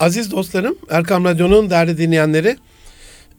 Aziz 0.00 0.30
dostlarım, 0.30 0.76
Erkam 0.90 1.24
Radyo'nun 1.24 1.70
değerli 1.70 1.98
dinleyenleri, 1.98 2.56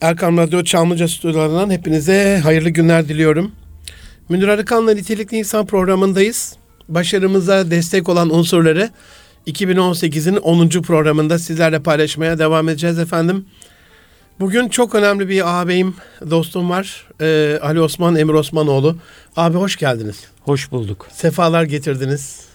Erkam 0.01 0.37
Radyo 0.37 0.63
Çamlıca 0.63 1.07
stüdyolarından 1.07 1.69
hepinize 1.69 2.39
hayırlı 2.43 2.69
günler 2.69 3.07
diliyorum. 3.07 3.51
Münir 4.29 4.47
Arıkan'la 4.47 4.93
Nitelikli 4.93 5.37
İnsan 5.37 5.65
programındayız. 5.65 6.55
Başarımıza 6.89 7.71
destek 7.71 8.09
olan 8.09 8.35
unsurları 8.35 8.89
2018'in 9.47 10.35
10. 10.35 10.69
programında 10.69 11.39
sizlerle 11.39 11.79
paylaşmaya 11.79 12.39
devam 12.39 12.69
edeceğiz 12.69 12.99
efendim. 12.99 13.45
Bugün 14.39 14.69
çok 14.69 14.95
önemli 14.95 15.29
bir 15.29 15.61
ağabeyim, 15.61 15.95
dostum 16.29 16.69
var. 16.69 17.07
Ee, 17.21 17.59
Ali 17.61 17.81
Osman 17.81 18.15
Emir 18.15 18.33
Osmanoğlu. 18.33 18.97
Abi 19.35 19.57
hoş 19.57 19.75
geldiniz. 19.75 20.23
Hoş 20.41 20.71
bulduk. 20.71 21.07
Sefalar 21.11 21.63
getirdiniz. 21.63 22.45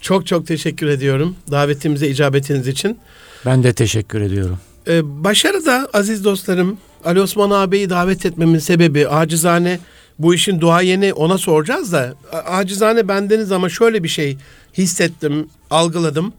Çok 0.00 0.26
çok 0.26 0.46
teşekkür 0.46 0.86
ediyorum 0.86 1.36
davetimize 1.50 2.08
icabetiniz 2.08 2.68
için. 2.68 2.98
Ben 3.46 3.62
de 3.62 3.72
teşekkür 3.72 4.20
ediyorum. 4.20 4.58
Ee, 4.88 5.24
başarı 5.24 5.66
da 5.66 5.88
aziz 5.92 6.24
dostlarım 6.24 6.78
Ali 7.04 7.20
Osman 7.20 7.50
ağabeyi 7.50 7.90
davet 7.90 8.26
etmemin 8.26 8.58
sebebi 8.58 9.08
acizane 9.08 9.78
bu 10.18 10.34
işin 10.34 10.60
duayeni 10.60 11.12
ona 11.12 11.38
soracağız 11.38 11.92
da 11.92 12.14
acizane 12.32 13.08
bendeniz 13.08 13.52
ama 13.52 13.68
şöyle 13.68 14.04
bir 14.04 14.08
şey 14.08 14.36
hissettim, 14.78 15.48
algıladım. 15.70 16.32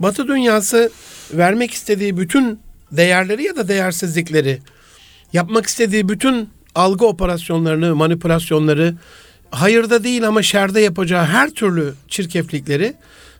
Batı 0.00 0.28
dünyası 0.28 0.90
vermek 1.32 1.70
istediği 1.70 2.16
bütün 2.16 2.60
değerleri 2.92 3.42
ya 3.42 3.56
da 3.56 3.68
değersizlikleri, 3.68 4.58
yapmak 5.32 5.66
istediği 5.66 6.08
bütün 6.08 6.48
algı 6.74 7.06
operasyonlarını, 7.06 7.94
manipülasyonları, 7.94 8.94
hayırda 9.50 10.04
değil 10.04 10.28
ama 10.28 10.42
şerde 10.42 10.80
yapacağı 10.80 11.24
her 11.24 11.50
türlü 11.50 11.94
çirkeflikleri 12.08 12.94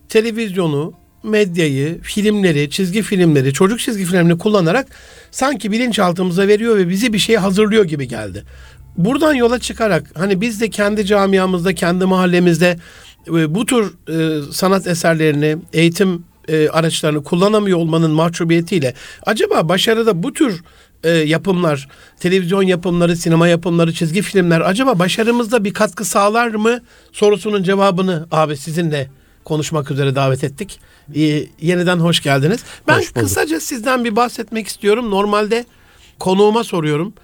televizyonu, 0.08 0.92
medyayı, 1.24 2.00
filmleri, 2.02 2.70
çizgi 2.70 3.02
filmleri, 3.02 3.52
çocuk 3.52 3.80
çizgi 3.80 4.04
filmlerini 4.04 4.38
kullanarak 4.38 4.86
sanki 5.30 5.72
bilinçaltımıza 5.72 6.48
veriyor 6.48 6.76
ve 6.76 6.88
bizi 6.88 7.12
bir 7.12 7.18
şeye 7.18 7.38
hazırlıyor 7.38 7.84
gibi 7.84 8.08
geldi. 8.08 8.44
Buradan 8.96 9.34
yola 9.34 9.58
çıkarak 9.58 10.10
hani 10.14 10.40
biz 10.40 10.60
de 10.60 10.70
kendi 10.70 11.06
camiamızda, 11.06 11.74
kendi 11.74 12.04
mahallemizde 12.04 12.76
e, 13.28 13.54
bu 13.54 13.66
tür 13.66 13.94
e, 14.08 14.42
sanat 14.52 14.86
eserlerini, 14.86 15.56
eğitim 15.72 16.24
e, 16.48 16.68
araçlarını 16.68 17.24
kullanamıyor 17.24 17.78
olmanın 17.78 18.10
mahcubiyetiyle 18.10 18.94
acaba 19.26 19.68
başarıda 19.68 20.22
bu 20.22 20.32
tür 20.32 20.62
e, 21.04 21.10
yapımlar, 21.10 21.88
televizyon 22.20 22.62
yapımları, 22.62 23.16
sinema 23.16 23.48
yapımları, 23.48 23.92
çizgi 23.92 24.22
filmler 24.22 24.60
acaba 24.60 24.98
başarımızda 24.98 25.64
bir 25.64 25.74
katkı 25.74 26.04
sağlar 26.04 26.48
mı 26.48 26.80
sorusunun 27.12 27.62
cevabını 27.62 28.26
abi 28.30 28.56
sizinle 28.56 29.10
konuşmak 29.44 29.90
üzere 29.90 30.14
davet 30.14 30.44
ettik. 30.44 30.80
Ee, 31.14 31.46
yeniden 31.60 31.96
hoş 31.96 32.22
geldiniz. 32.22 32.60
Ben 32.88 32.98
Hoş 32.98 33.12
kısaca 33.12 33.60
sizden 33.60 34.04
bir 34.04 34.16
bahsetmek 34.16 34.66
istiyorum. 34.66 35.10
Normalde 35.10 35.64
konuğuma 36.18 36.64
soruyorum. 36.64 37.14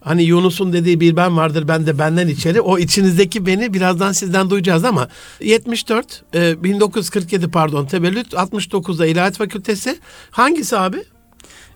Hani 0.00 0.22
Yunus'un 0.22 0.72
dediği 0.72 1.00
bir 1.00 1.16
ben 1.16 1.36
vardır 1.36 1.68
ben 1.68 1.86
de 1.86 1.98
benden 1.98 2.28
içeri. 2.28 2.60
O 2.60 2.78
içinizdeki 2.78 3.46
beni 3.46 3.74
birazdan 3.74 4.12
sizden 4.12 4.50
duyacağız 4.50 4.84
ama 4.84 5.08
74 5.40 6.22
e, 6.34 6.64
1947 6.64 7.50
pardon 7.50 7.86
tebellüt 7.86 8.32
69'da 8.32 9.06
İlahiyat 9.06 9.36
Fakültesi 9.36 9.98
hangisi 10.30 10.78
abi? 10.78 11.04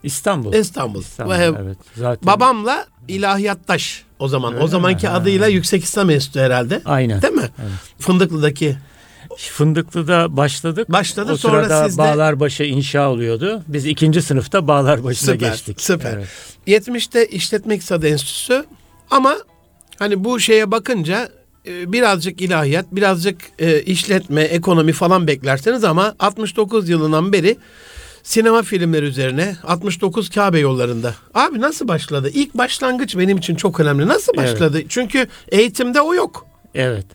İstanbul. 0.02 0.52
İstanbul. 0.55 1.00
İstanbul, 1.00 1.33
Ve 1.33 1.55
evet. 1.62 1.78
Zaten 1.96 2.27
Babamla 2.27 2.86
ilahiyattaş 3.08 4.05
o 4.18 4.28
zaman. 4.28 4.55
Öyle 4.55 4.64
o 4.64 4.66
zamanki 4.66 5.06
mi? 5.06 5.12
adıyla 5.12 5.46
Ha. 5.46 5.50
Yüksek 5.50 5.84
İslam 5.84 6.11
Enstitüsü 6.11 6.41
herhalde. 6.41 6.83
Aynen. 6.84 7.22
Değil 7.22 7.34
mi? 7.34 7.48
Fındıklı'daki 7.98 8.77
Fındıklı'da 9.36 10.36
başladık. 10.36 10.92
Başladı, 10.92 11.33
o 11.33 11.36
sonra 11.36 11.64
sırada 11.64 11.89
siz 11.89 11.98
de- 11.98 12.03
Bağlarbaşı 12.03 12.64
inşa 12.64 13.11
oluyordu. 13.11 13.62
Biz 13.69 13.86
ikinci 13.86 14.23
sınıfta 14.23 14.69
Bağlarbaşı'na 14.69 15.33
Süper, 15.33 15.50
geçtik. 15.50 15.81
süper. 15.81 16.12
Evet. 16.12 16.28
70'te 16.67 17.27
İşletme 17.27 17.75
İktisadi 17.75 18.06
Enstitüsü 18.06 18.64
ama 19.11 19.36
hani 19.98 20.25
bu 20.25 20.41
şeye 20.41 20.70
bakınca 20.70 21.29
e, 21.67 21.92
birazcık 21.92 22.41
ilahiyat, 22.41 22.86
birazcık 22.92 23.41
e, 23.58 23.83
işletme, 23.83 24.42
ekonomi 24.42 24.92
falan 24.92 25.27
beklerseniz 25.27 25.85
ama 25.85 26.14
69 26.18 26.89
yılından 26.89 27.33
beri 27.33 27.57
sinema 28.23 28.62
filmleri 28.62 29.07
üzerine 29.07 29.57
69 29.64 30.30
Kabe 30.30 30.58
yollarında. 30.58 31.14
Abi 31.35 31.61
nasıl 31.61 31.89
başladı? 31.89 32.30
İlk 32.35 32.55
başlangıç 32.55 33.17
benim 33.18 33.39
için 33.39 33.55
çok 33.55 33.80
önemli. 33.80 34.08
Nasıl 34.08 34.33
Evet. 34.39 34.52
başladı? 34.52 34.83
Çünkü 34.89 35.27
eğitimde 35.48 36.01
o 36.01 36.14
yok. 36.14 36.47
Evet. 36.74 37.07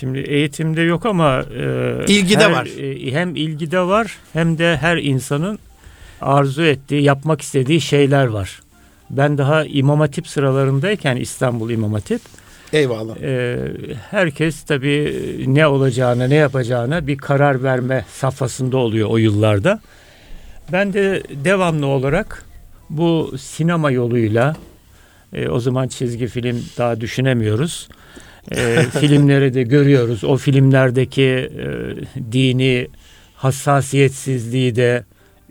Şimdi 0.00 0.18
eğitimde 0.18 0.82
yok 0.82 1.06
ama 1.06 1.40
e, 1.40 2.04
İlgide 2.08 2.44
her- 2.44 2.50
var. 2.50 2.66
e, 2.80 3.12
hem 3.12 3.36
ilgide 3.36 3.80
var 3.80 4.18
hem 4.32 4.58
de 4.58 4.76
her 4.76 4.96
insanın 4.96 5.58
arzu 6.20 6.62
ettiği, 6.62 7.02
yapmak 7.02 7.40
istediği 7.40 7.80
şeyler 7.80 8.26
var. 8.26 8.60
Ben 9.10 9.38
daha 9.38 9.64
İmam 9.64 10.00
Hatip 10.00 10.28
sıralarındayken 10.28 11.16
İstanbul 11.16 11.70
İmam 11.70 11.92
Hatip 11.92 12.20
Eyvallah. 12.72 13.16
e, 13.22 13.58
herkes 14.10 14.62
tabii 14.62 15.44
ne 15.46 15.66
olacağına, 15.66 16.26
ne 16.26 16.34
yapacağına 16.34 17.06
bir 17.06 17.16
karar 17.18 17.62
verme 17.62 18.04
safhasında 18.12 18.76
oluyor 18.76 19.08
o 19.10 19.16
yıllarda. 19.16 19.80
Ben 20.72 20.92
de 20.92 21.22
devamlı 21.44 21.86
olarak 21.86 22.44
bu 22.90 23.34
sinema 23.38 23.90
yoluyla 23.90 24.56
e, 25.32 25.48
o 25.48 25.60
zaman 25.60 25.88
çizgi 25.88 26.26
film 26.26 26.64
daha 26.78 27.00
düşünemiyoruz. 27.00 27.88
E, 28.52 28.82
filmleri 29.00 29.54
de 29.54 29.62
görüyoruz. 29.62 30.24
O 30.24 30.36
filmlerdeki 30.36 31.22
e, 31.22 31.66
dini 32.32 32.88
hassasiyetsizliği 33.36 34.76
de 34.76 35.04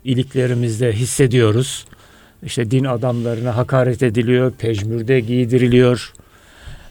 iliklerimizde 0.03 0.91
hissediyoruz. 0.91 1.85
İşte 2.43 2.71
din 2.71 2.83
adamlarına 2.83 3.57
hakaret 3.57 4.03
ediliyor, 4.03 4.51
pejmürde 4.51 5.19
giydiriliyor. 5.19 6.13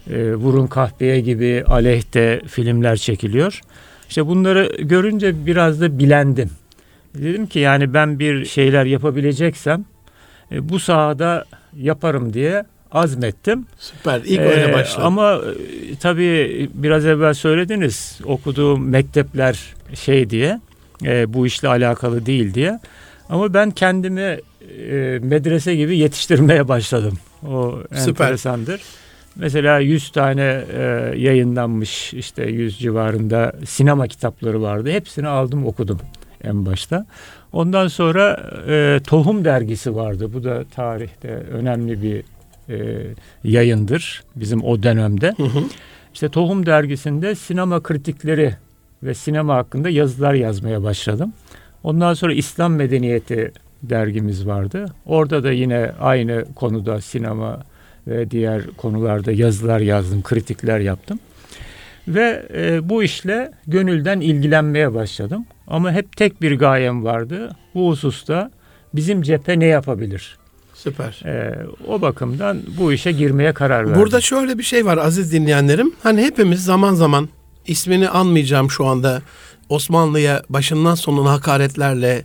E, 0.09 0.33
vurun 0.33 0.67
kahpeye 0.67 1.19
gibi 1.19 1.63
aleyhte 1.67 2.41
filmler 2.47 2.97
çekiliyor. 2.97 3.61
İşte 4.09 4.27
bunları 4.27 4.71
görünce 4.79 5.45
biraz 5.45 5.81
da 5.81 5.99
bilendim. 5.99 6.49
Dedim 7.15 7.47
ki 7.47 7.59
yani 7.59 7.93
ben 7.93 8.19
bir 8.19 8.45
şeyler 8.45 8.85
yapabileceksem 8.85 9.85
e, 10.51 10.69
bu 10.69 10.79
sahada 10.79 11.45
yaparım 11.77 12.33
diye 12.33 12.63
azmettim. 12.91 13.65
Süper. 13.77 14.21
İlk 14.25 14.39
öyle 14.39 14.69
Ee, 14.69 14.73
başladı. 14.73 15.05
Ama 15.05 15.33
e, 15.91 15.95
tabii 15.95 16.69
biraz 16.73 17.05
evvel 17.05 17.33
söylediniz 17.33 18.19
okuduğum 18.25 18.89
mektepler 18.89 19.59
şey 19.93 20.29
diye 20.29 20.59
e, 21.05 21.33
bu 21.33 21.47
işle 21.47 21.67
alakalı 21.67 22.25
değil 22.25 22.53
diye. 22.53 22.79
Ama 23.29 23.53
ben 23.53 23.71
kendimi 23.71 24.21
e, 24.91 25.19
medrese 25.21 25.75
gibi 25.75 25.97
yetiştirmeye 25.97 26.67
başladım. 26.67 27.17
O 27.47 27.75
Süper. 27.95 28.25
enteresandır. 28.25 28.81
Mesela 29.35 29.79
100 29.79 30.09
tane 30.09 30.63
e, 30.73 31.13
yayınlanmış 31.17 32.13
işte 32.13 32.43
100 32.43 32.79
civarında 32.79 33.53
sinema 33.65 34.07
kitapları 34.07 34.61
vardı. 34.61 34.91
Hepsini 34.91 35.27
aldım 35.27 35.65
okudum 35.65 35.99
en 36.43 36.65
başta. 36.65 37.05
Ondan 37.53 37.87
sonra 37.87 38.51
e, 38.67 38.99
Tohum 39.07 39.45
dergisi 39.45 39.95
vardı. 39.95 40.33
Bu 40.33 40.43
da 40.43 40.63
tarihte 40.75 41.27
önemli 41.29 42.01
bir 42.03 42.23
e, 42.69 42.75
yayındır 43.43 44.23
bizim 44.35 44.63
o 44.63 44.83
dönemde. 44.83 45.33
Hı 45.37 45.43
hı. 45.43 45.63
İşte 46.13 46.29
Tohum 46.29 46.65
dergisinde 46.65 47.35
sinema 47.35 47.83
kritikleri 47.83 48.55
ve 49.03 49.13
sinema 49.13 49.55
hakkında 49.55 49.89
yazılar 49.89 50.33
yazmaya 50.33 50.83
başladım. 50.83 51.33
Ondan 51.83 52.13
sonra 52.13 52.33
İslam 52.33 52.73
Medeniyeti 52.73 53.51
dergimiz 53.83 54.47
vardı. 54.47 54.85
Orada 55.05 55.43
da 55.43 55.51
yine 55.51 55.91
aynı 55.99 56.45
konuda 56.55 57.01
sinema 57.01 57.63
ve 58.07 58.31
diğer 58.31 58.67
konularda 58.67 59.31
yazılar 59.31 59.79
yazdım, 59.79 60.23
kritikler 60.23 60.79
yaptım. 60.79 61.19
Ve 62.07 62.45
e, 62.55 62.89
bu 62.89 63.03
işle 63.03 63.51
gönülden 63.67 64.19
ilgilenmeye 64.19 64.93
başladım. 64.93 65.45
Ama 65.67 65.91
hep 65.91 66.17
tek 66.17 66.41
bir 66.41 66.59
gayem 66.59 67.03
vardı. 67.03 67.55
Bu 67.75 67.89
hususta 67.89 68.51
bizim 68.93 69.21
cephe 69.21 69.59
ne 69.59 69.65
yapabilir? 69.65 70.37
Süper. 70.85 71.21
E, 71.25 71.65
o 71.87 72.01
bakımdan 72.01 72.61
bu 72.77 72.93
işe 72.93 73.11
girmeye 73.11 73.53
karar 73.53 73.85
verdim. 73.85 74.01
Burada 74.01 74.21
şöyle 74.21 74.57
bir 74.57 74.63
şey 74.63 74.85
var 74.85 74.97
aziz 74.97 75.31
dinleyenlerim. 75.31 75.93
Hani 76.03 76.21
hepimiz 76.21 76.63
zaman 76.63 76.93
zaman 76.93 77.29
ismini 77.67 78.09
anmayacağım 78.09 78.71
şu 78.71 78.85
anda 78.85 79.21
Osmanlı'ya 79.69 80.43
başından 80.49 80.95
sonuna 80.95 81.31
hakaretlerle 81.31 82.23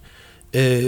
e, 0.55 0.83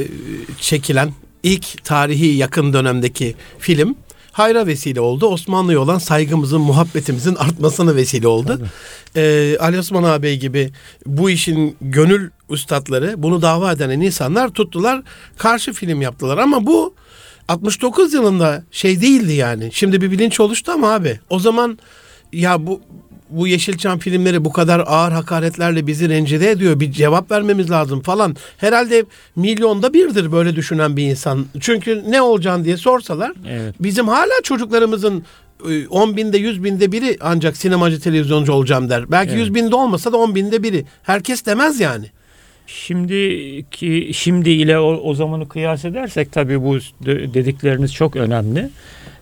çekilen 0.60 1.10
ilk 1.42 1.84
tarihi 1.84 2.26
yakın 2.26 2.72
dönemdeki 2.72 3.34
film 3.58 3.96
hayra 4.32 4.66
vesile 4.66 5.00
oldu. 5.00 5.26
Osmanlı'ya 5.26 5.80
olan 5.80 5.98
saygımızın, 5.98 6.60
muhabbetimizin 6.60 7.34
artmasına 7.34 7.96
vesile 7.96 8.28
oldu. 8.28 8.60
Ee, 9.16 9.56
Ali 9.60 9.78
Osman 9.78 10.02
ağabey 10.02 10.38
gibi 10.38 10.72
bu 11.06 11.30
işin 11.30 11.76
gönül 11.80 12.30
üstadları, 12.50 13.14
bunu 13.16 13.42
dava 13.42 13.72
eden 13.72 13.90
insanlar 13.90 14.48
tuttular, 14.48 15.02
karşı 15.38 15.72
film 15.72 16.02
yaptılar. 16.02 16.38
Ama 16.38 16.66
bu 16.66 16.94
69 17.48 18.14
yılında 18.14 18.62
şey 18.70 19.00
değildi 19.00 19.32
yani. 19.32 19.70
Şimdi 19.72 20.00
bir 20.00 20.10
bilinç 20.10 20.40
oluştu 20.40 20.72
ama 20.72 20.92
abi 20.92 21.20
o 21.30 21.38
zaman 21.38 21.78
ya 22.32 22.66
bu 22.66 22.80
bu 23.30 23.48
Yeşilçam 23.48 23.98
filmleri 23.98 24.44
bu 24.44 24.52
kadar 24.52 24.82
ağır 24.86 25.12
hakaretlerle 25.12 25.86
bizi 25.86 26.08
rencide 26.08 26.50
ediyor. 26.50 26.80
Bir 26.80 26.92
cevap 26.92 27.30
vermemiz 27.30 27.70
lazım 27.70 28.00
falan. 28.00 28.36
Herhalde 28.56 29.04
milyonda 29.36 29.92
birdir 29.92 30.32
böyle 30.32 30.56
düşünen 30.56 30.96
bir 30.96 31.02
insan. 31.10 31.46
Çünkü 31.60 32.04
ne 32.08 32.22
olacaksın 32.22 32.64
diye 32.64 32.76
sorsalar 32.76 33.32
Evet. 33.48 33.74
bizim 33.80 34.08
hala 34.08 34.42
çocuklarımızın 34.42 35.24
e, 35.70 35.86
10 35.88 36.16
binde 36.16 36.38
100 36.38 36.64
binde 36.64 36.92
biri 36.92 37.16
ancak 37.20 37.56
sinemacı 37.56 38.00
televizyoncu 38.00 38.52
olacağım 38.52 38.90
der. 38.90 39.10
Belki 39.10 39.30
Evet. 39.30 39.40
100 39.40 39.54
binde 39.54 39.74
olmasa 39.76 40.12
da 40.12 40.16
10 40.16 40.34
binde 40.34 40.62
biri. 40.62 40.84
Herkes 41.02 41.46
demez 41.46 41.80
yani. 41.80 42.06
Şimdiki 42.66 44.10
şimdi 44.14 44.50
ile 44.50 44.78
o, 44.78 45.00
o 45.02 45.14
zamanı 45.14 45.48
kıyas 45.48 45.84
edersek 45.84 46.32
tabii 46.32 46.62
bu 46.62 46.78
de- 46.78 47.34
dedikleriniz 47.34 47.94
çok 47.94 48.16
önemli. 48.16 48.68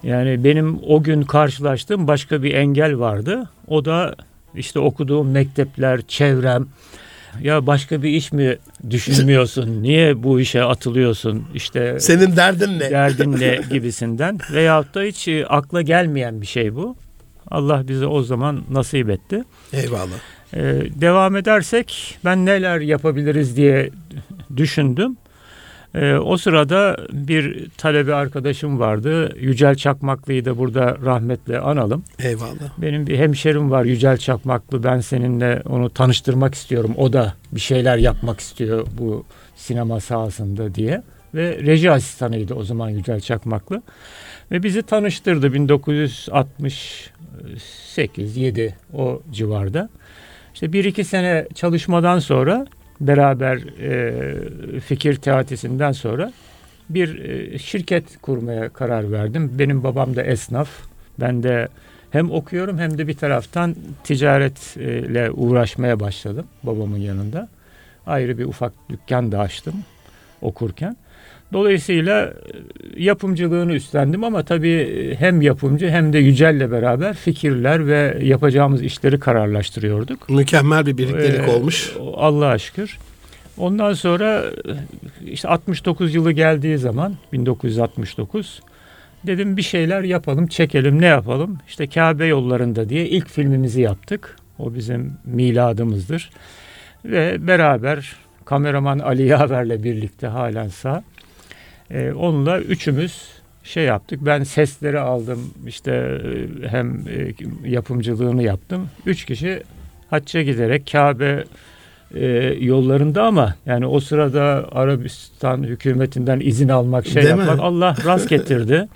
Yani 0.02 0.44
benim 0.44 0.78
o 0.88 1.02
gün 1.02 1.22
karşılaştığım 1.22 2.06
başka 2.08 2.42
bir 2.42 2.54
engel 2.54 2.98
vardı. 2.98 3.48
O 3.68 3.84
da 3.84 4.14
işte 4.54 4.78
okuduğum 4.78 5.30
mektepler, 5.30 6.00
çevrem. 6.08 6.66
Ya 7.42 7.66
başka 7.66 8.02
bir 8.02 8.08
iş 8.10 8.32
mi 8.32 8.56
düşünmüyorsun? 8.90 9.78
Niye 9.82 10.22
bu 10.22 10.40
işe 10.40 10.62
atılıyorsun? 10.64 11.44
İşte 11.54 12.00
Senin 12.00 12.36
derdin 12.36 12.78
ne? 12.80 12.90
derdin 12.90 13.32
ne 13.40 13.60
gibisinden. 13.70 14.38
Veyahut 14.52 14.94
da 14.94 15.02
hiç 15.02 15.28
e, 15.28 15.46
akla 15.46 15.82
gelmeyen 15.82 16.40
bir 16.40 16.46
şey 16.46 16.74
bu. 16.74 16.96
Allah 17.50 17.88
bize 17.88 18.06
o 18.06 18.22
zaman 18.22 18.62
nasip 18.70 19.10
etti. 19.10 19.44
Eyvallah. 19.72 20.18
Ee, 20.54 20.82
devam 21.00 21.36
edersek 21.36 22.18
ben 22.24 22.46
neler 22.46 22.80
yapabiliriz 22.80 23.56
diye 23.56 23.90
düşündüm. 24.56 25.16
Ee, 25.94 26.14
o 26.14 26.36
sırada 26.36 26.96
bir 27.12 27.68
talebe 27.70 28.14
arkadaşım 28.14 28.80
vardı. 28.80 29.36
Yücel 29.40 29.74
Çakmaklı'yı 29.74 30.44
da 30.44 30.58
burada 30.58 30.96
rahmetle 31.04 31.58
analım. 31.58 32.04
Eyvallah. 32.18 32.78
Benim 32.78 33.06
bir 33.06 33.18
hemşerim 33.18 33.70
var 33.70 33.84
Yücel 33.84 34.16
Çakmaklı. 34.16 34.84
Ben 34.84 35.00
seninle 35.00 35.62
onu 35.68 35.90
tanıştırmak 35.90 36.54
istiyorum. 36.54 36.94
O 36.96 37.12
da 37.12 37.34
bir 37.52 37.60
şeyler 37.60 37.98
yapmak 37.98 38.40
istiyor 38.40 38.86
bu 38.98 39.24
sinema 39.56 40.00
sahasında 40.00 40.74
diye. 40.74 41.02
Ve 41.34 41.58
reji 41.66 41.90
asistanıydı 41.90 42.54
o 42.54 42.62
zaman 42.62 42.88
Yücel 42.88 43.20
Çakmaklı. 43.20 43.82
Ve 44.50 44.62
bizi 44.62 44.82
tanıştırdı 44.82 45.52
1968 45.52 47.10
7 48.16 48.74
o 48.92 49.22
civarda. 49.32 49.88
İşte 50.54 50.72
bir 50.72 50.84
iki 50.84 51.04
sene 51.04 51.46
çalışmadan 51.54 52.18
sonra 52.18 52.66
beraber 53.00 53.56
e, 53.56 54.80
fikir 54.80 55.16
teatisinden 55.16 55.92
sonra 55.92 56.32
bir 56.90 57.18
e, 57.18 57.58
şirket 57.58 58.04
kurmaya 58.22 58.68
karar 58.68 59.12
verdim. 59.12 59.50
Benim 59.58 59.84
babam 59.84 60.16
da 60.16 60.22
esnaf. 60.22 60.68
Ben 61.20 61.42
de 61.42 61.68
hem 62.10 62.30
okuyorum 62.30 62.78
hem 62.78 62.98
de 62.98 63.08
bir 63.08 63.14
taraftan 63.14 63.76
ticaretle 64.04 65.30
uğraşmaya 65.30 66.00
başladım 66.00 66.46
babamın 66.62 66.98
yanında. 66.98 67.48
Ayrı 68.06 68.38
bir 68.38 68.44
ufak 68.44 68.72
dükkan 68.90 69.32
da 69.32 69.38
açtım 69.38 69.74
okurken. 70.42 70.96
Dolayısıyla 71.52 72.24
e, 72.24 72.32
yapımcılığını 73.02 73.72
üstlendim 73.72 74.24
ama 74.24 74.42
tabii 74.42 75.14
hem 75.18 75.42
yapımcı 75.42 75.88
hem 75.90 76.12
de 76.12 76.18
Yücel'le 76.18 76.70
beraber 76.70 77.14
fikirler 77.14 77.86
ve 77.86 78.18
yapacağımız 78.22 78.82
işleri 78.82 79.20
kararlaştırıyorduk. 79.20 80.28
Mükemmel 80.30 80.86
bir 80.86 80.98
birliktelik 80.98 81.48
Ee, 81.48 81.50
olmuş. 81.50 81.92
Allah'a 82.16 82.58
şükür. 82.58 82.98
Ondan 83.58 83.92
sonra 83.92 84.44
işte 85.26 85.48
69 85.48 86.14
yılı 86.14 86.32
geldiği 86.32 86.78
zaman 86.78 87.14
1969 87.32 88.60
dedim 89.26 89.56
bir 89.56 89.62
şeyler 89.62 90.02
yapalım, 90.02 90.46
çekelim, 90.46 91.00
ne 91.00 91.06
yapalım? 91.06 91.58
İşte 91.68 91.86
Kabe 91.86 92.26
yollarında 92.26 92.88
diye 92.88 93.08
ilk 93.08 93.28
filmimizi 93.28 93.80
yaptık. 93.80 94.36
O 94.58 94.74
bizim 94.74 95.12
miladımızdır. 95.24 96.30
Ve 97.04 97.46
beraber 97.46 98.16
kameraman 98.44 98.98
Ali 98.98 99.26
Yaver'le 99.26 99.84
birlikte 99.84 100.26
halen 100.26 100.68
sağ. 100.68 101.02
Ee, 101.90 102.12
onunla 102.12 102.60
üçümüz 102.60 103.28
şey 103.64 103.84
yaptık. 103.84 104.20
Ben 104.22 104.42
sesleri 104.42 105.00
aldım. 105.00 105.54
işte 105.66 105.92
e, 105.92 106.68
hem 106.68 106.94
e, 106.96 107.34
yapımcılığını 107.70 108.42
yaptım. 108.42 108.88
Üç 109.06 109.24
kişi 109.24 109.62
hacca 110.10 110.42
giderek 110.42 110.88
Kabe 110.92 111.44
e, 112.14 112.26
yollarında 112.60 113.22
ama 113.22 113.54
yani 113.66 113.86
o 113.86 114.00
sırada 114.00 114.68
Arabistan 114.72 115.62
hükümetinden 115.62 116.40
izin 116.40 116.68
almak 116.68 117.06
şey 117.06 117.22
Değil 117.22 117.34
mi? 117.34 117.40
yapmak 117.40 117.60
Allah 117.60 117.96
rast 118.04 118.28
getirdi. 118.28 118.88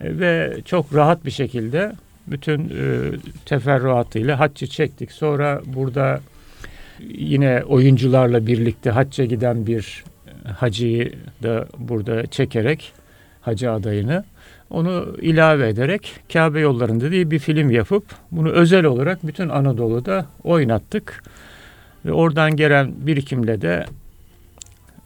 E, 0.00 0.18
ve 0.18 0.56
çok 0.64 0.94
rahat 0.94 1.24
bir 1.24 1.30
şekilde 1.30 1.92
bütün 2.26 2.60
e, 2.60 3.10
teferruatıyla 3.46 4.40
haccı 4.40 4.66
çektik. 4.66 5.12
Sonra 5.12 5.60
burada 5.66 6.20
yine 7.00 7.62
oyuncularla 7.68 8.46
birlikte 8.46 8.90
hacca 8.90 9.24
giden 9.24 9.66
bir 9.66 10.04
e, 10.06 10.15
hacıyı 10.52 11.12
da 11.42 11.68
burada 11.78 12.26
çekerek 12.26 12.92
hacı 13.40 13.70
adayını 13.70 14.24
onu 14.70 15.16
ilave 15.20 15.68
ederek 15.68 16.12
Kabe 16.32 16.60
yollarında 16.60 17.10
diye 17.10 17.30
bir 17.30 17.38
film 17.38 17.70
yapıp 17.70 18.04
bunu 18.30 18.50
özel 18.50 18.84
olarak 18.84 19.26
bütün 19.26 19.48
Anadolu'da 19.48 20.26
oynattık. 20.44 21.22
Ve 22.04 22.12
oradan 22.12 22.56
gelen 22.56 22.92
birikimle 23.06 23.60
de 23.60 23.86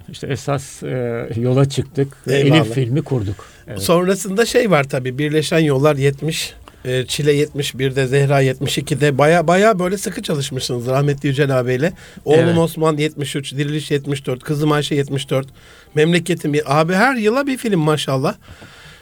işte 0.08 0.26
esas 0.26 0.82
e, 0.82 1.28
yola 1.36 1.68
çıktık 1.68 2.16
Eyvallah. 2.26 2.56
Elif 2.56 2.72
filmi 2.74 3.02
kurduk. 3.02 3.46
Evet. 3.66 3.82
Sonrasında 3.82 4.46
şey 4.46 4.70
var 4.70 4.84
tabii. 4.84 5.18
Birleşen 5.18 5.58
Yollar 5.58 5.96
70, 5.96 6.54
e, 6.84 7.06
Çile 7.06 7.34
71'de, 7.44 8.06
Zehra 8.06 8.42
72'de 8.42 9.18
baya 9.18 9.46
baya 9.48 9.78
böyle 9.78 9.98
sıkı 9.98 10.22
çalışmışsınız 10.22 10.86
rahmetli 10.86 11.26
Yücel 11.28 11.60
abiyle. 11.60 11.92
Oğlum 12.24 12.38
Evet. 12.40 12.58
Osman 12.58 12.96
73, 12.96 13.54
Diriliş 13.56 13.90
74, 13.90 14.42
Kızım 14.44 14.72
Ayşe 14.72 14.94
74, 14.94 15.46
Memleketim. 15.94 16.52
Abi 16.66 16.92
her 16.94 17.16
yıla 17.16 17.46
bir 17.46 17.56
film 17.56 17.80
maşallah. 17.80 18.34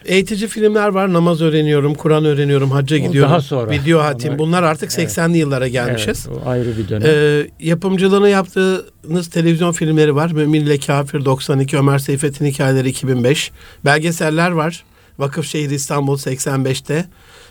Eğitici 0.04 0.48
filmler 0.48 0.88
var. 0.88 1.12
Namaz 1.12 1.40
öğreniyorum, 1.42 1.94
Kur'an 1.94 2.24
öğreniyorum, 2.24 2.70
hacca 2.70 2.96
O 2.96 2.98
gidiyorum. 2.98 3.30
daha 3.30 3.40
sonra. 3.40 3.70
Video 3.70 4.00
hatim. 4.00 4.28
Onlar- 4.28 4.38
Bunlar 4.38 4.62
artık 4.62 4.90
Evet. 4.98 5.10
80'li 5.18 5.38
yıllara 5.38 5.68
gelmişiz. 5.68 6.26
Evet, 6.30 6.40
o 6.46 6.48
ayrı 6.48 6.78
bir 6.78 6.88
dönem. 6.88 7.06
Ee, 7.10 7.46
yapımcılığını 7.60 8.28
yaptığınız 8.28 9.30
televizyon 9.30 9.72
filmleri 9.72 10.14
var. 10.14 10.30
Mümin 10.30 10.60
ile 10.66 10.78
Kafir 10.78 11.24
92, 11.24 11.76
Ömer 11.78 11.98
Seyfettin 11.98 12.46
Hikayeleri 12.46 12.88
2005. 12.88 13.50
Belgeseller 13.84 14.50
var. 14.50 14.84
Vakıfşehir 15.18 15.70
İstanbul 15.70 16.18
85'te. 16.18 17.04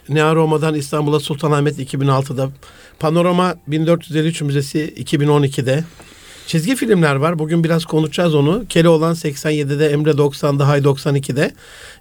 Nea 0.09 0.35
Roma'dan 0.35 0.75
İstanbul'a 0.75 1.19
Sultanahmet 1.19 1.79
2006'da. 1.79 2.49
Panorama 2.99 3.55
1453 3.67 4.41
Müzesi 4.41 4.93
2012'de. 4.97 5.83
Çizgi 6.47 6.75
filmler 6.75 7.15
var. 7.15 7.39
Bugün 7.39 7.63
biraz 7.63 7.85
konuşacağız 7.85 8.35
onu. 8.35 8.65
Keloğlan 8.69 9.13
87'de, 9.13 9.87
Emre 9.87 10.09
90'da, 10.09 10.67
Hay 10.67 10.79
92'de. 10.79 11.51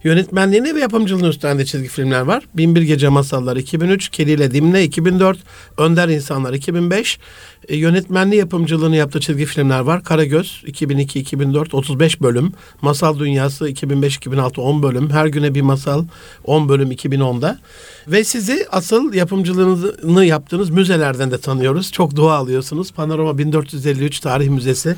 Yönetmenliğini 0.04 0.74
ve 0.74 0.80
yapımcılığını 0.80 1.28
üstlendi 1.28 1.66
çizgi 1.66 1.88
filmler 1.88 2.20
var. 2.20 2.44
Binbir 2.54 2.82
Gece 2.82 3.08
Masalları 3.08 3.60
2003, 3.60 4.08
Kedi 4.08 4.30
ile 4.30 4.50
Dimle 4.50 4.84
2004, 4.84 5.38
Önder 5.78 6.08
İnsanlar 6.08 6.54
2005. 6.54 7.18
E, 7.68 7.76
yönetmenliği 7.76 8.38
yapımcılığını 8.38 8.96
yaptığı 8.96 9.20
çizgi 9.20 9.44
filmler 9.44 9.80
var. 9.80 10.04
Karagöz 10.04 10.62
2002-2004 10.66 11.76
35 11.76 12.20
bölüm. 12.20 12.52
Masal 12.82 13.18
Dünyası 13.18 13.70
2005-2006 13.70 14.60
10 14.60 14.82
bölüm. 14.82 15.10
Her 15.10 15.26
güne 15.26 15.54
bir 15.54 15.62
masal 15.62 16.04
10 16.44 16.68
bölüm 16.68 16.92
2010'da. 16.92 17.58
Ve 18.08 18.24
sizi 18.24 18.66
asıl 18.70 19.14
yapımcılığını 19.14 20.24
yaptığınız 20.24 20.70
müzelerden 20.70 21.30
de 21.30 21.38
tanıyoruz. 21.38 21.92
Çok 21.92 22.16
dua 22.16 22.36
alıyorsunuz. 22.36 22.92
Panorama 22.92 23.38
1453 23.38 24.20
Tarih 24.20 24.48
Müzesi 24.48 24.96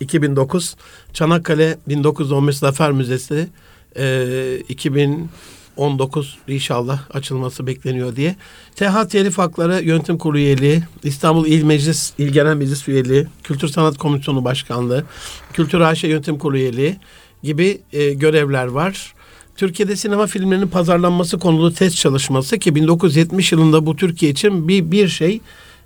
2009. 0.00 0.76
Çanakkale 1.12 1.78
1915 1.88 2.56
Zafer 2.56 2.92
Müzesi 2.92 3.48
e, 3.96 4.58
2019 4.68 6.38
inşallah 6.48 7.00
açılması 7.10 7.66
bekleniyor 7.66 8.16
diye. 8.16 8.36
TH 8.76 9.08
Telif 9.08 9.38
Hakları 9.38 9.82
Yönetim 9.82 10.18
Kurulu 10.18 10.38
üyeliği, 10.38 10.82
İstanbul 11.02 11.46
İl 11.46 11.64
Meclis 11.64 12.12
İl 12.18 12.28
Genel 12.28 12.56
Meclis 12.56 12.88
üyeliği, 12.88 13.26
Kültür 13.42 13.68
Sanat 13.68 13.98
Komisyonu 13.98 14.44
Başkanlığı, 14.44 15.04
Kültür 15.52 15.80
AŞ 15.80 16.04
Yönetim 16.04 16.38
Kurulu 16.38 16.56
üyeliği 16.56 16.96
gibi 17.42 17.80
e, 17.92 18.14
görevler 18.14 18.66
var. 18.66 19.14
Türkiye'de 19.60 19.96
sinema 19.96 20.26
filmlerinin 20.26 20.68
pazarlanması 20.68 21.38
konulu 21.38 21.74
test 21.74 21.96
çalışması 21.96 22.58
ki 22.58 22.74
1970 22.74 23.52
yılında 23.52 23.86
bu 23.86 23.96
Türkiye 23.96 24.32
için 24.32 24.68
bir 24.68 24.90
bir 24.90 25.08
şey 25.08 25.40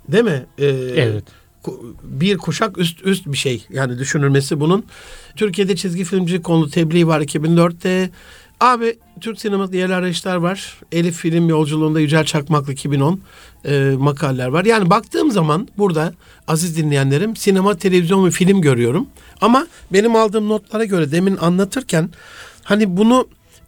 değil 0.07 0.23
mi? 0.23 0.45
Ee, 0.57 0.65
evet. 0.95 1.23
bir 2.03 2.37
kuşak 2.37 2.77
üst 2.77 3.05
üst 3.05 3.25
bir 3.25 3.37
şey 3.37 3.65
yani 3.69 3.99
düşünülmesi 3.99 4.59
bunun. 4.59 4.85
Türkiye'de 5.35 5.75
çizgi 5.75 6.03
filmci 6.03 6.41
konulu 6.41 6.69
tebliğ 6.69 7.07
var 7.07 7.21
2004'te. 7.21 8.09
Abi 8.59 8.97
Türk 9.21 9.41
sineması 9.41 9.75
yerli 9.75 9.93
arayışlar 9.95 10.35
var. 10.35 10.79
Elif 10.91 11.15
Film 11.15 11.49
Yolculuğunda 11.49 11.99
Yücel 11.99 12.25
Çakmaklı 12.25 12.73
2010 12.73 13.21
e, 13.65 13.93
makaleler 13.97 14.47
var. 14.47 14.65
Yani 14.65 14.89
baktığım 14.89 15.31
zaman 15.31 15.67
burada 15.77 16.13
aziz 16.47 16.77
dinleyenlerim 16.77 17.35
sinema, 17.35 17.77
televizyon 17.77 18.25
ve 18.25 18.31
film 18.31 18.61
görüyorum. 18.61 19.07
Ama 19.41 19.67
benim 19.93 20.15
aldığım 20.15 20.49
notlara 20.49 20.85
göre 20.85 21.11
demin 21.11 21.37
anlatırken 21.37 22.09
hani 22.63 22.97
bunu 22.97 23.27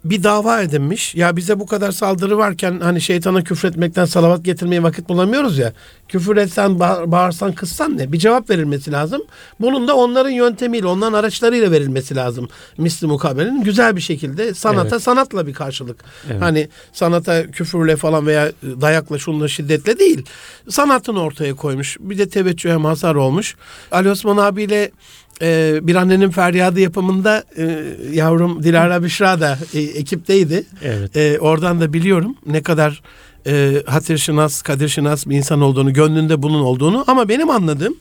bir 0.09 0.23
dava 0.23 0.61
edinmiş. 0.61 1.15
Ya 1.15 1.35
bize 1.35 1.59
bu 1.59 1.65
kadar 1.65 1.91
saldırı 1.91 2.37
varken 2.37 2.79
hani 2.79 3.01
şeytana 3.01 3.43
küfretmekten 3.43 4.05
salavat 4.05 4.45
getirmeye 4.45 4.83
vakit 4.83 5.09
bulamıyoruz 5.09 5.57
ya. 5.57 5.73
Küfür 6.07 6.37
etsen, 6.37 6.79
bağ- 6.79 7.11
bağırsan, 7.11 7.51
kızsan 7.51 7.97
ne? 7.97 8.11
Bir 8.11 8.17
cevap 8.17 8.49
verilmesi 8.49 8.91
lazım. 8.91 9.21
Bunun 9.61 9.87
da 9.87 9.95
onların 9.95 10.29
yöntemiyle, 10.29 10.87
onların 10.87 11.13
araçlarıyla 11.13 11.71
verilmesi 11.71 12.15
lazım. 12.15 12.49
Misli 12.77 13.07
mukabelenin 13.07 13.63
güzel 13.63 13.95
bir 13.95 14.01
şekilde 14.01 14.53
sanata 14.53 14.89
Evet. 14.95 15.01
sanatla 15.03 15.47
bir 15.47 15.53
karşılık. 15.53 16.03
Evet. 16.31 16.41
Hani 16.41 16.69
sanata 16.93 17.51
küfürle 17.51 17.95
falan 17.95 18.27
veya 18.27 18.51
dayakla 18.63 19.17
şunla 19.19 19.47
şiddetle 19.47 19.99
değil. 19.99 20.25
Sanatını 20.69 21.21
ortaya 21.21 21.53
koymuş. 21.55 21.97
Bir 21.99 22.17
de 22.17 22.29
teveccühe 22.29 22.77
mazhar 22.77 23.15
olmuş. 23.15 23.55
Ali 23.91 24.09
Osman 24.11 24.37
abiyle 24.37 24.91
e, 25.41 25.79
bir 25.81 25.95
annenin 25.95 26.29
feryadı 26.29 26.79
yapımında 26.79 27.43
e, 27.57 27.83
yavrum 28.13 28.63
Dilara 28.63 29.03
Büşra 29.03 29.39
da 29.39 29.57
e, 29.73 29.79
ekipteydi. 29.79 30.63
Evet. 30.83 31.17
E, 31.17 31.39
oradan 31.39 31.81
da 31.81 31.93
biliyorum 31.93 32.35
ne 32.45 32.63
kadar 32.63 33.01
e, 33.47 33.83
hatır 33.85 34.17
şınas, 34.17 34.61
kadir 34.61 34.89
şınas 34.89 35.27
bir 35.27 35.35
insan 35.35 35.61
olduğunu, 35.61 35.93
gönlünde 35.93 36.43
bunun 36.43 36.61
olduğunu. 36.61 37.03
Ama 37.07 37.29
benim 37.29 37.49
anladığım 37.49 37.95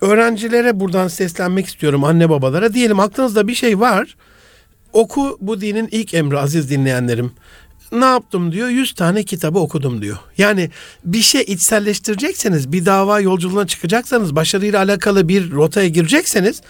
öğrencilere 0.00 0.80
buradan 0.80 1.08
seslenmek 1.08 1.66
istiyorum 1.66 2.04
anne 2.04 2.30
babalara. 2.30 2.74
Diyelim 2.74 3.00
aklınızda 3.00 3.48
bir 3.48 3.54
şey 3.54 3.80
var. 3.80 4.16
Oku 4.92 5.38
bu 5.40 5.60
dinin 5.60 5.88
ilk 5.90 6.14
emri 6.14 6.38
aziz 6.38 6.70
dinleyenlerim. 6.70 7.32
Ne 7.92 8.04
yaptım 8.04 8.52
diyor? 8.52 8.68
100 8.68 8.94
tane 8.94 9.22
kitabı 9.22 9.58
okudum 9.58 10.02
diyor. 10.02 10.16
Yani 10.38 10.70
bir 11.04 11.20
şey 11.20 11.40
içselleştirecekseniz, 11.40 12.72
bir 12.72 12.86
dava 12.86 13.20
yolculuğuna 13.20 13.66
çıkacaksanız, 13.66 14.36
başarıyla 14.36 14.78
alakalı 14.78 15.28
bir 15.28 15.50
rotaya 15.50 15.88
girecekseniz, 15.88 16.62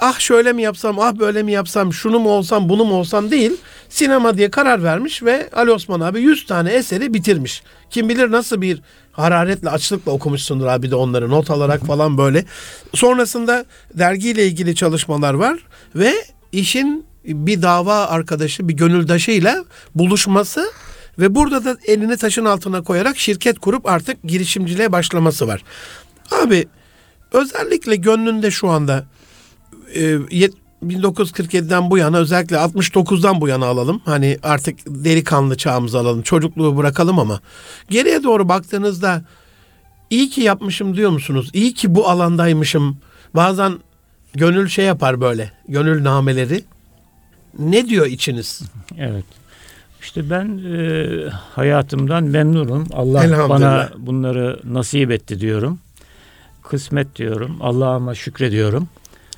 ah 0.00 0.18
şöyle 0.18 0.52
mi 0.52 0.62
yapsam, 0.62 0.98
ah 0.98 1.14
böyle 1.18 1.42
mi 1.42 1.52
yapsam, 1.52 1.92
şunu 1.92 2.18
mu 2.18 2.30
olsam, 2.30 2.68
bunu 2.68 2.84
mu 2.84 2.94
olsam 2.94 3.30
değil. 3.30 3.52
Sinema 3.88 4.36
diye 4.36 4.50
karar 4.50 4.82
vermiş 4.82 5.22
ve 5.22 5.48
Ali 5.52 5.70
Osman 5.70 6.00
abi 6.00 6.20
100 6.20 6.46
tane 6.46 6.70
eseri 6.70 7.14
bitirmiş. 7.14 7.62
Kim 7.90 8.08
bilir 8.08 8.30
nasıl 8.30 8.60
bir 8.60 8.80
hararetle, 9.12 9.70
açlıkla 9.70 10.12
okumuşsundur 10.12 10.66
abi 10.66 10.90
de 10.90 10.96
onları 10.96 11.30
not 11.30 11.50
alarak 11.50 11.86
falan 11.86 12.18
böyle. 12.18 12.44
Sonrasında 12.94 13.64
dergiyle 13.94 14.46
ilgili 14.46 14.74
çalışmalar 14.74 15.34
var 15.34 15.58
ve 15.94 16.14
işin 16.52 17.11
bir 17.24 17.62
dava 17.62 17.94
arkadaşı, 17.94 18.68
bir 18.68 18.74
gönüldaşıyla 18.74 19.64
buluşması 19.94 20.72
ve 21.18 21.34
burada 21.34 21.64
da 21.64 21.76
elini 21.86 22.16
taşın 22.16 22.44
altına 22.44 22.82
koyarak 22.82 23.18
şirket 23.18 23.58
kurup 23.58 23.86
artık 23.86 24.22
girişimciliğe 24.24 24.92
başlaması 24.92 25.46
var. 25.46 25.62
Abi 26.44 26.66
özellikle 27.32 27.96
gönlünde 27.96 28.50
şu 28.50 28.68
anda 28.68 29.04
e, 29.94 30.00
yet- 30.14 30.62
1947'den 30.86 31.90
bu 31.90 31.98
yana 31.98 32.18
özellikle 32.18 32.56
69'dan 32.56 33.40
bu 33.40 33.48
yana 33.48 33.66
alalım. 33.66 34.02
Hani 34.04 34.38
artık 34.42 34.78
delikanlı 34.86 35.56
çağımızı 35.56 35.98
alalım. 35.98 36.22
Çocukluğu 36.22 36.76
bırakalım 36.76 37.18
ama 37.18 37.40
geriye 37.90 38.22
doğru 38.22 38.48
baktığınızda 38.48 39.24
iyi 40.10 40.30
ki 40.30 40.40
yapmışım 40.40 40.96
diyor 40.96 41.10
musunuz? 41.10 41.50
İyi 41.52 41.74
ki 41.74 41.94
bu 41.94 42.08
alandaymışım. 42.08 42.96
Bazen 43.34 43.78
gönül 44.34 44.68
şey 44.68 44.84
yapar 44.84 45.20
böyle. 45.20 45.52
Gönül 45.68 46.04
nameleri. 46.04 46.64
Ne 47.58 47.88
diyor 47.88 48.06
içiniz? 48.06 48.62
Evet. 48.98 49.24
İşte 50.02 50.30
ben 50.30 50.60
e, 50.74 51.06
hayatımdan 51.30 52.24
memnunum. 52.24 52.86
Allah 52.92 53.48
bana 53.48 53.90
bunları 53.98 54.60
nasip 54.64 55.10
etti 55.10 55.40
diyorum. 55.40 55.78
Kısmet 56.62 57.16
diyorum. 57.16 57.56
Allah'ıma 57.60 58.14
şükrediyorum. 58.14 58.88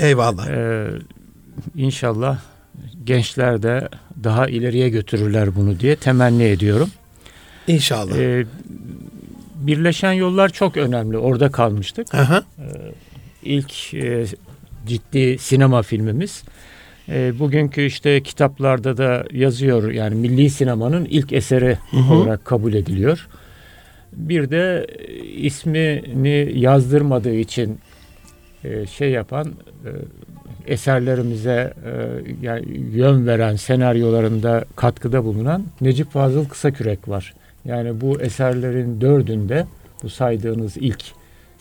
Eyvallah. 0.01 0.49
E, 0.49 0.89
inşallah 1.77 2.39
gençler 3.05 3.63
de 3.63 3.89
daha 4.25 4.49
ileriye 4.49 4.89
götürürler 4.89 5.57
bunu 5.57 5.81
diye 5.81 5.97
temenni 5.97 6.43
ediyorum. 6.43 6.91
İnşallah. 7.67 8.17
E, 8.17 8.47
birleşen 9.55 10.13
yollar 10.13 10.49
çok 10.49 10.77
önemli. 10.77 11.19
Orada 11.19 11.51
kalmıştık. 11.51 12.15
Aha. 12.15 12.43
İlk 13.43 13.95
e, 13.95 14.27
ciddi 14.87 15.39
sinema 15.39 15.83
filmimiz. 15.83 16.43
E, 17.09 17.39
bugünkü 17.39 17.83
işte 17.83 18.23
kitaplarda 18.23 18.97
da 18.97 19.25
yazıyor 19.33 19.93
yani 19.93 20.15
milli 20.15 20.51
sinemanın 20.51 21.05
ilk 21.05 21.33
eseri 21.33 21.79
Hı 21.91 21.97
hı. 21.97 22.15
olarak 22.15 22.45
kabul 22.45 22.75
ediliyor. 22.75 23.29
Bir 24.13 24.51
de 24.51 24.87
e, 24.99 25.15
ismini 25.25 26.53
yazdırmadığı 26.59 27.35
için 27.35 27.79
e, 28.65 28.87
şey 28.87 29.11
yapan 29.11 29.47
e, 29.85 29.91
eserlerimize 30.73 31.75
e, 31.85 31.93
yani 32.43 32.65
yön 32.93 33.27
veren 33.27 33.57
senaryolarında 33.57 34.65
katkıda 34.77 35.25
bulunan 35.25 35.65
Necip 35.81 36.11
Fazıl 36.11 36.45
Kısakürek 36.45 37.09
var. 37.09 37.35
Yani 37.65 38.01
bu 38.01 38.21
eserlerin 38.21 39.01
dördünde 39.01 39.67
bu 40.03 40.11
saydığınız 40.11 40.77
ilk 40.77 41.05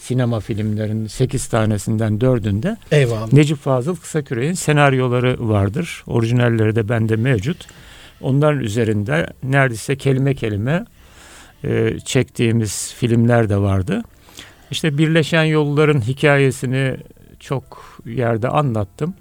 sinema 0.03 0.39
filmlerinin 0.39 1.07
8 1.07 1.47
tanesinden 1.47 2.21
dördünde 2.21 2.77
Eyvallah. 2.91 3.33
Necip 3.33 3.57
Fazıl 3.57 3.95
Kısaküre'nin 3.95 4.53
senaryoları 4.53 5.49
vardır. 5.49 6.03
Orijinalleri 6.07 6.75
de 6.75 6.89
bende 6.89 7.15
mevcut. 7.15 7.67
Onların 8.21 8.59
üzerinde 8.59 9.27
neredeyse 9.43 9.95
kelime 9.95 10.35
kelime 10.35 10.85
e, 11.63 11.99
çektiğimiz 12.05 12.93
filmler 12.93 13.49
de 13.49 13.57
vardı. 13.57 14.03
İşte 14.71 14.97
Birleşen 14.97 15.43
Yolların 15.43 16.01
hikayesini 16.01 16.97
çok 17.39 17.99
yerde 18.05 18.47
anlattım. 18.47 19.13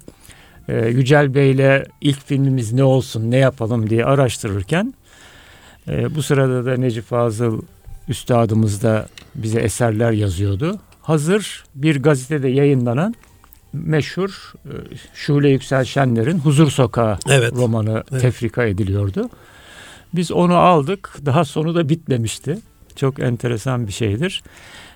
E, 0.67 0.87
Yücel 0.87 1.33
Bey'le 1.33 1.83
ilk 2.01 2.27
filmimiz 2.27 2.73
ne 2.73 2.83
olsun, 2.83 3.31
ne 3.31 3.37
yapalım 3.37 3.89
diye 3.89 4.05
araştırırken 4.05 4.93
e, 5.87 6.15
bu 6.15 6.23
sırada 6.23 6.65
da 6.65 6.77
Necip 6.77 7.05
Fazıl 7.05 7.61
Üstadımız 8.09 8.83
da 8.83 9.07
bize 9.35 9.59
eserler 9.59 10.11
yazıyordu. 10.11 10.79
Hazır 11.01 11.63
bir 11.75 12.03
gazetede 12.03 12.47
yayınlanan 12.47 13.15
meşhur 13.73 14.53
e, 14.65 14.71
Şule 15.13 15.49
Yüksel 15.49 15.83
Şenler'in 15.85 16.39
Huzur 16.39 16.69
Sokağı 16.71 17.17
Evet. 17.29 17.53
romanı 17.55 18.03
Evet. 18.11 18.21
tefrika 18.21 18.63
ediliyordu. 18.65 19.29
Biz 20.13 20.31
onu 20.31 20.55
aldık. 20.55 21.13
Daha 21.25 21.45
sonu 21.45 21.75
da 21.75 21.89
bitmemişti. 21.89 22.57
Çok 22.95 23.19
enteresan 23.19 23.87
bir 23.87 23.91
şeydir. 23.93 24.43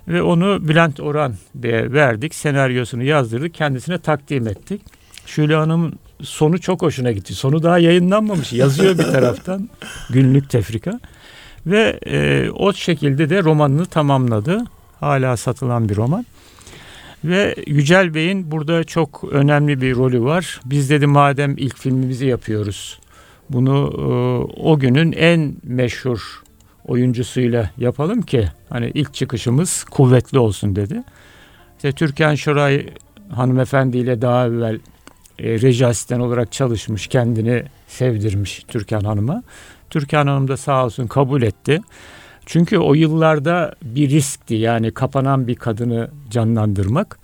Ve 0.08 0.22
onu 0.22 0.68
Bülent 0.68 1.00
Orhan 1.00 1.36
Bey'e 1.56 1.92
verdik. 1.94 2.36
Senaryosunu 2.36 3.04
yazdırdık. 3.04 3.54
Kendisine 3.54 3.98
takdim 4.00 4.48
ettik. 4.48 4.82
Şule 5.26 5.56
Hanım'ın 5.56 5.94
sonu 6.22 6.60
çok 6.62 6.82
hoşuna 6.82 7.12
gitti. 7.12 7.36
Sonu 7.36 7.64
daha 7.64 7.80
yayınlanmamış. 7.80 8.54
Yazıyor 8.54 8.98
bir 8.98 9.04
taraftan. 9.14 9.70
Günlük 10.10 10.50
tefrika. 10.50 11.00
Ve 11.68 12.00
e, 12.06 12.50
o 12.52 12.74
şekilde 12.74 13.30
de 13.30 13.44
romanını 13.44 13.86
tamamladı. 13.86 14.64
Hala 15.00 15.38
satılan 15.38 15.90
bir 15.90 15.96
roman. 15.96 16.26
Ve 17.24 17.56
Yücel 17.68 18.14
Bey'in 18.14 18.52
burada 18.52 18.84
çok 18.84 19.24
önemli 19.32 19.82
bir 19.82 19.96
rolü 19.96 20.22
var. 20.22 20.62
Biz 20.66 20.90
dedi 20.90 21.08
madem 21.08 21.58
ilk 21.58 21.78
filmimizi 21.78 22.26
yapıyoruz. 22.26 23.00
Bunu 23.50 23.94
e, 23.98 24.06
o 24.62 24.80
günün 24.80 25.12
en 25.12 25.56
meşhur 25.64 26.44
oyuncusuyla 26.86 27.72
yapalım 27.78 28.22
ki 28.22 28.48
hani 28.70 28.92
ilk 28.94 29.14
çıkışımız 29.14 29.84
kuvvetli 29.84 30.40
olsun 30.40 30.76
dedi. 30.76 31.04
İşte 31.76 31.92
Türkan 31.92 32.36
Şoray 32.36 32.88
hanımefendiyle 33.30 34.22
daha 34.22 34.48
evvel 34.48 34.80
e, 35.40 35.62
reji 35.62 35.88
asistan 35.88 36.20
olarak 36.20 36.52
çalışmış, 36.52 37.08
kendini 37.08 37.64
sevdirmiş 37.88 38.66
Türkan 38.68 39.02
Hanım'a. 39.02 39.44
Türkan 39.90 40.28
Hanım 40.28 40.48
da 40.48 40.58
sağ 40.58 40.86
olsun 40.86 41.08
kabul 41.08 41.42
etti. 41.42 41.82
Çünkü 42.46 42.78
o 42.78 42.94
yıllarda 42.94 43.76
bir 43.82 44.10
riskti 44.10 44.56
yani 44.56 44.92
kapanan 44.92 45.48
bir 45.48 45.56
kadını 45.56 46.10
canlandırmak. 46.30 47.20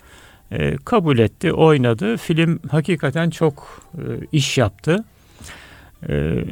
E, 0.52 0.78
kabul 0.86 1.20
etti, 1.20 1.54
oynadı. 1.54 2.18
Film 2.18 2.60
hakikaten 2.70 3.30
çok 3.30 3.82
e, 3.98 4.02
iş 4.32 4.58
yaptı. 4.58 5.04
E, 6.10 6.44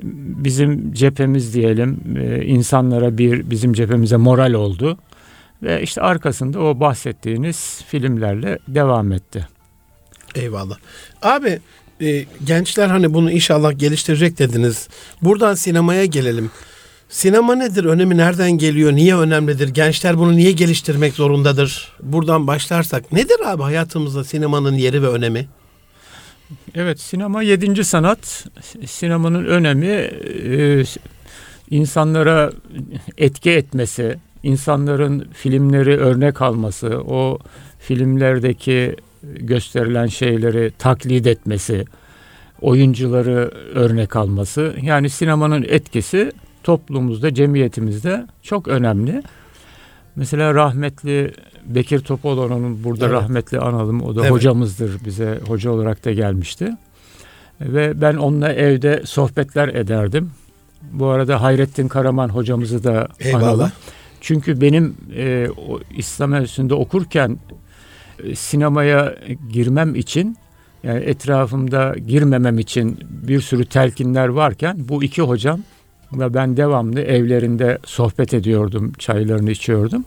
bizim 0.43 0.93
cephemiz 0.93 1.53
diyelim 1.53 2.17
e, 2.17 2.45
insanlara 2.45 3.17
bir 3.17 3.49
bizim 3.49 3.73
cephemize 3.73 4.17
moral 4.17 4.53
oldu. 4.53 4.97
Ve 5.63 5.81
işte 5.81 6.01
arkasında 6.01 6.59
o 6.59 6.79
bahsettiğiniz 6.79 7.83
filmlerle 7.87 8.59
devam 8.67 9.11
etti. 9.11 9.47
Eyvallah. 10.35 10.77
Abi 11.21 11.59
e, 12.01 12.25
gençler 12.43 12.87
hani 12.87 13.13
bunu 13.13 13.31
inşallah 13.31 13.79
geliştirecek 13.79 14.39
dediniz. 14.39 14.87
Buradan 15.21 15.53
sinemaya 15.53 16.05
gelelim. 16.05 16.51
Sinema 17.09 17.55
nedir? 17.55 17.85
Önemi 17.85 18.17
nereden 18.17 18.51
geliyor? 18.51 18.93
Niye 18.93 19.15
önemlidir? 19.15 19.67
Gençler 19.67 20.17
bunu 20.17 20.35
niye 20.35 20.51
geliştirmek 20.51 21.13
zorundadır? 21.13 21.91
Buradan 22.03 22.47
başlarsak 22.47 23.11
nedir 23.11 23.37
abi 23.45 23.63
hayatımızda 23.63 24.23
sinemanın 24.23 24.75
yeri 24.75 25.03
ve 25.03 25.07
önemi? 25.07 25.47
Evet 26.75 26.99
sinema 26.99 27.43
yedinci 27.43 27.83
sanat. 27.83 28.45
Sinemanın 28.85 29.45
önemi 29.45 29.87
e, 29.87 30.83
insanlara 31.69 32.51
etki 33.17 33.51
etmesi, 33.51 34.17
insanların 34.43 35.27
filmleri 35.33 35.97
örnek 35.97 36.41
alması, 36.41 36.87
o 37.07 37.39
filmlerdeki 37.79 38.95
gösterilen 39.23 40.07
şeyleri 40.07 40.71
taklit 40.79 41.27
etmesi, 41.27 41.85
oyuncuları 42.61 43.51
örnek 43.75 44.15
alması. 44.15 44.75
Yani 44.81 45.09
sinemanın 45.09 45.63
etkisi 45.69 46.31
toplumumuzda, 46.63 47.33
cemiyetimizde 47.33 48.27
çok 48.41 48.67
önemli. 48.67 49.23
Mesela 50.15 50.53
rahmetli 50.53 51.33
Bekir 51.65 51.99
Topaloğlu'nun 51.99 52.83
burada 52.83 53.05
Evet. 53.05 53.15
rahmetli 53.15 53.59
analım. 53.59 54.01
O 54.03 54.15
da 54.15 54.21
Evet. 54.21 54.31
hocamızdır. 54.31 55.05
Bize 55.05 55.39
hoca 55.47 55.71
olarak 55.71 56.05
da 56.05 56.11
gelmişti. 56.11 56.71
Ve 57.61 58.01
ben 58.01 58.15
onunla 58.15 58.53
evde 58.53 59.01
sohbetler 59.05 59.67
ederdim. 59.67 60.31
Bu 60.91 61.07
arada 61.07 61.41
Hayrettin 61.41 61.87
Karaman 61.87 62.29
hocamızı 62.29 62.83
da 62.83 63.07
Eyvallah. 63.19 63.47
analım. 63.47 63.71
Çünkü 64.21 64.61
benim 64.61 64.95
e, 65.15 65.47
o 65.67 65.79
İslam 65.97 66.33
Enstitüsü'nde 66.33 66.73
okurken 66.73 67.37
sinemaya 68.35 69.15
girmem 69.51 69.95
için 69.95 70.37
yani 70.83 70.99
etrafımda 70.99 71.95
girmemem 72.07 72.59
için 72.59 72.99
bir 73.09 73.41
sürü 73.41 73.65
telkinler 73.65 74.27
varken 74.27 74.77
bu 74.79 75.03
iki 75.03 75.21
hocam 75.21 75.59
ve 76.13 76.33
ben 76.33 76.57
devamlı 76.57 77.01
evlerinde 77.01 77.77
sohbet 77.85 78.33
ediyordum, 78.33 78.93
çaylarını 78.99 79.51
içiyordum. 79.51 80.05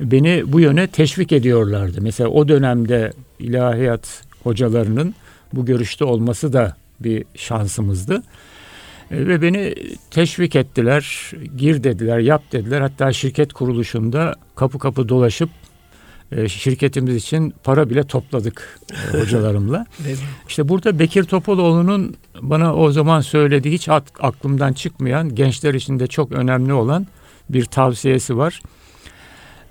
Beni 0.00 0.42
bu 0.46 0.60
yöne 0.60 0.86
teşvik 0.86 1.32
ediyorlardı. 1.32 1.98
Mesela 2.00 2.30
o 2.30 2.48
dönemde 2.48 3.12
ilahiyat 3.38 4.22
hocalarının 4.42 5.14
bu 5.52 5.66
görüşte 5.66 6.04
olması 6.04 6.52
da 6.52 6.76
bir 7.00 7.24
şansımızdı. 7.34 8.22
E, 9.10 9.26
Ve 9.26 9.42
beni 9.42 9.74
teşvik 10.10 10.56
ettiler, 10.56 11.32
gir 11.56 11.84
dediler, 11.84 12.18
yap 12.18 12.42
dediler. 12.52 12.80
Hatta 12.80 13.12
şirket 13.12 13.52
kuruluşunda 13.52 14.34
kapı 14.56 14.78
kapı 14.78 15.08
dolaşıp 15.08 15.50
e, 16.32 16.48
şirketimiz 16.48 17.16
için 17.16 17.54
para 17.64 17.90
bile 17.90 18.04
topladık 18.04 18.78
e, 18.92 19.18
hocalarımla. 19.20 19.86
İşte 20.48 20.68
burada 20.68 20.98
Bekir 20.98 21.24
Topaloğlu'nun 21.24 22.14
bana 22.40 22.74
o 22.74 22.92
zaman 22.92 23.20
söylediği 23.20 23.74
hiç 23.74 23.88
aklımdan 24.20 24.72
çıkmayan 24.72 25.34
gençler 25.34 25.74
için 25.74 26.00
de 26.00 26.06
çok 26.06 26.32
önemli 26.32 26.72
olan 26.72 27.06
bir 27.50 27.64
tavsiyesi 27.64 28.36
var. 28.36 28.62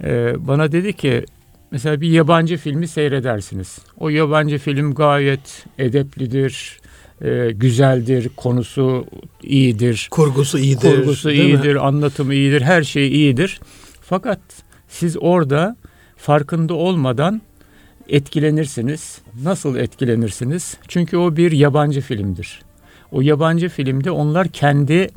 Ee, 0.04 0.34
bana 0.48 0.72
dedi 0.72 0.94
ki 0.94 1.26
mesela 1.72 2.02
bir 2.02 2.10
yabancı 2.10 2.58
filmi 2.58 2.88
seyredersiniz. 2.88 3.80
O 3.98 4.10
yabancı 4.10 4.58
film 4.58 4.94
gayet 4.94 5.66
edeplidir, 5.78 6.80
e, 7.22 7.52
güzeldir, 7.52 8.30
konusu 8.38 9.06
iyidir, 9.44 10.08
Kurgusu 10.12 10.60
iyidir. 10.60 10.96
kurgusu 10.96 11.30
değil 11.30 11.44
mi? 11.44 11.50
iyidir, 11.50 11.88
anlatımı 11.88 12.34
iyidir, 12.34 12.62
her 12.62 12.84
şey 12.84 13.08
iyidir. 13.12 13.60
Fakat 14.02 14.40
siz 14.88 15.18
orada 15.20 15.76
farkında 16.20 16.74
olmadan 16.74 17.42
etkilenirsiniz. 18.10 19.22
Nasıl 19.44 19.76
etkilenirsiniz? 19.76 20.78
Çünkü 20.88 21.18
o 21.18 21.36
bir 21.36 21.52
yabancı 21.52 22.02
filmdir. 22.02 22.62
O 23.12 23.22
yabancı 23.22 23.70
filmde 23.70 24.12
onlar 24.12 24.48
kendi 24.48 25.10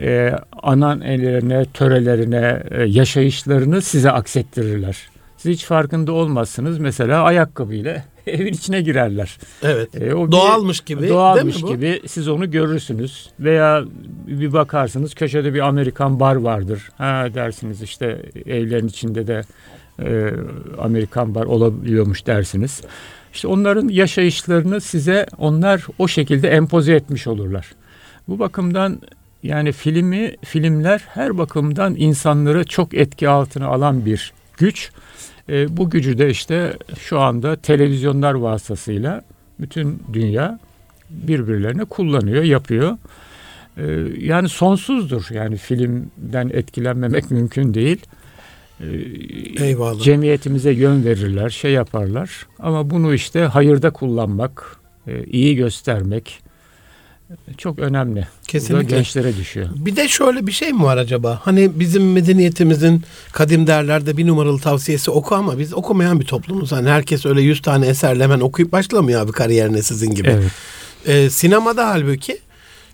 e, 0.00 0.32
ananelerine, 0.62 1.64
törelerine, 1.74 2.62
e, 2.70 2.82
yaşayışlarını 2.82 3.82
size 3.82 4.10
aksettirirler. 4.10 4.96
Siz 5.36 5.52
hiç 5.52 5.64
farkında 5.64 6.12
olmazsınız. 6.12 6.78
Mesela 6.78 7.22
ayakkabıyla 7.22 8.04
evin 8.26 8.52
içine 8.52 8.80
girerler. 8.82 9.38
Evet. 9.62 10.02
E, 10.02 10.14
o 10.14 10.26
bir- 10.26 10.32
Doğalmış 10.32 10.80
gibi. 10.80 11.08
Doğalmış 11.08 11.56
gibi 11.62 12.02
siz 12.06 12.28
onu 12.28 12.50
görürsünüz 12.50 13.30
veya 13.40 13.84
bir 14.26 14.52
bakarsınız 14.52 15.14
köşede 15.14 15.54
bir 15.54 15.60
Amerikan 15.60 16.20
bar 16.20 16.36
vardır. 16.36 16.90
Ha 16.98 17.26
dersiniz 17.34 17.82
işte 17.82 18.22
evlerin 18.46 18.88
içinde 18.88 19.26
de 19.26 19.42
e, 20.02 20.32
Amerikan 20.78 21.34
bar 21.34 21.44
olabiliyormuş 21.44 22.26
dersiniz. 22.26 22.82
İşte 23.32 23.48
onların 23.48 23.88
yaşayışlarını 23.88 24.80
size 24.80 25.26
onlar 25.38 25.86
o 25.98 26.08
şekilde 26.08 26.48
empoze 26.48 26.92
etmiş 26.92 27.26
olurlar. 27.26 27.72
Bu 28.28 28.38
bakımdan 28.38 29.00
yani 29.42 29.72
filmi 29.72 30.36
filmler 30.44 31.04
her 31.08 31.38
bakımdan 31.38 31.94
insanları 31.98 32.64
çok 32.64 32.94
etki 32.94 33.28
altına 33.28 33.66
alan 33.66 34.06
bir 34.06 34.32
güç. 34.56 34.90
E, 35.48 35.76
bu 35.76 35.90
gücü 35.90 36.18
de 36.18 36.30
işte 36.30 36.72
şu 36.98 37.20
anda 37.20 37.56
televizyonlar 37.56 38.34
vasıtasıyla 38.34 39.22
bütün 39.60 40.02
dünya 40.12 40.58
birbirlerine 41.10 41.84
kullanıyor, 41.84 42.42
yapıyor. 42.42 42.96
Ee, 43.78 44.06
yani 44.18 44.48
sonsuzdur. 44.48 45.26
Yani 45.30 45.56
filmden 45.56 46.48
etkilenmemek 46.48 47.30
mümkün 47.30 47.74
değil. 47.74 48.06
Ee, 48.80 49.64
Eyvallah. 49.64 50.02
Cemiyetimize 50.02 50.72
yön 50.72 51.04
verirler, 51.04 51.50
şey 51.50 51.72
yaparlar. 51.72 52.46
Ama 52.58 52.90
bunu 52.90 53.14
işte 53.14 53.40
hayırda 53.40 53.90
kullanmak, 53.90 54.76
e, 55.06 55.24
iyi 55.24 55.56
göstermek 55.56 56.42
çok 57.58 57.78
önemli. 57.78 58.26
Kesinlikle. 58.48 58.96
gençlere 58.96 59.36
düşüyor. 59.36 59.68
Bir 59.76 59.96
de 59.96 60.08
şöyle 60.08 60.46
bir 60.46 60.52
şey 60.52 60.72
mi 60.72 60.82
var 60.82 60.96
acaba? 60.96 61.40
Hani 61.42 61.80
bizim 61.80 62.12
medeniyetimizin 62.12 63.02
kadim 63.32 63.66
derlerde 63.66 64.16
bir 64.16 64.26
numaralı 64.26 64.58
tavsiyesi 64.60 65.10
oku 65.10 65.34
ama 65.34 65.58
biz 65.58 65.74
okumayan 65.74 66.20
bir 66.20 66.24
toplumuz. 66.24 66.72
Hani 66.72 66.88
herkes 66.88 67.26
öyle 67.26 67.40
100 67.40 67.62
tane 67.62 67.86
eserle 67.86 68.24
hemen 68.24 68.40
okuyup 68.40 68.72
başlamıyor 68.72 69.20
abi 69.20 69.32
kariyerine 69.32 69.82
sizin 69.82 70.14
gibi. 70.14 70.28
Evet. 70.28 70.52
Ee, 71.06 71.30
sinemada 71.30 71.88
halbuki 71.88 72.38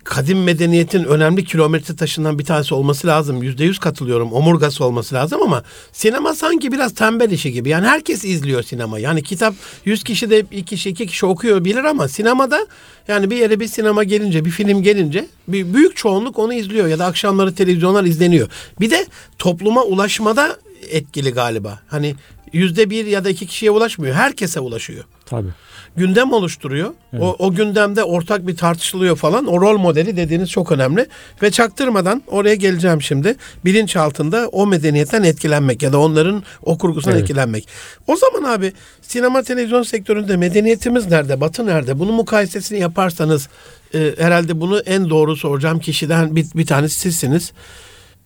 kadim 0.05 0.43
medeniyetin 0.43 1.03
önemli 1.03 1.45
kilometre 1.45 1.95
taşından 1.95 2.39
bir 2.39 2.45
tanesi 2.45 2.73
olması 2.73 3.07
lazım. 3.07 3.43
Yüzde 3.43 3.63
yüz 3.63 3.79
katılıyorum. 3.79 4.33
Omurgası 4.33 4.85
olması 4.85 5.15
lazım 5.15 5.41
ama 5.41 5.63
sinema 5.91 6.33
sanki 6.33 6.71
biraz 6.71 6.93
tembel 6.93 7.31
işi 7.31 7.51
gibi. 7.51 7.69
Yani 7.69 7.87
herkes 7.87 8.25
izliyor 8.25 8.63
sinema. 8.63 8.99
Yani 8.99 9.23
kitap 9.23 9.53
100 9.85 10.03
kişi 10.03 10.29
de 10.29 10.51
bir 10.51 10.65
kişi 10.65 10.89
iki 10.89 11.07
kişi 11.07 11.25
okuyor 11.25 11.65
bilir 11.65 11.83
ama 11.83 12.07
sinemada 12.07 12.67
yani 13.07 13.29
bir 13.29 13.37
yere 13.37 13.59
bir 13.59 13.67
sinema 13.67 14.03
gelince 14.03 14.45
bir 14.45 14.51
film 14.51 14.83
gelince 14.83 15.27
bir 15.47 15.73
büyük 15.73 15.95
çoğunluk 15.95 16.39
onu 16.39 16.53
izliyor 16.53 16.87
ya 16.87 16.99
da 16.99 17.05
akşamları 17.05 17.55
televizyonlar 17.55 18.03
izleniyor. 18.03 18.49
Bir 18.79 18.91
de 18.91 19.05
topluma 19.37 19.83
ulaşmada 19.83 20.57
etkili 20.89 21.31
galiba. 21.31 21.79
Hani 21.87 22.15
yüzde 22.53 22.89
bir 22.89 23.05
ya 23.05 23.23
da 23.23 23.29
iki 23.29 23.47
kişiye 23.47 23.71
ulaşmıyor. 23.71 24.15
Herkese 24.15 24.59
ulaşıyor 24.59 25.03
Tabii. 25.25 25.49
Gündem 25.97 26.33
oluşturuyor. 26.33 26.93
O, 27.19 27.35
o 27.39 27.53
gündemde 27.53 28.03
ortak 28.03 28.47
bir 28.47 28.57
tartışılıyor 28.57 29.15
falan. 29.15 29.45
O 29.45 29.61
rol 29.61 29.77
modeli 29.77 30.17
dediğiniz 30.17 30.49
çok 30.49 30.71
önemli. 30.71 31.05
Ve 31.41 31.51
çaktırmadan 31.51 32.23
oraya 32.27 32.55
geleceğim 32.55 33.01
şimdi. 33.01 33.35
Bilinç 33.65 33.95
altında 33.95 34.47
o 34.47 34.67
medeniyetten 34.67 35.23
etkilenmek 35.23 35.83
ya 35.83 35.93
da 35.93 35.99
onların 35.99 36.43
o 36.63 36.77
kurgusundan 36.77 37.17
Evet. 37.17 37.23
etkilenmek. 37.23 37.67
O 38.07 38.15
zaman 38.15 38.43
abi 38.53 38.73
sinema 39.01 39.43
televizyon 39.43 39.83
sektöründe 39.83 40.37
medeniyetimiz 40.37 41.07
nerede? 41.07 41.41
Batı 41.41 41.65
nerede? 41.65 41.99
Bunun 41.99 42.13
mukayesesini 42.13 42.79
yaparsanız 42.79 43.49
e, 43.93 44.13
herhalde 44.17 44.61
bunu 44.61 44.79
en 44.79 45.09
doğru 45.09 45.35
soracağım 45.35 45.79
kişiden 45.79 46.35
bir, 46.35 46.45
bir 46.55 46.65
tanesi 46.65 46.99
sizsiniz. 46.99 47.51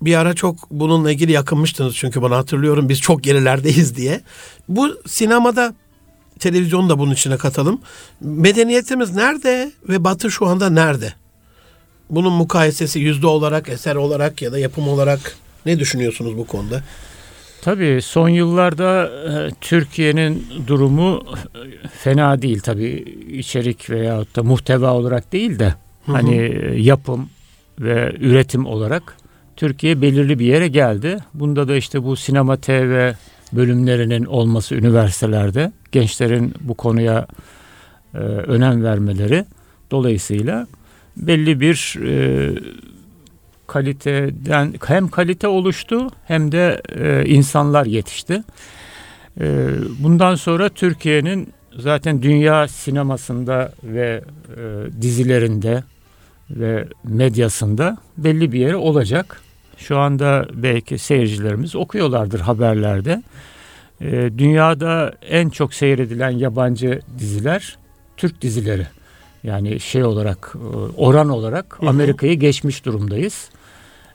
Bir 0.02 0.16
ara 0.16 0.34
çok 0.34 0.72
bununla 0.72 1.12
ilgili 1.12 1.32
yakınmıştınız 1.32 1.96
çünkü 1.96 2.22
bana 2.22 2.38
hatırlıyorum 2.38 2.90
biz 2.90 3.00
çok 3.00 3.24
gerilerdeyiz 3.24 3.96
diye. 3.96 4.22
Bu 4.70 4.98
sinemada 5.08 5.74
televizyonu 6.40 6.90
da 6.90 7.00
bunun 7.00 7.14
içine 7.14 7.38
katalım. 7.38 7.82
Medeniyetimiz 8.22 9.16
nerede 9.16 9.72
ve 9.90 10.04
Batı 10.04 10.32
şu 10.32 10.48
anda 10.48 10.70
nerede? 10.70 11.14
Bunun 12.10 12.34
mukayesesi 12.34 13.00
yüzde 13.00 13.28
olarak, 13.28 13.70
eser 13.70 13.96
olarak 13.96 14.42
ya 14.42 14.52
da 14.52 14.60
yapım 14.60 14.88
olarak 14.88 15.36
ne 15.66 15.80
düşünüyorsunuz 15.80 16.38
bu 16.38 16.48
konuda? 16.48 16.84
Tabii 17.62 18.02
son 18.02 18.30
yıllarda 18.30 19.06
e, 19.06 19.52
Türkiye'nin 19.62 20.48
durumu 20.68 21.24
e, 21.84 21.88
fena 21.88 22.42
değil 22.42 22.60
tabii 22.60 23.18
içerik 23.32 23.90
veyahut 23.90 24.36
da 24.36 24.44
muhteva 24.44 24.94
olarak 24.94 25.32
değil 25.32 25.60
de 25.60 25.74
hı. 26.06 26.12
hani 26.12 26.36
e, 26.36 26.82
yapım 26.82 27.30
ve 27.80 28.16
üretim 28.20 28.66
olarak 28.66 29.18
Türkiye 29.56 30.02
belirli 30.02 30.40
bir 30.40 30.46
yere 30.46 30.68
geldi. 30.68 31.18
Bunda 31.34 31.68
da 31.68 31.76
işte 31.76 32.04
bu 32.04 32.16
sinema 32.16 32.58
TV 32.58 33.12
bölümlerinin 33.52 34.26
olması 34.26 34.76
üniversitelerde 34.76 35.72
gençlerin 35.92 36.54
bu 36.62 36.74
konuya 36.74 37.28
e, 38.14 38.18
önem 38.18 38.84
vermeleri 38.84 39.46
dolayısıyla 39.92 40.68
belli 41.18 41.60
bir 41.60 41.96
e, 42.06 42.54
kaliteden 43.68 44.74
hem 44.86 45.08
kalite 45.08 45.48
oluştu 45.48 46.08
hem 46.26 46.52
de 46.52 46.82
e, 46.96 47.26
insanlar 47.26 47.86
yetişti. 47.86 48.44
E, 49.42 49.68
bundan 50.00 50.36
sonra 50.36 50.70
Türkiye'nin 50.70 51.54
zaten 51.78 52.22
dünya 52.22 52.68
sinemasında 52.68 53.74
ve 53.84 54.22
e, 54.58 55.02
dizilerinde 55.02 55.84
ve 56.50 56.88
medyasında 57.04 57.98
belli 58.18 58.52
bir 58.52 58.60
yeri 58.60 58.76
olacak. 58.76 59.42
Şu 59.80 59.98
anda 59.98 60.48
belki 60.54 60.98
seyircilerimiz 60.98 61.76
okuyorlardır 61.76 62.40
haberlerde. 62.40 63.24
E, 64.02 64.30
dünyada 64.38 65.14
en 65.30 65.50
çok 65.50 65.74
seyredilen 65.74 66.30
yabancı 66.30 67.00
diziler 67.20 67.78
Türk 68.18 68.42
dizileri. 68.42 68.88
Yani 69.44 69.80
şey 69.80 70.04
olarak 70.04 70.56
e, 70.56 70.68
oran 70.98 71.30
olarak. 71.30 71.78
Amerika'yı 71.82 72.40
geçmiş 72.40 72.86
durumdayız. 72.86 73.50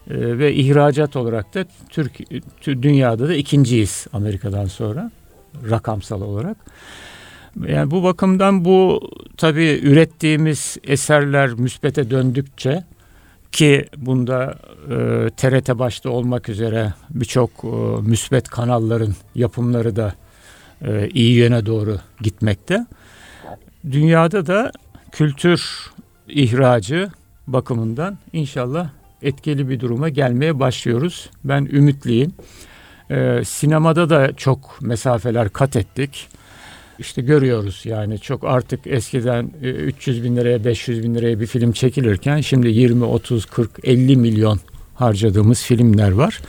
E, 0.09 0.39
ve 0.39 0.53
ihracat 0.53 1.15
olarak 1.15 1.53
da 1.53 1.65
Türk 1.89 2.19
tü- 2.61 2.81
dünyada 2.81 3.27
da 3.27 3.35
ikinciyiz 3.35 4.07
Amerika'dan 4.13 4.65
sonra 4.65 5.11
rakamsal 5.69 6.21
olarak. 6.21 6.57
Yani 7.67 7.91
bu 7.91 8.03
bakımdan 8.03 8.65
bu 8.65 9.09
tabii 9.37 9.79
ürettiğimiz 9.83 10.77
eserler 10.83 11.49
müspete 11.53 12.09
döndükçe 12.09 12.83
ki 13.55 13.85
bunda 13.97 14.55
e, 14.89 15.29
TRT 15.37 15.79
başta 15.79 16.09
olmak 16.09 16.49
üzere 16.49 16.93
birçok 17.09 17.51
e, 17.63 17.67
müsbet 18.01 18.47
kanalların 18.47 19.15
yapımları 19.35 19.95
da 19.95 20.13
e, 20.81 21.09
iyi 21.09 21.35
yöne 21.35 21.65
doğru 21.65 21.97
gitmekte. 22.21 22.85
Dünyada 23.91 24.47
da 24.47 24.71
kültür 25.11 25.91
ihracı 26.27 27.09
bakımından 27.47 28.17
inşallah 28.33 28.89
etkili 29.21 29.69
bir 29.69 29.79
duruma 29.79 30.09
gelmeye 30.09 30.59
başlıyoruz. 30.59 31.29
Ben 31.43 31.65
ümitliyim. 31.65 32.33
Ee, 33.11 33.41
sinemada 33.45 34.09
da 34.09 34.33
çok 34.33 34.81
mesafeler 34.81 35.49
kat 35.49 35.75
ettik. 35.75 36.27
İşte 36.99 37.21
görüyoruz 37.21 37.81
yani 37.85 38.19
çok 38.19 38.43
artık 38.43 38.87
eskiden 38.87 39.51
e, 39.63 39.69
300 39.69 40.23
bin 40.23 40.35
liraya 40.35 40.65
500 40.65 41.03
bin 41.03 41.15
liraya 41.15 41.39
bir 41.39 41.47
film 41.47 41.71
çekilirken 41.71 42.41
şimdi 42.41 42.67
20, 42.67 43.03
30, 43.03 43.45
40, 43.45 43.71
50 43.83 44.17
milyon 44.17 44.59
harcadığımız 44.95 45.63
filmler 45.63 46.11
var. 46.11 46.41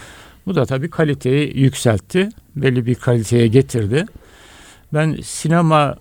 Bu 0.47 0.55
da 0.55 0.67
tabii 0.67 0.91
kaliteyi 0.91 1.59
yükseltti. 1.59 2.29
Belli 2.57 2.87
bir 2.87 2.95
kaliteye 2.95 3.47
getirdi. 3.47 4.07
Ben 4.95 5.19
sinema 5.23 5.97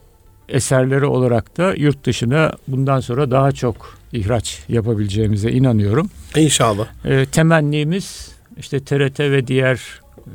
eserleri 0.49 1.05
olarak 1.05 1.57
da 1.57 1.73
yurt 1.73 2.05
dışına 2.05 2.51
bundan 2.67 2.99
sonra 2.99 3.31
daha 3.31 3.51
çok 3.51 3.97
ihraç 4.13 4.63
yapabileceğimize 4.69 5.51
inanıyorum. 5.51 6.09
İnşallah. 6.35 6.87
E, 7.05 7.25
temennimiz 7.25 8.31
işte 8.57 8.79
TRT 8.79 9.19
ve 9.19 9.47
diğer 9.47 9.81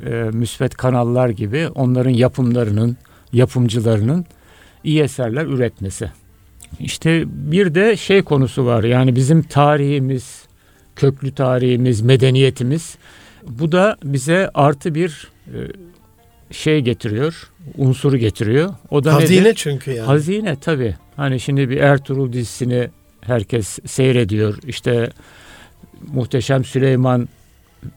e, 0.05 0.09
müsbet 0.13 0.75
kanallar 0.75 1.29
gibi 1.29 1.67
onların 1.67 2.11
yapımlarının, 2.11 2.97
yapımcılarının 3.33 4.25
iyi 4.83 5.01
eserler 5.01 5.45
üretmesi. 5.45 6.11
İşte 6.79 7.23
bir 7.27 7.75
de 7.75 7.97
şey 7.97 8.21
konusu 8.21 8.65
var 8.65 8.83
yani 8.83 9.15
bizim 9.15 9.43
tarihimiz, 9.43 10.45
köklü 10.95 11.35
tarihimiz, 11.35 12.01
medeniyetimiz 12.01 12.97
bu 13.47 13.71
da 13.71 13.97
bize 14.03 14.49
artı 14.53 14.95
bir 14.95 15.27
e, 15.47 15.57
şey 16.51 16.81
getiriyor, 16.81 17.49
unsuru 17.77 18.17
getiriyor. 18.17 18.73
O 18.89 19.03
da 19.03 19.13
Hazine 19.13 19.41
nedir? 19.43 19.53
çünkü 19.55 19.91
yani. 19.91 20.05
Hazine 20.05 20.55
tabii. 20.55 20.95
Hani 21.15 21.39
şimdi 21.39 21.69
bir 21.69 21.77
Ertuğrul 21.77 22.33
dizisini 22.33 22.89
herkes 23.21 23.79
seyrediyor. 23.85 24.57
İşte 24.67 25.09
Muhteşem 26.13 26.63
Süleyman 26.63 27.29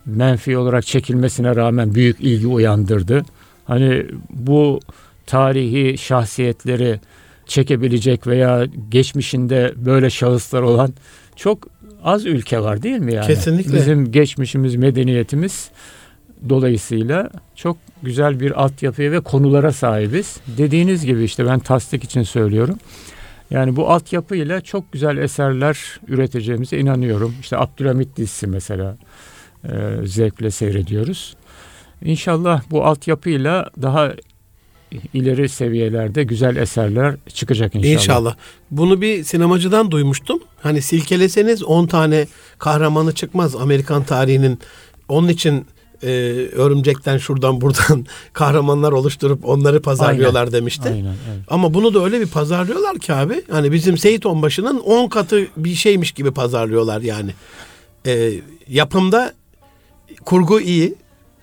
menfi 0.07 0.59
olarak 0.59 0.87
çekilmesine 0.87 1.57
rağmen 1.57 1.95
büyük 1.95 2.21
ilgi 2.21 2.47
uyandırdı. 2.47 3.25
Hani 3.65 4.07
bu 4.31 4.81
tarihi 5.27 5.99
şahsiyetleri 5.99 7.01
çekebilecek 7.47 8.27
veya 8.27 8.67
geçmişinde 8.89 9.73
böyle 9.77 10.11
şahıslar 10.11 10.63
olan 10.63 10.95
çok 11.37 11.69
az 12.05 12.27
ülke 12.27 12.61
var 12.61 12.83
değil 12.83 12.99
mi 12.99 13.15
yani? 13.15 13.27
Kesinlikle. 13.27 13.77
Bizim 13.77 14.13
geçmişimiz, 14.13 14.77
medeniyetimiz 14.77 15.71
dolayısıyla 16.49 17.31
çok 17.55 17.77
güzel 18.03 18.41
bir 18.41 18.63
altyapıya 18.63 19.13
ve 19.13 19.21
konulara 19.21 19.73
sahibiz. 19.73 20.37
Dediğiniz 20.47 21.07
gibi 21.07 21.25
işte 21.25 21.47
ben 21.47 21.59
tasdik 21.59 22.05
için 22.05 22.23
söylüyorum. 22.23 22.79
Yani 23.51 23.77
bu 23.77 23.91
altyapıyla 23.91 24.61
çok 24.61 24.93
güzel 24.93 25.17
eserler 25.17 26.01
üreteceğimize 26.09 26.79
inanıyorum. 26.79 27.35
İşte 27.41 27.59
Abdülhamit 27.59 28.17
dizisi 28.17 28.47
mesela 28.47 28.97
e, 29.65 29.71
zevkle 30.05 30.51
seyrediyoruz. 30.51 31.37
İnşallah 32.05 32.63
bu 32.71 32.85
altyapıyla 32.85 33.71
daha 33.83 34.13
ileri 35.15 35.49
seviyelerde 35.49 36.25
güzel 36.25 36.57
eserler 36.57 37.15
çıkacak 37.29 37.75
inşallah. 37.75 37.93
İnşallah. 37.93 38.37
Bunu 38.71 39.01
bir 39.01 39.25
sinemacıdan 39.25 39.91
duymuştum. 39.91 40.41
Hani 40.61 40.83
silkeleseniz 40.83 41.63
10 41.63 41.87
tane 41.87 42.27
kahramanı 42.59 43.15
çıkmaz 43.15 43.57
Amerikan 43.57 44.05
tarihinin. 44.05 44.59
Onun 45.09 45.29
için 45.29 45.67
e, 46.03 46.09
örümcekten 46.53 47.19
şuradan 47.19 47.61
buradan 47.61 48.07
kahramanlar 48.33 48.93
oluşturup 48.93 49.49
onları 49.49 49.83
pazarlıyorlar 49.83 50.53
demişti. 50.53 50.89
Aynen, 50.89 51.05
evet. 51.05 51.45
Ama 51.49 51.75
bunu 51.75 51.95
da 51.95 52.05
öyle 52.05 52.21
bir 52.21 52.27
pazarlıyorlar 52.27 52.99
ki 52.99 53.13
abi. 53.13 53.43
Hani 53.51 53.73
bizim 53.73 53.99
Seyit 53.99 54.27
Onbaşı'nın 54.27 54.79
10 54.79 55.09
katı 55.09 55.47
bir 55.57 55.75
şeymiş 55.75 56.13
gibi 56.13 56.31
pazarlıyorlar 56.31 57.01
yani. 57.01 57.31
E, 58.07 58.33
yapımda 58.69 59.33
kurgu 60.25 60.61
iyi, 60.61 60.95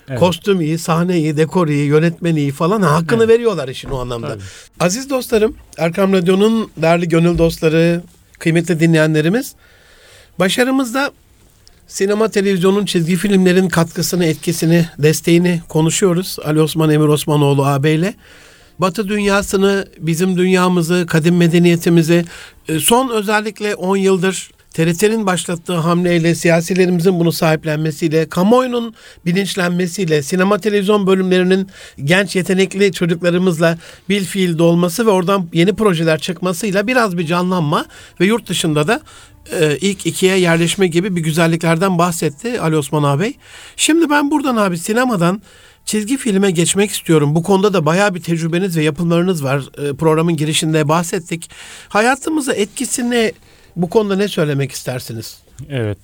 Evet. 0.10 0.20
kostüm 0.20 0.62
iyi, 0.62 0.78
sahne 0.78 1.18
iyi, 1.18 1.38
dekor 1.38 1.68
iyi, 1.68 1.86
yönetmen 1.86 2.36
iyi 2.36 2.52
falan. 2.52 2.82
Hakkını 2.82 3.24
Evet. 3.24 3.30
veriyorlar 3.30 3.68
işin 3.68 3.90
o 3.90 4.00
anlamda. 4.00 4.28
Tabii. 4.30 4.42
Aziz 4.80 5.10
dostlarım, 5.10 5.56
Erkam 5.78 6.14
Radyo'nun 6.14 6.72
değerli 6.78 7.10
gönül 7.10 7.38
dostları, 7.38 8.02
kıymetli 8.40 8.80
dinleyenlerimiz, 8.80 9.56
başarımızda 10.40 11.12
sinema, 11.88 12.30
televizyonun, 12.30 12.86
çizgi 12.86 13.16
filmlerin 13.16 13.70
katkısını, 13.70 14.26
etkisini, 14.26 14.86
desteğini 14.98 15.62
konuşuyoruz. 15.70 16.38
Ali 16.46 16.62
Osman 16.62 16.90
Emir 16.90 17.08
Osmanoğlu 17.08 17.66
ağabeyle. 17.66 18.14
Batı 18.80 19.08
dünyasını, 19.08 19.88
bizim 19.98 20.38
dünyamızı, 20.38 21.06
kadim 21.10 21.38
medeniyetimizi 21.38 22.26
e, 22.68 22.80
son 22.80 23.10
özellikle 23.10 23.76
10 23.76 23.98
yıldır 23.98 24.52
TRT'nin 24.74 25.26
başlattığı 25.26 25.76
hamleyle, 25.76 26.36
siyasilerimizin 26.36 27.20
bunu 27.20 27.32
sahiplenmesiyle, 27.32 28.30
kamuoyunun 28.30 28.96
bilinçlenmesiyle, 29.26 30.24
sinema 30.24 30.60
televizyon 30.60 31.08
bölümlerinin 31.08 31.68
genç 32.04 32.36
yetenekli 32.36 32.94
çocuklarımızla 32.94 33.78
bil 34.10 34.26
fiil 34.26 34.58
dolması 34.58 35.06
ve 35.06 35.10
oradan 35.10 35.50
yeni 35.54 35.76
projeler 35.76 36.20
çıkmasıyla 36.20 36.88
biraz 36.88 37.18
bir 37.18 37.26
canlanma 37.26 37.86
ve 38.20 38.26
yurt 38.26 38.50
dışında 38.50 38.88
da 38.88 39.02
e, 39.52 39.78
ilk 39.82 40.06
ikiye 40.06 40.38
yerleşme 40.38 40.88
gibi 40.88 41.16
bir 41.16 41.22
güzelliklerden 41.22 41.98
bahsetti 41.98 42.62
Ali 42.62 42.78
Osman 42.78 43.04
ağabey. 43.04 43.34
Şimdi 43.76 44.10
ben 44.10 44.32
buradan 44.32 44.56
abi 44.56 44.78
sinemadan 44.78 45.42
çizgi 45.86 46.18
filme 46.18 46.52
geçmek 46.52 46.92
istiyorum. 46.92 47.36
Bu 47.36 47.44
konuda 47.44 47.74
da 47.74 47.86
bayağı 47.86 48.16
bir 48.16 48.22
tecrübeniz 48.22 48.78
ve 48.78 48.84
yapımlarınız 48.84 49.44
var. 49.44 49.64
E, 49.78 49.96
programın 49.96 50.38
girişinde 50.38 50.88
bahsettik. 50.88 51.50
Hayatımıza 51.90 52.54
etkisini 52.54 53.34
bu 53.76 53.90
konuda 53.90 54.16
ne 54.16 54.28
söylemek 54.28 54.72
istersiniz? 54.72 55.38
Evet. 55.70 55.98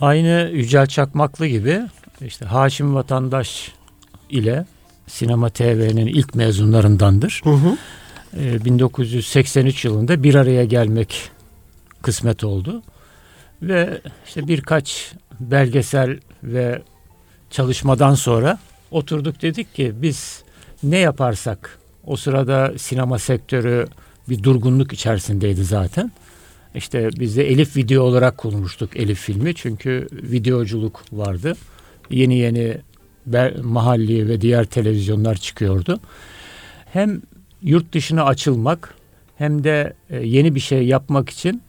Aynı 0.00 0.50
Yücel 0.52 0.86
Çakmaklı 0.86 1.46
gibi 1.46 1.80
işte 2.26 2.44
Haşim 2.44 2.94
Vatandaş 2.94 3.72
ile 4.30 4.66
Sinema 5.06 5.50
TV'nin 5.50 6.06
ilk 6.06 6.34
mezunlarındandır. 6.34 7.40
Hı 7.44 7.50
hı. 7.50 7.76
Ee, 8.36 8.64
1983 8.64 9.84
yılında 9.84 10.22
bir 10.22 10.34
araya 10.34 10.64
gelmek 10.64 11.30
kısmet 12.02 12.44
oldu. 12.44 12.82
Ve 13.62 14.00
işte 14.26 14.48
birkaç 14.48 15.12
belgesel 15.40 16.18
ve 16.42 16.82
çalışmadan 17.50 18.14
sonra 18.14 18.58
oturduk 18.90 19.42
dedik 19.42 19.74
ki 19.74 19.92
biz 19.94 20.42
ne 20.82 20.98
yaparsak 20.98 21.78
o 22.06 22.16
sırada 22.16 22.78
sinema 22.78 23.18
sektörü 23.18 23.86
bir 24.28 24.42
durgunluk 24.42 24.92
içerisindeydi 24.92 25.64
zaten. 25.64 26.12
İşte 26.74 27.10
biz 27.20 27.36
de 27.36 27.50
Elif 27.50 27.76
video 27.76 28.02
olarak 28.02 28.38
kurmuştuk 28.38 28.96
Elif 28.96 29.20
filmi 29.20 29.54
çünkü 29.54 30.08
videoculuk 30.12 31.02
vardı. 31.12 31.56
Yeni 32.10 32.38
yeni 32.38 32.76
mahalli 33.62 34.28
ve 34.28 34.40
diğer 34.40 34.64
televizyonlar 34.64 35.34
çıkıyordu. 35.34 36.00
Hem 36.92 37.22
yurt 37.62 37.92
dışına 37.92 38.24
açılmak 38.24 38.94
hem 39.36 39.64
de 39.64 39.92
e, 40.10 40.26
yeni 40.26 40.54
bir 40.54 40.60
şey 40.60 40.86
yapmak 40.86 41.30
için 41.30 41.62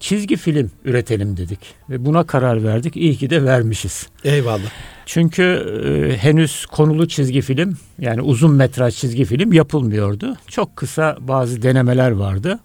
çizgi 0.00 0.36
film 0.36 0.70
üretelim 0.84 1.36
dedik 1.36 1.58
ve 1.90 2.04
buna 2.04 2.26
karar 2.26 2.64
verdik. 2.64 2.96
İyi 2.96 3.16
ki 3.16 3.30
de 3.30 3.44
vermişiz. 3.44 4.06
Eyvallah. 4.24 4.70
Çünkü 5.06 5.42
e, 5.42 6.16
henüz 6.16 6.66
konulu 6.66 7.08
çizgi 7.08 7.40
film 7.40 7.76
yani 7.98 8.22
uzun 8.22 8.54
metraj 8.54 8.94
çizgi 8.94 9.24
film 9.24 9.52
yapılmıyordu. 9.52 10.36
Çok 10.48 10.76
kısa 10.76 11.16
bazı 11.20 11.62
denemeler 11.62 12.10
vardı. 12.10 12.58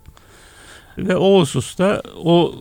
Ve 0.98 1.16
o 1.16 1.40
hususta 1.40 2.02
o 2.24 2.56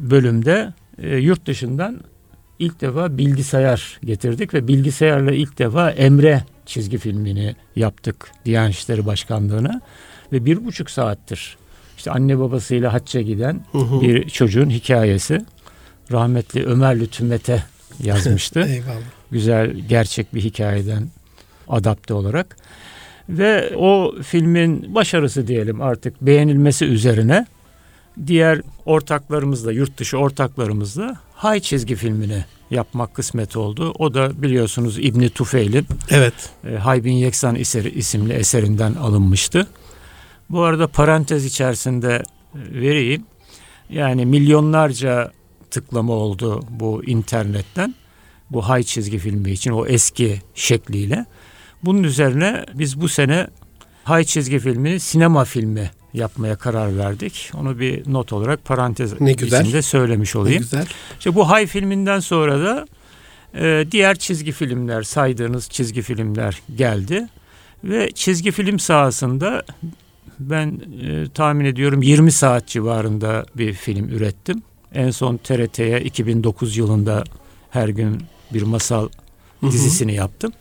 bölümde 0.00 0.74
e, 0.98 1.16
yurt 1.16 1.46
dışından 1.46 2.00
ilk 2.58 2.80
defa 2.80 3.18
bilgisayar 3.18 3.98
getirdik 4.04 4.54
ve 4.54 4.68
bilgisayarla 4.68 5.32
ilk 5.32 5.58
defa 5.58 5.90
Emre 5.90 6.44
çizgi 6.66 6.98
filmini 6.98 7.56
yaptık 7.76 8.32
Diyanet 8.44 8.74
İşleri 8.74 9.06
Başkanlığı'na 9.06 9.80
ve 10.32 10.44
bir 10.44 10.64
buçuk 10.64 10.90
saattir 10.90 11.56
işte 11.96 12.10
anne 12.10 12.38
babasıyla 12.38 12.92
hacca 12.92 13.20
giden 13.20 13.60
Hı 13.72 13.78
hı. 13.78 14.00
bir 14.00 14.28
çocuğun 14.28 14.70
hikayesi. 14.70 15.44
Rahmetli 16.12 16.66
Ömer 16.66 17.00
Lütfü 17.00 17.24
Mete 17.24 17.64
yazmıştı 18.02 18.60
Eyvallah. 18.68 19.00
güzel 19.30 19.70
gerçek 19.70 20.34
bir 20.34 20.40
hikayeden 20.40 21.08
adapte 21.68 22.14
olarak 22.14 22.56
ve 23.38 23.76
o 23.76 24.14
filmin 24.22 24.94
başarısı 24.94 25.46
diyelim 25.46 25.80
artık 25.80 26.20
beğenilmesi 26.22 26.84
üzerine 26.84 27.46
diğer 28.26 28.60
ortaklarımızla 28.86 29.72
yurt 29.72 29.98
dışı 29.98 30.18
ortaklarımızla 30.18 31.16
Hay 31.34 31.60
çizgi 31.60 31.94
filmini 31.94 32.44
yapmak 32.70 33.14
kısmet 33.14 33.56
oldu. 33.56 33.94
O 33.98 34.14
da 34.14 34.42
biliyorsunuz 34.42 34.98
İbni 34.98 35.30
Tufeil'in 35.30 35.86
Evet. 36.10 36.34
e, 36.70 36.76
Hay 36.76 37.04
bin 37.04 37.12
Yeksan 37.12 37.56
eseri, 37.56 37.90
isimli 37.90 38.32
eserinden 38.32 38.94
alınmıştı. 38.94 39.66
Bu 40.50 40.62
arada 40.62 40.86
parantez 40.86 41.44
içerisinde 41.44 42.22
e, 42.54 42.80
vereyim. 42.80 43.24
Yani 43.90 44.26
milyonlarca 44.26 45.32
tıklama 45.70 46.12
oldu 46.12 46.62
bu 46.70 47.04
internetten. 47.04 47.94
Bu 48.50 48.68
hay 48.68 48.82
çizgi 48.82 49.18
filmi 49.18 49.50
için 49.50 49.70
o 49.70 49.86
eski 49.86 50.42
şekliyle. 50.54 51.26
Bunun 51.84 52.02
üzerine 52.02 52.64
biz 52.74 53.00
bu 53.00 53.08
sene 53.08 53.46
hay 54.04 54.24
çizgi 54.24 54.58
filmi 54.58 55.00
sinema 55.00 55.44
filmi 55.44 55.90
yapmaya 56.14 56.56
karar 56.56 56.98
verdik. 56.98 57.50
Onu 57.54 57.78
bir 57.80 58.12
not 58.12 58.32
olarak 58.32 58.64
parantez 58.64 59.20
Ne 59.20 59.32
güzel. 59.32 59.60
içinde 59.64 59.82
söylemiş 59.82 60.34
Ne 60.34 60.40
olayım. 60.40 60.58
güzel. 60.62 60.86
İşte 61.18 61.34
bu 61.34 61.48
Hay 61.50 61.66
filminden 61.66 62.20
sonra 62.20 62.60
da 62.60 62.86
e, 63.54 63.86
diğer 63.92 64.18
çizgi 64.18 64.52
filmler, 64.52 65.02
saydığınız 65.02 65.68
çizgi 65.68 66.02
filmler 66.02 66.62
geldi. 66.76 67.28
Ve 67.84 68.10
çizgi 68.14 68.50
film 68.52 68.78
sahasında 68.78 69.62
ben 70.38 70.80
e, 71.02 71.28
tahmin 71.34 71.64
ediyorum 71.64 72.02
20 72.02 72.32
saat 72.32 72.66
civarında 72.66 73.46
bir 73.56 73.72
film 73.72 74.08
ürettim. 74.08 74.62
En 74.94 75.10
son 75.10 75.36
TRT'ye 75.36 76.00
2009 76.00 76.76
yılında 76.76 77.24
her 77.70 77.88
gün 77.88 78.22
bir 78.54 78.62
masal 78.62 79.08
Hı 79.60 79.66
hı. 79.66 79.72
dizisini 79.72 80.14
yaptım. 80.14 80.52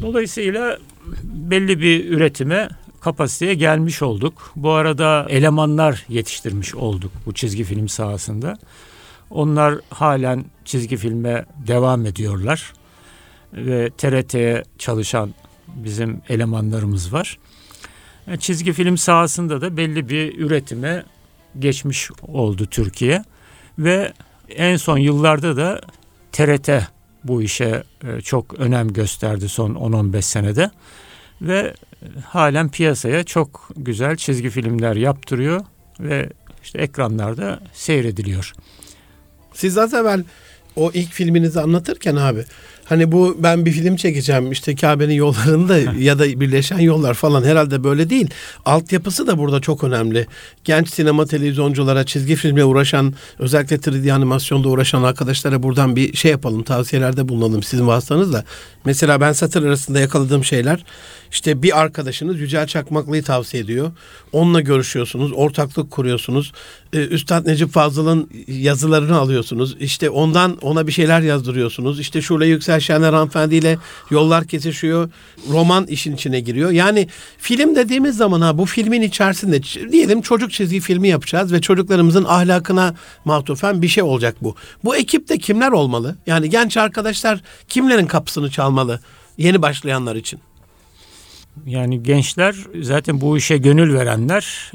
Dolayısıyla 0.00 0.78
belli 1.22 1.80
bir 1.80 2.10
üretime 2.10 2.68
kapasiteye 3.00 3.54
gelmiş 3.54 4.02
olduk. 4.02 4.52
Bu 4.56 4.70
arada 4.70 5.26
elemanlar 5.28 6.04
yetiştirmiş 6.08 6.74
olduk 6.74 7.12
bu 7.26 7.34
çizgi 7.34 7.64
film 7.64 7.88
sahasında. 7.88 8.58
Onlar 9.30 9.74
halen 9.90 10.44
çizgi 10.64 10.96
filme 10.96 11.46
devam 11.66 12.06
ediyorlar. 12.06 12.72
Ve 13.52 13.90
TRT'ye 13.98 14.64
çalışan 14.78 15.34
bizim 15.68 16.20
elemanlarımız 16.28 17.12
var. 17.12 17.38
E, 18.28 18.36
Çizgi 18.36 18.72
film 18.72 18.98
sahasında 18.98 19.60
da 19.60 19.76
belli 19.76 20.08
bir 20.08 20.38
üretime 20.38 21.04
geçmiş 21.58 22.10
oldu 22.22 22.66
Türkiye. 22.66 23.24
Ve 23.78 24.12
en 24.48 24.76
son 24.76 24.98
yıllarda 24.98 25.56
da 25.56 25.80
TRT 26.32 26.70
bu 27.28 27.42
işe 27.42 27.82
e, 28.04 28.20
çok 28.20 28.54
önem 28.54 28.92
gösterdi 28.92 29.48
son 29.48 29.74
10-15 29.74 30.22
senede. 30.22 30.70
Ve 31.42 31.58
e, 32.02 32.20
halen 32.20 32.70
piyasaya 32.70 33.24
çok 33.24 33.70
güzel 33.76 34.16
çizgi 34.16 34.50
filmler 34.50 34.96
yaptırıyor 34.96 35.64
ve 36.00 36.30
işte 36.62 36.78
ekranlarda 36.78 37.60
seyrediliyor. 37.72 38.52
Siz 39.54 39.78
az 39.78 39.94
evvel 39.94 40.24
o 40.76 40.90
ilk 40.94 41.12
filminizi 41.12 41.60
anlatırken 41.60 42.16
abi 42.16 42.44
hani 42.88 43.12
bu 43.12 43.36
ben 43.38 43.66
bir 43.66 43.72
film 43.72 43.96
çekeceğim 43.96 44.52
işte 44.52 44.74
Kabe'nin 44.74 45.14
yollarında 45.14 45.78
ya 45.98 46.18
da 46.18 46.40
birleşen 46.40 46.78
yollar 46.78 47.14
falan 47.14 47.44
herhalde 47.44 47.84
böyle 47.84 48.10
değil. 48.10 48.30
Altyapısı 48.64 49.26
da 49.26 49.38
burada 49.38 49.60
çok 49.60 49.84
önemli. 49.84 50.26
Genç 50.64 50.90
sinema 50.90 51.26
televizyonculara 51.26 52.04
çizgi 52.04 52.36
filmle 52.36 52.64
uğraşan 52.64 53.14
özellikle 53.38 53.76
3D 53.76 54.12
animasyonda 54.12 54.68
uğraşan 54.68 55.02
arkadaşlara 55.02 55.62
buradan 55.62 55.96
bir 55.96 56.16
şey 56.16 56.30
yapalım 56.30 56.62
tavsiyelerde 56.62 57.28
bulunalım 57.28 57.62
sizin 57.62 57.86
vasıtanızla. 57.86 58.44
Mesela 58.84 59.20
ben 59.20 59.32
satır 59.32 59.64
arasında 59.64 60.00
yakaladığım 60.00 60.44
şeyler 60.44 60.84
işte 61.30 61.62
bir 61.62 61.80
arkadaşınız 61.80 62.40
Yücel 62.40 62.66
Çakmaklı'yı 62.66 63.22
tavsiye 63.22 63.62
ediyor. 63.62 63.92
Onunla 64.32 64.60
görüşüyorsunuz, 64.60 65.32
ortaklık 65.34 65.90
kuruyorsunuz. 65.90 66.52
Ee, 66.92 66.98
Üstad 66.98 67.46
Necip 67.46 67.70
Fazıl'ın 67.70 68.30
yazılarını 68.48 69.16
alıyorsunuz. 69.16 69.76
İşte 69.80 70.10
ondan 70.10 70.56
ona 70.56 70.86
bir 70.86 70.92
şeyler 70.92 71.20
yazdırıyorsunuz. 71.20 72.00
İşte 72.00 72.22
Şule 72.22 72.46
Yüksel 72.46 72.75
Şener 72.80 73.12
hanımefendiyle 73.12 73.78
yollar 74.10 74.44
kesişiyor. 74.44 75.10
Roman 75.50 75.86
işin 75.86 76.14
içine 76.14 76.40
giriyor. 76.40 76.70
Yani 76.70 77.08
film 77.38 77.76
dediğimiz 77.76 78.16
zaman 78.16 78.40
ha 78.40 78.58
bu 78.58 78.66
filmin 78.66 79.02
içerisinde 79.02 79.62
diyelim 79.92 80.22
çocuk 80.22 80.52
çizgi 80.52 80.80
filmi 80.80 81.08
yapacağız 81.08 81.52
ve 81.52 81.60
çocuklarımızın 81.60 82.24
ahlakına 82.24 82.94
mahtufen 83.24 83.82
bir 83.82 83.88
şey 83.88 84.02
olacak 84.02 84.36
bu. 84.40 84.54
Bu 84.84 84.96
ekipte 84.96 85.38
kimler 85.38 85.72
olmalı? 85.72 86.16
Yani 86.26 86.50
genç 86.50 86.76
arkadaşlar 86.76 87.40
kimlerin 87.68 88.06
kapısını 88.06 88.50
çalmalı? 88.50 89.00
Yeni 89.38 89.62
başlayanlar 89.62 90.16
için. 90.16 90.40
Yani 91.66 92.02
gençler 92.02 92.56
zaten 92.82 93.20
bu 93.20 93.38
işe 93.38 93.56
gönül 93.56 93.94
verenler 93.94 94.72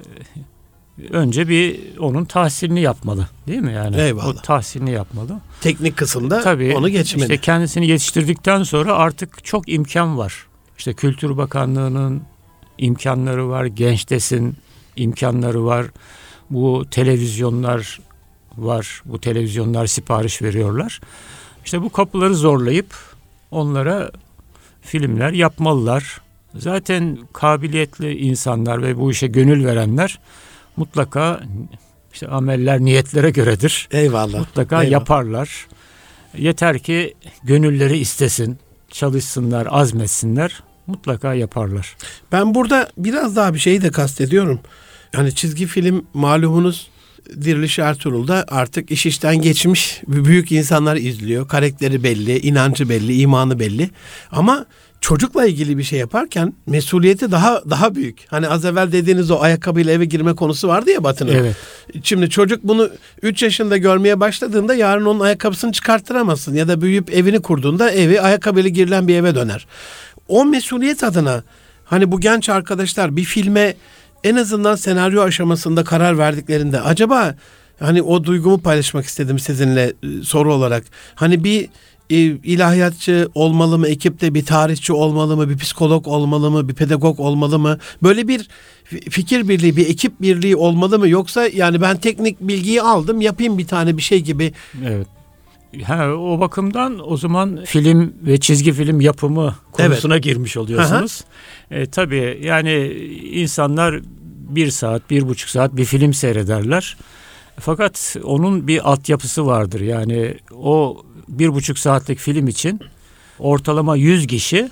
önce 1.09 1.47
bir 1.47 1.97
onun 1.97 2.25
tahsilini 2.25 2.81
yapmalı 2.81 3.27
değil 3.47 3.59
mi 3.59 3.73
yani? 3.73 4.01
Eyvallah. 4.01 4.27
O 4.27 4.33
tahsilini 4.33 4.91
yapmalı. 4.91 5.39
Teknik 5.61 5.97
kısımda 5.97 6.41
Tabii 6.41 6.75
onu 6.77 6.89
geçmeli. 6.89 7.23
işte 7.23 7.37
kendisini 7.37 7.87
yetiştirdikten 7.87 8.63
sonra 8.63 8.93
artık 8.93 9.45
çok 9.45 9.69
imkan 9.69 10.17
var. 10.17 10.45
İşte 10.77 10.93
Kültür 10.93 11.37
Bakanlığı'nın 11.37 12.21
imkanları 12.77 13.49
var, 13.49 13.65
Gençtesin 13.65 14.57
imkanları 14.95 15.65
var. 15.65 15.85
Bu 16.49 16.85
televizyonlar 16.91 17.99
var. 18.57 19.01
Bu 19.05 19.19
televizyonlar 19.19 19.87
sipariş 19.87 20.41
veriyorlar. 20.41 21.01
İşte 21.65 21.81
bu 21.81 21.89
kapıları 21.89 22.35
zorlayıp 22.35 22.95
onlara 23.51 24.11
filmler 24.81 25.31
yapmalılar. 25.31 26.21
Zaten 26.55 27.17
kabiliyetli 27.33 28.17
insanlar 28.17 28.81
ve 28.81 28.97
bu 28.97 29.11
işe 29.11 29.27
gönül 29.27 29.65
verenler 29.65 30.19
mutlaka 30.81 31.41
işte 32.13 32.27
ameller 32.27 32.79
niyetlere 32.79 33.29
göredir 33.29 33.87
Eyvallah. 33.91 34.39
mutlaka 34.39 34.75
Eyvallah. 34.83 34.91
yaparlar. 34.91 35.67
Yeter 36.37 36.79
ki 36.79 37.13
gönülleri 37.43 37.97
istesin, 37.97 38.59
çalışsınlar, 38.91 39.67
azmetsinler, 39.69 40.63
mutlaka 40.87 41.33
yaparlar. 41.33 41.95
Ben 42.31 42.55
burada 42.55 42.89
biraz 42.97 43.35
daha 43.35 43.53
bir 43.53 43.59
şeyi 43.59 43.81
de 43.81 43.91
kastediyorum. 43.91 44.59
Yani 45.13 45.35
çizgi 45.35 45.65
film 45.65 46.05
malumunuz 46.13 46.89
Diriliş 47.41 47.79
Ertuğrul'da 47.79 48.45
artık 48.49 48.91
iş 48.91 49.05
işten 49.05 49.41
geçmiş 49.41 50.01
büyük 50.07 50.51
insanlar 50.51 50.95
izliyor. 50.95 51.47
Karakteri 51.47 52.03
belli, 52.03 52.39
inancı 52.39 52.89
belli, 52.89 53.13
imanı 53.21 53.59
belli. 53.59 53.89
Ama 54.31 54.65
çocukla 55.01 55.45
ilgili 55.45 55.77
bir 55.77 55.83
şey 55.83 55.99
yaparken 55.99 56.53
mesuliyeti 56.67 57.31
daha 57.31 57.61
daha 57.69 57.95
büyük. 57.95 58.25
Hani 58.27 58.47
az 58.47 58.65
evvel 58.65 58.91
dediğiniz 58.91 59.31
o 59.31 59.41
ayakkabıyla 59.41 59.93
eve 59.93 60.05
girme 60.05 60.35
konusu 60.35 60.67
vardı 60.67 60.91
ya 60.91 61.03
Batı'nın. 61.03 61.33
Evet. 61.33 61.55
Şimdi 62.03 62.29
çocuk 62.29 62.63
bunu 62.63 62.89
3 63.21 63.43
yaşında 63.43 63.77
görmeye 63.77 64.19
başladığında 64.19 64.75
yarın 64.75 65.05
onun 65.05 65.19
ayakkabısını 65.19 65.71
çıkarttıramazsın. 65.71 66.55
Ya 66.55 66.67
da 66.67 66.81
büyüyüp 66.81 67.13
evini 67.13 67.41
kurduğunda 67.41 67.91
evi 67.91 68.21
ayakkabıyla 68.21 68.69
girilen 68.69 69.07
bir 69.07 69.15
eve 69.15 69.35
döner. 69.35 69.67
O 70.27 70.45
mesuliyet 70.45 71.03
adına 71.03 71.43
hani 71.85 72.11
bu 72.11 72.19
genç 72.19 72.49
arkadaşlar 72.49 73.15
bir 73.15 73.23
filme 73.23 73.75
en 74.23 74.35
azından 74.35 74.75
senaryo 74.75 75.21
aşamasında 75.21 75.83
karar 75.83 76.17
verdiklerinde 76.17 76.81
acaba 76.81 77.35
hani 77.79 78.01
o 78.01 78.23
duygumu 78.23 78.61
paylaşmak 78.61 79.05
istedim 79.05 79.39
sizinle 79.39 79.93
e, 80.03 80.23
soru 80.23 80.53
olarak. 80.53 80.83
Hani 81.15 81.43
bir 81.43 81.69
ilahiyatçı 82.43 83.29
olmalı 83.35 83.79
mı 83.79 83.87
ekipte 83.87 84.33
bir 84.33 84.45
tarihçi 84.45 84.93
olmalı 84.93 85.37
mı 85.37 85.49
bir 85.49 85.57
psikolog 85.57 86.07
olmalı 86.07 86.51
mı 86.51 86.69
bir 86.69 86.73
pedagog 86.73 87.19
olmalı 87.19 87.59
mı 87.59 87.77
böyle 88.03 88.27
bir 88.27 88.47
fi- 88.91 89.09
fikir 89.09 89.47
birliği 89.47 89.77
bir 89.77 89.89
ekip 89.89 90.21
birliği 90.21 90.55
olmalı 90.55 90.99
mı 90.99 91.09
yoksa 91.09 91.47
yani 91.47 91.81
ben 91.81 91.97
teknik 91.97 92.41
bilgiyi 92.41 92.81
aldım 92.81 93.21
yapayım 93.21 93.57
bir 93.57 93.67
tane 93.67 93.97
bir 93.97 94.01
şey 94.01 94.19
gibi 94.21 94.53
Evet. 94.85 95.07
Ha, 95.83 96.07
o 96.07 96.39
bakımdan 96.39 97.11
o 97.11 97.17
zaman 97.17 97.59
film 97.65 98.13
ve 98.21 98.39
çizgi 98.39 98.73
film 98.73 99.01
yapımı 99.01 99.55
konusuna 99.71 100.17
girmiş 100.17 100.57
oluyorsunuz. 100.57 101.21
E, 101.71 101.85
tabii 101.85 102.39
yani 102.43 102.85
insanlar 103.31 104.01
bir 104.49 104.71
saat, 104.71 105.09
bir 105.09 105.27
buçuk 105.27 105.49
saat 105.49 105.75
bir 105.75 105.85
film 105.85 106.13
seyrederler. 106.13 106.97
Fakat 107.61 108.15
onun 108.23 108.67
bir 108.67 108.91
altyapısı 108.91 109.45
vardır. 109.45 109.79
Yani 109.81 110.37
o 110.55 111.03
bir 111.27 111.53
buçuk 111.53 111.79
saatlik 111.79 112.19
film 112.19 112.47
için 112.47 112.79
ortalama 113.39 113.95
100 113.95 114.27
kişi 114.27 114.69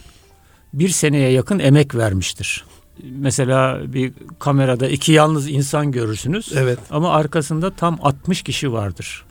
bir 0.73 0.89
seneye 0.89 1.32
yakın 1.32 1.60
emek 1.60 1.95
vermiştir. 1.95 2.65
Mesela 3.04 3.80
bir 3.93 4.13
kamerada 4.39 4.88
iki 4.88 5.12
yalnız 5.12 5.49
insan 5.49 5.91
görürsünüz. 5.91 6.52
evet 6.56 6.80
Ama 6.89 7.10
arkasında 7.13 7.71
tam 7.71 7.99
60 8.02 8.41
kişi 8.41 8.73
vardır. 8.73 9.25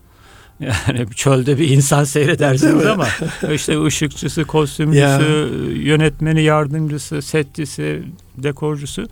Yani 0.60 1.06
çölde 1.14 1.58
bir 1.58 1.68
insan 1.68 2.04
seyredersiniz 2.04 2.86
ama 2.86 3.06
işte 3.52 3.84
ışıkçısı, 3.84 4.44
kostümcüsü, 4.44 5.02
Ya. 5.02 5.46
yönetmeni, 5.82 6.42
yardımcısı, 6.42 7.22
setçisi, 7.22 8.02
dekorcusu. 8.36 9.08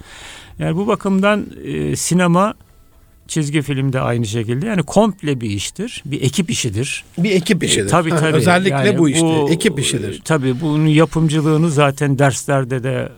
Yani 0.58 0.76
bu 0.76 0.86
bakımdan 0.86 1.46
e, 1.64 1.96
sinema 1.96 2.54
çizgi 3.28 3.62
film 3.62 3.92
de 3.92 4.00
aynı 4.00 4.26
şekilde 4.26 4.66
yani 4.66 4.82
komple 4.82 5.40
bir 5.40 5.50
iştir. 5.50 6.02
Bir 6.06 6.22
ekip 6.22 6.50
işidir. 6.50 7.04
bir 7.18 7.30
ekip 7.30 7.62
işidir. 7.64 7.84
E, 7.86 7.88
tabii 7.88 8.10
Ha, 8.10 8.16
tabii. 8.16 8.36
özellikle 8.36 8.74
Yani 8.76 8.98
bu 8.98 9.08
işte 9.08 9.26
ekip 9.50 9.78
işidir. 9.78 10.14
e, 10.18 10.22
Tabii 10.24 10.60
bunun 10.60 10.86
yapımcılığını 10.86 11.70
zaten 11.70 12.18
derslerde 12.18 12.82
de 12.82 13.08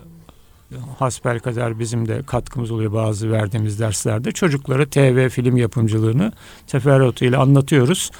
hasbel 0.98 1.38
kadar 1.40 1.78
bizim 1.78 2.08
de 2.08 2.22
katkımız 2.26 2.70
oluyor 2.70 2.92
bazı 2.92 3.30
verdiğimiz 3.32 3.80
derslerde. 3.80 4.32
Çocuklara 4.32 4.86
TV 4.86 5.28
film 5.28 5.56
yapımcılığını 5.56 6.32
teferruatıyla 6.66 7.40
anlatıyoruz. 7.42 8.10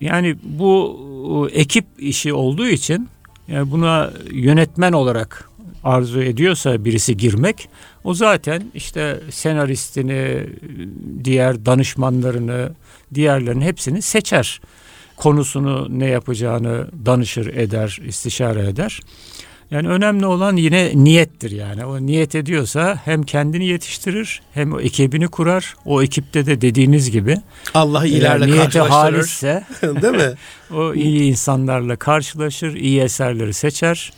Yani 0.00 0.36
bu 0.42 1.48
e, 1.52 1.60
ekip 1.60 1.84
işi 1.98 2.32
olduğu 2.32 2.66
için 2.66 3.08
yani 3.48 3.70
buna 3.70 4.10
yönetmen 4.32 4.92
olarak 4.92 5.48
arzu 5.84 6.22
ediyorsa 6.22 6.84
birisi 6.84 7.16
girmek 7.16 7.68
o 8.04 8.14
zaten 8.14 8.62
işte 8.74 9.20
senaristini, 9.30 10.46
diğer 11.24 11.66
danışmanlarını, 11.66 12.70
diğerlerini 13.14 13.64
hepsini 13.64 14.02
seçer. 14.02 14.60
Konusunu 15.16 15.98
ne 15.98 16.06
yapacağını 16.06 16.86
danışır 17.06 17.46
eder, 17.46 18.00
istişare 18.06 18.68
eder. 18.68 19.00
Yani 19.70 19.88
önemli 19.88 20.26
olan 20.26 20.56
yine 20.56 20.92
niyettir 20.94 21.50
yani. 21.50 21.84
O 21.84 22.00
niyet 22.00 22.34
ediyorsa 22.34 23.00
hem 23.04 23.22
kendini 23.22 23.66
yetiştirir 23.66 24.42
hem 24.54 24.72
o 24.72 24.80
ekibini 24.80 25.28
kurar. 25.28 25.74
O 25.84 26.02
ekipte 26.02 26.46
de 26.46 26.60
dediğiniz 26.60 27.10
gibi 27.10 27.36
Allah 27.74 28.06
eğer 28.06 28.16
ilerle 28.16 28.46
niyeti 28.46 28.80
halisse 28.80 29.64
Değil 29.82 30.14
mi? 30.14 30.34
o 30.74 30.94
iyi 30.94 31.22
insanlarla 31.22 31.96
karşılaşır, 31.96 32.74
iyi 32.74 33.00
eserleri 33.00 33.54
seçer 33.54 34.12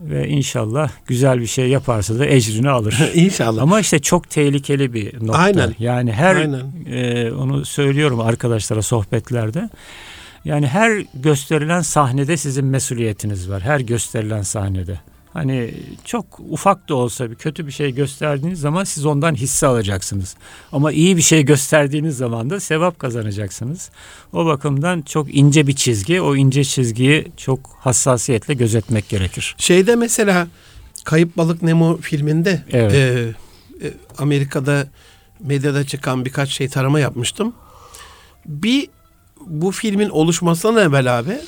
ve 0.00 0.28
inşallah 0.28 0.90
güzel 1.06 1.40
bir 1.40 1.46
şey 1.46 1.68
yaparsa 1.68 2.18
da 2.18 2.26
ecrini 2.26 2.70
alır. 2.70 3.10
İnşallah. 3.14 3.62
Ama 3.62 3.80
işte 3.80 3.98
çok 3.98 4.30
tehlikeli 4.30 4.94
bir 4.94 5.26
nokta. 5.26 5.38
Aynen. 5.38 5.74
Yani 5.78 6.12
her 6.12 6.36
Aynen. 6.36 6.62
e, 6.90 7.32
onu 7.32 7.64
söylüyorum 7.64 8.20
arkadaşlara 8.20 8.82
sohbetlerde. 8.82 9.70
Yani 10.44 10.66
her 10.66 11.04
gösterilen 11.14 11.80
sahnede 11.80 12.36
sizin 12.36 12.64
mesuliyetiniz 12.64 13.50
var. 13.50 13.62
Her 13.62 13.80
gösterilen 13.80 14.42
sahnede. 14.42 15.00
Hani 15.32 15.74
çok 16.04 16.40
ufak 16.48 16.88
da 16.88 16.94
olsa 16.94 17.30
bir 17.30 17.34
kötü 17.34 17.66
bir 17.66 17.72
şey 17.72 17.94
gösterdiğiniz 17.94 18.60
zaman 18.60 18.84
siz 18.84 19.06
ondan 19.06 19.34
hisse 19.34 19.66
alacaksınız. 19.66 20.36
Ama 20.72 20.92
iyi 20.92 21.16
bir 21.16 21.22
şey 21.22 21.44
gösterdiğiniz 21.44 22.16
zaman 22.16 22.50
da 22.50 22.60
sevap 22.60 22.98
kazanacaksınız. 22.98 23.90
O 24.32 24.46
bakımdan 24.46 25.02
çok 25.02 25.34
ince 25.34 25.66
bir 25.66 25.76
çizgi. 25.76 26.20
O 26.20 26.36
ince 26.36 26.64
çizgiyi 26.64 27.32
çok 27.36 27.70
hassasiyetle 27.80 28.54
gözetmek 28.54 29.08
gerekir. 29.08 29.54
Şeyde 29.58 29.96
mesela 29.96 30.48
Kayıp 31.04 31.36
Balık 31.36 31.62
Nemo 31.62 31.96
filminde 31.96 32.62
Evet. 32.72 32.94
e, 32.94 33.86
e, 33.86 33.92
Amerika'da 34.18 34.86
medyada 35.40 35.86
çıkan 35.86 36.24
birkaç 36.24 36.48
şey 36.50 36.68
tarama 36.68 37.00
yapmıştım. 37.00 37.52
Bir 38.46 38.88
bu 39.46 39.70
filmin 39.70 40.08
oluşmasından 40.08 40.88
evvel 40.88 41.18
abi 41.18 41.38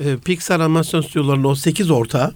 e, 0.00 0.16
Pixar 0.16 0.60
animasyon 0.60 1.00
stüdyolarının 1.00 1.44
o 1.44 1.54
8 1.54 1.90
ortağı 1.90 2.34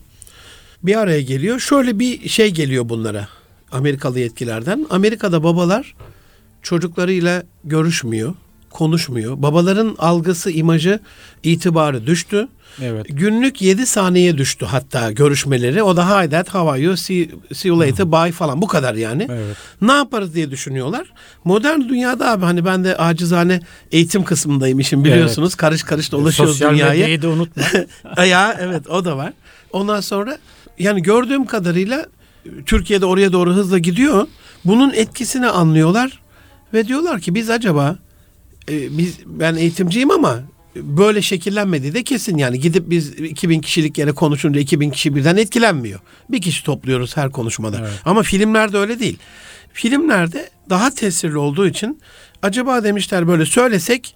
bir 0.84 0.96
araya 0.96 1.20
geliyor. 1.22 1.60
Şöyle 1.60 1.98
bir 1.98 2.28
şey 2.28 2.50
geliyor 2.50 2.88
bunlara 2.88 3.28
Amerikalı 3.72 4.18
yetkilerden. 4.20 4.86
Amerika'da 4.90 5.42
babalar 5.44 5.94
çocuklarıyla 6.62 7.42
görüşmüyor, 7.64 8.34
konuşmuyor. 8.70 9.42
Babaların 9.42 9.96
algısı, 9.98 10.50
imajı, 10.50 11.00
itibarı 11.42 12.06
düştü. 12.06 12.48
Evet. 12.82 13.06
Günlük 13.08 13.62
7 13.62 13.86
saniye 13.86 14.38
düştü 14.38 14.66
hatta 14.66 15.12
görüşmeleri. 15.12 15.82
O 15.82 15.96
da 15.96 16.22
hi 16.22 16.30
dad, 16.30 16.46
how 16.46 16.70
are 16.70 16.80
you, 16.80 16.96
see, 16.96 17.28
see 17.54 17.68
you 17.68 17.80
later, 17.80 18.12
bye 18.12 18.32
falan 18.32 18.62
bu 18.62 18.66
kadar 18.66 18.94
yani. 18.94 19.28
Evet. 19.30 19.56
Ne 19.82 19.92
yaparız 19.92 20.34
diye 20.34 20.50
düşünüyorlar. 20.50 21.12
Modern 21.44 21.80
dünyada 21.80 22.30
abi 22.30 22.44
hani 22.44 22.64
ben 22.64 22.84
de 22.84 22.96
acizane 22.96 23.60
eğitim 23.92 24.24
kısmındayım 24.24 24.80
işin 24.80 25.04
biliyorsunuz. 25.04 25.54
Karış 25.54 25.82
karış 25.82 26.12
dolaşıyoruz 26.12 26.54
Sosyal 26.54 26.70
dünyaya. 26.70 26.90
medyayı 26.92 27.22
da 27.22 27.28
unutma. 27.28 27.62
ya 28.24 28.56
evet 28.60 28.90
o 28.90 29.04
da 29.04 29.16
var. 29.16 29.32
Ondan 29.72 30.00
sonra 30.00 30.38
yani 30.78 31.02
gördüğüm 31.02 31.46
kadarıyla 31.46 32.06
Türkiye'de 32.66 33.06
oraya 33.06 33.32
doğru 33.32 33.54
hızla 33.54 33.78
gidiyor. 33.78 34.26
Bunun 34.64 34.92
etkisini 34.92 35.46
anlıyorlar 35.46 36.20
ve 36.74 36.88
diyorlar 36.88 37.20
ki 37.20 37.34
biz 37.34 37.50
acaba 37.50 37.96
e, 38.68 38.98
biz 38.98 39.18
ben 39.26 39.54
eğitimciyim 39.54 40.10
ama 40.10 40.40
böyle 40.76 41.22
şekillenmediği 41.22 41.94
de 41.94 42.02
kesin 42.02 42.38
yani 42.38 42.60
gidip 42.60 42.90
biz 42.90 43.08
2000 43.08 43.60
kişilik 43.60 43.98
yere 43.98 44.12
konuşunca 44.12 44.60
2000 44.60 44.90
kişi 44.90 45.14
birden 45.14 45.36
etkilenmiyor. 45.36 46.00
Bir 46.30 46.42
kişi 46.42 46.64
topluyoruz 46.64 47.16
her 47.16 47.30
konuşmada. 47.30 47.78
Evet. 47.80 47.90
Ama 48.04 48.22
filmlerde 48.22 48.78
öyle 48.78 49.00
değil. 49.00 49.18
Filmlerde 49.72 50.48
daha 50.70 50.90
tesirli 50.90 51.38
olduğu 51.38 51.66
için 51.66 52.00
acaba 52.42 52.84
demişler 52.84 53.28
böyle 53.28 53.46
söylesek 53.46 54.14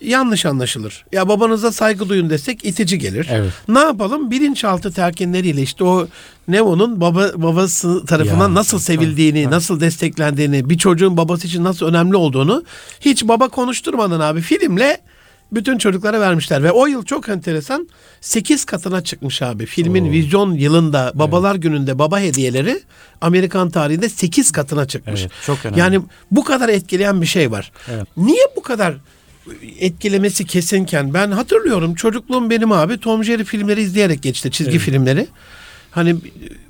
yanlış 0.00 0.46
anlaşılır. 0.46 1.04
Ya 1.12 1.28
babanıza 1.28 1.72
saygı 1.72 2.08
duyun 2.08 2.30
desek 2.30 2.64
itici 2.64 2.98
gelir. 2.98 3.28
Evet. 3.30 3.52
Ne 3.68 3.78
yapalım? 3.78 4.30
Bilinçaltı 4.30 4.92
telkinleriyle 4.92 5.62
işte 5.62 5.84
o 5.84 6.08
Nemo'nun 6.48 7.00
baba 7.00 7.30
babası 7.36 8.06
tarafından 8.06 8.48
Ya, 8.48 8.54
nasıl 8.54 8.78
sevildiğini, 8.78 9.44
tabii. 9.44 9.54
nasıl 9.54 9.80
desteklendiğini, 9.80 10.70
bir 10.70 10.78
çocuğun 10.78 11.16
babası 11.16 11.46
için 11.46 11.64
nasıl 11.64 11.86
önemli 11.86 12.16
olduğunu 12.16 12.64
hiç 13.00 13.24
baba 13.28 13.48
konuşturmadan 13.48 14.20
abi 14.20 14.40
filmle 14.40 15.00
bütün 15.52 15.78
çocuklara 15.78 16.20
vermişler 16.20 16.62
ve 16.62 16.70
o 16.72 16.86
yıl 16.86 17.04
çok 17.04 17.28
enteresan 17.28 17.88
8 18.20 18.64
katına 18.64 19.04
çıkmış 19.04 19.42
abi. 19.42 19.66
Filmin 19.66 20.08
Oo. 20.08 20.10
vizyon 20.10 20.52
yılında 20.54 21.12
babalar 21.14 21.54
gününde 21.54 21.98
baba 21.98 22.20
hediyeleri 22.20 22.80
Amerikan 23.20 23.70
tarihinde 23.70 24.08
8 24.08 24.52
katına 24.52 24.86
çıkmış. 24.86 25.20
Evet, 25.20 25.32
çok 25.46 25.66
önemli. 25.66 25.80
Yani 25.80 26.00
bu 26.30 26.44
kadar 26.44 26.68
etkileyen 26.68 27.20
bir 27.20 27.26
şey 27.26 27.50
var. 27.50 27.72
Evet. 27.94 28.06
Niye 28.16 28.44
bu 28.56 28.62
kadar 28.62 28.94
etkilemesi 29.78 30.44
kesinken 30.44 31.14
ben 31.14 31.30
hatırlıyorum 31.30 31.94
çocukluğum 31.94 32.50
benim 32.50 32.72
abi 32.72 32.98
Tom 32.98 33.24
Jerry 33.24 33.44
filmleri 33.44 33.80
izleyerek 33.82 34.22
geçti 34.22 34.50
çizgi 34.50 34.70
Evet. 34.70 34.80
filmleri. 34.80 35.26
Hani 35.90 36.16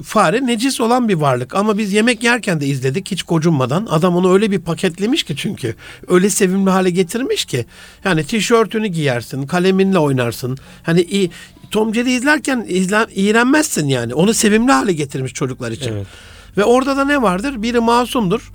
fare 0.04 0.46
necis 0.46 0.80
olan 0.80 1.08
bir 1.08 1.14
varlık 1.14 1.54
ama 1.54 1.78
biz 1.78 1.92
yemek 1.92 2.22
yerken 2.22 2.60
de 2.60 2.66
izledik 2.66 3.10
hiç 3.10 3.22
gocunmadan. 3.22 3.86
Adam 3.90 4.16
onu 4.16 4.32
öyle 4.32 4.50
bir 4.50 4.58
paketlemiş 4.58 5.22
ki 5.22 5.36
çünkü. 5.36 5.74
Öyle 6.08 6.30
sevimli 6.30 6.70
hale 6.70 6.90
getirmiş 6.90 7.44
ki. 7.44 7.66
Yani 8.04 8.24
tişörtünü 8.24 8.86
giyersin, 8.86 9.46
kaleminle 9.46 9.98
oynarsın. 9.98 10.58
Hani 10.82 11.30
Tom 11.70 11.94
Jerry 11.94 12.12
izlerken 12.12 12.64
izlen, 12.68 13.06
iğrenmezsin 13.14 13.88
yani. 13.88 14.14
Onu 14.14 14.34
sevimli 14.34 14.72
hale 14.72 14.92
getirmiş 14.92 15.32
çocuklar 15.34 15.72
için. 15.72 15.92
Evet. 15.92 16.06
Ve 16.56 16.64
orada 16.64 16.96
da 16.96 17.04
ne 17.04 17.22
vardır? 17.22 17.62
Biri 17.62 17.80
masumdur. 17.80 18.52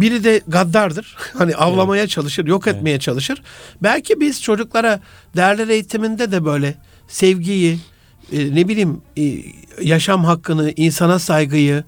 Biri 0.00 0.24
de 0.24 0.40
gaddardır. 0.48 1.16
Hani 1.38 1.56
avlamaya 1.56 2.06
çalışır, 2.06 2.46
yok 2.46 2.66
etmeye 2.66 2.98
çalışır. 2.98 3.42
Belki 3.82 4.20
biz 4.20 4.42
çocuklara 4.42 5.00
değerler 5.36 5.68
eğitiminde 5.68 6.32
de 6.32 6.44
böyle 6.44 6.74
sevgiyi, 7.08 7.78
e, 8.32 8.54
ne 8.54 8.68
bileyim 8.68 9.00
e, 9.18 9.42
yaşam 9.82 10.24
hakkını, 10.24 10.72
insana 10.76 11.18
saygıyı, 11.18 11.84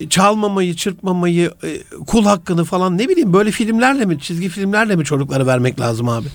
e, 0.00 0.08
çalmamayı, 0.08 0.74
çırpmamayı, 0.74 1.52
e, 1.64 1.80
kul 2.06 2.24
hakkını 2.24 2.64
falan 2.64 2.98
ne 2.98 3.08
bileyim 3.08 3.32
böyle 3.32 3.50
filmlerle 3.50 4.04
mi, 4.04 4.20
çizgi 4.20 4.48
filmlerle 4.48 4.96
mi 4.96 5.04
çocuklara 5.04 5.46
vermek 5.46 5.80
lazım 5.80 6.08
abi? 6.08 6.28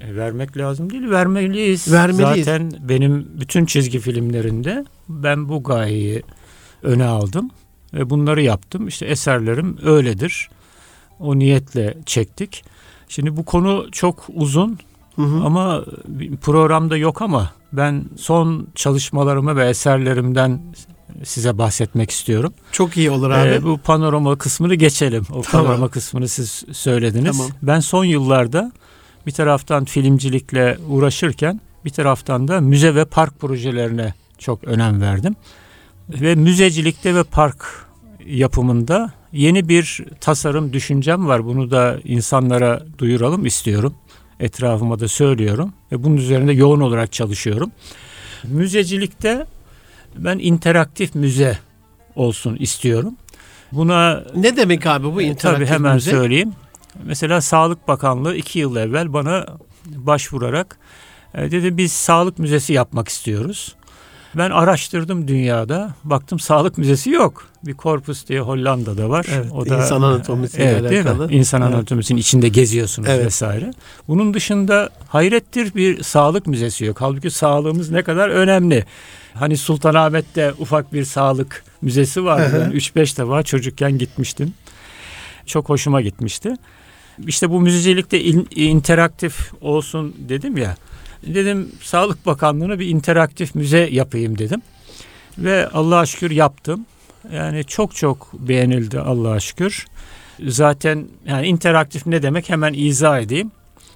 E, 0.00 0.16
vermek 0.16 0.56
lazım 0.56 0.90
değil, 0.90 1.10
vermeliyiz. 1.10 1.92
Vermeliyiz. 1.92 2.44
Zaten 2.44 2.72
benim 2.88 3.28
bütün 3.40 3.66
çizgi 3.66 3.98
filmlerinde 3.98 4.84
ben 5.08 5.48
bu 5.48 5.62
gayeyi 5.62 6.22
öne 6.82 7.04
aldım 7.04 7.50
ve 7.96 8.10
bunları 8.10 8.42
yaptım. 8.42 8.88
İşte 8.88 9.06
eserlerim 9.06 9.78
öyledir. 9.84 10.50
O 11.20 11.38
niyetle 11.38 11.96
çektik. 12.06 12.64
Şimdi 13.08 13.36
bu 13.36 13.44
konu 13.44 13.86
çok 13.92 14.26
uzun 14.34 14.78
Hı 15.16 15.22
hı. 15.22 15.44
ama 15.44 15.84
programda 16.40 16.96
yok 16.96 17.22
ama 17.22 17.50
ben 17.72 18.04
son 18.16 18.66
çalışmalarımı 18.74 19.56
ve 19.56 19.68
eserlerimden 19.68 20.60
size 21.24 21.58
bahsetmek 21.58 22.10
istiyorum. 22.10 22.54
Çok 22.72 22.96
iyi 22.96 23.10
olur 23.10 23.30
abi. 23.30 23.48
Ee, 23.48 23.62
bu 23.62 23.78
panorama 23.78 24.36
kısmını 24.36 24.74
geçelim. 24.74 25.24
O 25.30 25.42
Tamam. 25.42 25.66
panorama 25.66 25.88
kısmını 25.88 26.28
siz 26.28 26.64
söylediniz. 26.72 27.36
Tamam. 27.36 27.50
Ben 27.62 27.80
son 27.80 28.04
yıllarda 28.04 28.72
bir 29.26 29.32
taraftan 29.32 29.84
filmcilikle 29.84 30.78
uğraşırken 30.88 31.60
bir 31.84 31.90
taraftan 31.90 32.48
da 32.48 32.60
müze 32.60 32.94
ve 32.94 33.04
park 33.04 33.40
projelerine 33.40 34.14
çok 34.38 34.64
önem 34.64 35.00
verdim. 35.00 35.36
Ve 36.08 36.34
müzecilikte 36.34 37.14
ve 37.14 37.24
park 37.24 37.85
yapımında 38.26 39.12
yeni 39.32 39.68
bir 39.68 40.04
tasarım 40.20 40.72
düşüncem 40.72 41.26
var. 41.26 41.44
Bunu 41.44 41.70
da 41.70 41.98
insanlara 42.04 42.82
duyuralım 42.98 43.46
istiyorum. 43.46 43.94
Etrafıma 44.40 45.00
da 45.00 45.08
söylüyorum 45.08 45.72
ve 45.92 46.02
bunun 46.04 46.16
üzerinde 46.16 46.52
yoğun 46.52 46.80
olarak 46.80 47.12
çalışıyorum. 47.12 47.70
Müzecilikte 48.44 49.46
ben 50.16 50.38
interaktif 50.38 51.14
müze 51.14 51.58
olsun 52.16 52.56
istiyorum. 52.56 53.14
Buna 53.72 54.24
ne 54.36 54.56
demek 54.56 54.86
abi 54.86 55.14
bu 55.14 55.22
e, 55.22 55.24
interaktif 55.24 55.68
tabii 55.68 55.74
hemen 55.74 55.94
müze? 55.94 56.10
söyleyeyim. 56.10 56.52
Mesela 57.04 57.40
Sağlık 57.40 57.88
Bakanlığı 57.88 58.36
iki 58.36 58.58
yıl 58.58 58.76
evvel 58.76 59.12
bana 59.12 59.46
başvurarak 59.86 60.78
e, 61.34 61.50
dedi 61.50 61.76
biz 61.76 61.92
sağlık 61.92 62.38
müzesi 62.38 62.72
yapmak 62.72 63.08
istiyoruz. 63.08 63.74
Ben 64.36 64.50
araştırdım 64.50 65.28
dünyada. 65.28 65.94
Baktım 66.04 66.38
sağlık 66.40 66.78
müzesi 66.78 67.10
yok. 67.10 67.46
Bir 67.66 67.74
Corpus 67.74 68.28
diye 68.28 68.40
Hollanda'da 68.40 69.08
var. 69.10 69.26
Evet, 69.34 69.46
insan 69.66 70.02
anatomisiyle 70.02 70.64
evet, 70.64 70.90
değil 70.90 71.02
mi? 71.02 71.08
alakalı. 71.10 71.32
İnsan 71.32 71.62
Evet. 71.62 71.74
anatomisinin 71.74 72.18
içinde 72.20 72.48
geziyorsunuz 72.48 73.08
Evet. 73.12 73.26
vesaire. 73.26 73.70
Bunun 74.08 74.34
dışında 74.34 74.90
hayrettir 75.08 75.74
bir 75.74 76.02
sağlık 76.02 76.46
müzesi 76.46 76.84
yok. 76.84 76.96
Halbuki 77.00 77.30
sağlığımız 77.30 77.90
ne 77.90 78.02
kadar 78.02 78.28
önemli. 78.28 78.84
Hani 79.34 79.56
Sultanahmet'te 79.56 80.52
ufak 80.58 80.92
bir 80.92 81.04
sağlık 81.04 81.64
müzesi 81.82 82.24
vardı. 82.24 82.56
Hı 82.56 82.64
hı. 82.64 82.70
Ben 82.70 82.78
3-5 82.78 83.18
defa 83.18 83.42
çocukken 83.42 83.98
gitmiştim. 83.98 84.54
Çok 85.46 85.68
hoşuma 85.68 86.00
gitmişti. 86.00 86.54
İşte 87.26 87.50
bu 87.50 87.60
müzecilikte 87.60 88.20
in- 88.24 88.48
interaktif 88.54 89.52
olsun 89.60 90.14
dedim 90.28 90.56
ya. 90.56 90.76
Dedim 91.34 91.72
Sağlık 91.82 92.26
Bakanlığı'na 92.26 92.78
bir 92.78 92.86
interaktif 92.86 93.54
müze 93.54 93.88
yapayım 93.92 94.38
dedim. 94.38 94.62
Ve 95.38 95.68
Allah'a 95.68 96.06
şükür 96.06 96.30
yaptım. 96.30 96.86
Yani 97.32 97.64
çok 97.64 97.94
çok 97.94 98.32
beğenildi 98.32 99.00
Allah'a 99.00 99.40
şükür. 99.40 99.86
Zaten 100.46 101.04
yani 101.26 101.46
interaktif 101.46 102.06
ne 102.06 102.22
demek 102.22 102.50
hemen 102.50 102.74
izah 102.76 103.20
edeyim. 103.20 103.50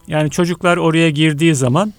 Yani 0.09 0.31
çocuklar 0.31 0.77
oraya 0.77 1.11
girdiği 1.11 1.55
zaman 1.55 1.95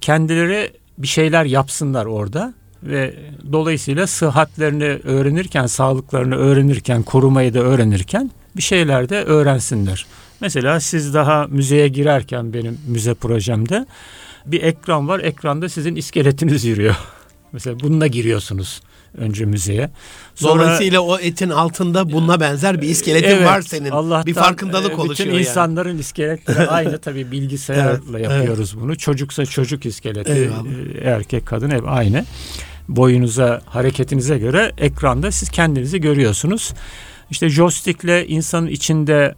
kendileri 0.00 0.72
bir 0.98 1.06
şeyler 1.06 1.44
yapsınlar 1.44 2.06
orada 2.06 2.54
ve 2.82 3.14
dolayısıyla 3.52 4.06
sıhhatlerini 4.06 4.84
öğrenirken, 5.04 5.66
sağlıklarını 5.66 6.36
öğrenirken, 6.36 7.02
korumayı 7.02 7.54
da 7.54 7.58
öğrenirken 7.58 8.30
bir 8.56 8.62
şeyler 8.62 9.08
de 9.08 9.22
öğrensinler. 9.22 10.06
Mesela 10.40 10.80
siz 10.80 11.14
daha 11.14 11.46
müzeye 11.46 11.88
girerken 11.88 12.52
benim 12.52 12.78
müze 12.86 13.14
projemde 13.14 13.86
bir 14.46 14.62
ekran 14.62 15.08
var. 15.08 15.20
Ekranda 15.20 15.68
sizin 15.68 15.96
iskeletiniz 15.96 16.64
yürüyor. 16.64 16.96
Mesela 17.52 17.80
bununla 17.80 18.06
giriyorsunuz 18.06 18.80
önce 19.18 19.44
müzeye. 19.44 19.90
Sonra, 20.34 20.62
Dolayısıyla 20.62 21.00
o 21.00 21.18
etin 21.18 21.50
altında 21.50 22.12
bununla 22.12 22.40
benzer 22.40 22.82
bir 22.82 22.88
iskeletin 22.88 23.28
evet, 23.28 23.46
var 23.46 23.62
senin. 23.62 23.90
Allah'tan, 23.90 24.26
bir 24.26 24.34
farkındalık 24.34 24.92
e, 24.92 24.94
oluşuyor 24.94 25.30
bütün 25.30 25.38
insanların 25.38 25.98
iskeletleri 25.98 26.68
aynı 26.68 26.98
tabii 26.98 27.30
bilgisayarla 27.30 28.18
Evet, 28.18 28.30
yapıyoruz 28.30 28.80
bunu. 28.80 28.96
Çocuksa 28.96 29.46
çocuk 29.46 29.86
iskeleti, 29.86 30.32
Eyvallah. 30.32 30.64
e, 30.94 31.10
erkek 31.10 31.46
kadın 31.46 31.70
hep 31.70 31.88
aynı. 31.88 32.24
Boyunuza, 32.88 33.60
hareketinize 33.66 34.38
göre 34.38 34.72
ekranda 34.78 35.30
siz 35.30 35.50
kendinizi 35.50 36.00
görüyorsunuz. 36.00 36.72
İşte 37.30 37.48
joystickle 37.48 38.26
insanın 38.26 38.66
içinde 38.66 39.34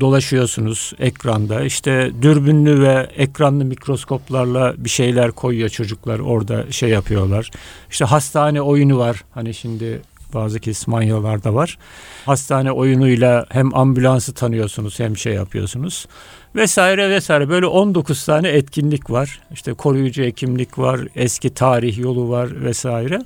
dolaşıyorsunuz 0.00 0.92
ekranda. 0.98 1.62
İşte 1.62 2.10
dürbünlü 2.22 2.82
ve 2.82 3.10
ekranlı 3.16 3.64
mikroskoplarla 3.64 4.74
bir 4.78 4.90
şeyler 4.90 5.30
koyuyor 5.32 5.68
çocuklar 5.68 6.18
orada 6.18 6.72
şey 6.72 6.88
yapıyorlar. 6.88 7.50
İşte 7.90 8.04
hastane 8.04 8.62
oyunu 8.62 8.98
var. 8.98 9.24
Hani 9.30 9.54
şimdi 9.54 10.02
bazı 10.34 10.60
kismanyalarda 10.60 11.54
var. 11.54 11.78
Hastane 12.26 12.72
oyunuyla 12.72 13.46
hem 13.48 13.74
ambulansı 13.74 14.34
tanıyorsunuz 14.34 15.00
hem 15.00 15.16
şey 15.16 15.34
yapıyorsunuz. 15.34 16.06
Vesaire 16.54 17.10
vesaire 17.10 17.48
böyle 17.48 17.66
19 17.66 18.24
tane 18.24 18.48
etkinlik 18.48 19.10
var. 19.10 19.40
İşte 19.52 19.72
koruyucu 19.72 20.22
hekimlik 20.22 20.78
var, 20.78 21.00
eski 21.16 21.54
tarih 21.54 21.98
yolu 21.98 22.28
var 22.28 22.64
vesaire. 22.64 23.18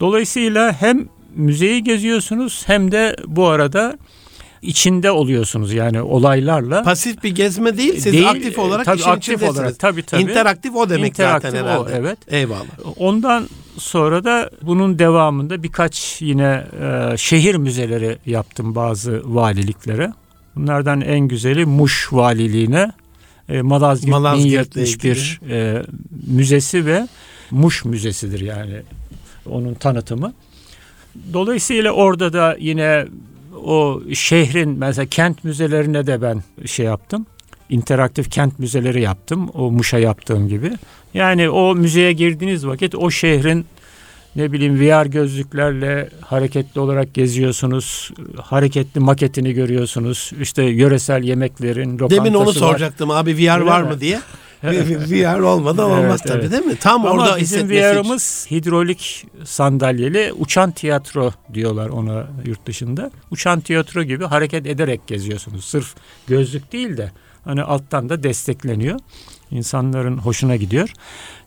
Dolayısıyla 0.00 0.72
hem 0.72 1.08
müzeyi 1.34 1.84
geziyorsunuz 1.84 2.62
hem 2.66 2.92
de 2.92 3.16
bu 3.26 3.46
arada 3.46 3.98
içinde 4.62 5.10
oluyorsunuz 5.10 5.72
yani 5.72 6.02
olaylarla. 6.02 6.82
Pasif 6.82 7.22
bir 7.22 7.34
gezme 7.34 7.78
değil, 7.78 7.94
siz 8.00 8.12
Değil, 8.12 8.30
aktif 8.30 8.58
olarak 8.58 8.84
tabii 8.84 9.00
işin 9.00 9.10
aktif 9.10 9.34
içindesiniz. 9.34 9.58
olarak, 9.60 9.78
tabii, 9.78 10.02
tabii. 10.02 10.22
İnteraktif 10.22 10.76
o 10.76 10.90
demek 10.90 11.10
İnteraktif 11.10 11.50
zaten 11.50 11.64
o, 11.64 11.68
herhalde. 11.68 11.92
evet. 11.96 12.18
Eyvallah. 12.28 12.66
Ondan 12.96 13.48
sonra 13.78 14.24
da 14.24 14.50
bunun 14.62 14.98
devamında 14.98 15.62
birkaç 15.62 16.22
yine 16.22 16.64
e, 16.82 17.16
şehir 17.16 17.54
müzeleri 17.54 18.18
yaptım 18.26 18.74
bazı 18.74 19.22
valiliklere. 19.24 20.12
Bunlardan 20.56 21.00
en 21.00 21.20
güzeli 21.20 21.64
Muş 21.66 22.08
Valiliğine 22.12 22.92
e, 23.48 23.62
Malazgirt, 23.62 24.10
Malazgirt'le 24.10 24.76
1071 24.76 25.40
e, 25.50 25.82
müzesi 26.26 26.86
ve 26.86 27.08
Muş 27.50 27.84
Müzesi'dir 27.84 28.40
yani 28.40 28.82
onun 29.50 29.74
tanıtımı. 29.74 30.32
Dolayısıyla 31.32 31.92
orada 31.92 32.32
da 32.32 32.56
yine 32.60 33.06
o 33.64 34.02
şehrin 34.14 34.78
mesela 34.78 35.06
kent 35.06 35.44
müzelerine 35.44 36.06
de 36.06 36.22
ben 36.22 36.42
şey 36.66 36.86
yaptım. 36.86 37.26
İnteraktif 37.70 38.30
kent 38.30 38.58
müzeleri 38.58 39.02
yaptım. 39.02 39.48
O 39.54 39.70
Muş'a 39.70 39.98
yaptığım 39.98 40.48
gibi. 40.48 40.70
Yani 41.14 41.50
o 41.50 41.74
müzeye 41.74 42.12
girdiğiniz 42.12 42.66
vakit 42.66 42.94
o 42.94 43.10
şehrin 43.10 43.66
ne 44.36 44.52
bileyim 44.52 44.80
VR 44.80 45.06
gözlüklerle 45.06 46.08
hareketli 46.20 46.80
olarak 46.80 47.14
geziyorsunuz. 47.14 48.10
Hareketli 48.42 49.00
maketini 49.00 49.52
görüyorsunuz. 49.52 50.30
İşte 50.40 50.62
yöresel 50.62 51.22
yemeklerin 51.22 51.92
lokantası 51.94 52.24
Demin 52.24 52.34
onu 52.34 52.46
var. 52.48 52.52
soracaktım 52.52 53.10
abi 53.10 53.34
VR 53.36 53.54
Öyle 53.58 53.64
var 53.64 53.82
mi? 53.82 53.88
mı 53.88 54.00
diye. 54.00 54.20
VR 54.62 55.40
olmadan 55.40 55.90
olmaz 55.90 56.20
Evet, 56.20 56.32
tabii 56.32 56.40
evet. 56.40 56.52
değil 56.52 56.64
mi? 56.64 56.76
Tam 56.76 57.06
Ama 57.06 57.10
orada 57.10 57.40
bizim 57.40 57.58
hissetmesi 57.58 57.74
için. 57.74 57.96
VR'ımız 57.96 58.46
hidrolik 58.50 59.26
sandalyeli 59.44 60.32
uçan 60.32 60.70
tiyatro 60.70 61.32
diyorlar 61.54 61.88
ona 61.88 62.26
yurt 62.44 62.66
dışında. 62.66 63.10
Uçan 63.30 63.60
tiyatro 63.60 64.02
gibi 64.02 64.24
hareket 64.24 64.66
ederek 64.66 65.06
geziyorsunuz. 65.06 65.64
Sırf 65.64 65.94
gözlük 66.26 66.72
değil 66.72 66.96
de 66.96 67.12
hani 67.44 67.62
alttan 67.62 68.08
da 68.08 68.22
destekleniyor. 68.22 69.00
İnsanların 69.50 70.18
hoşuna 70.18 70.56
gidiyor. 70.56 70.92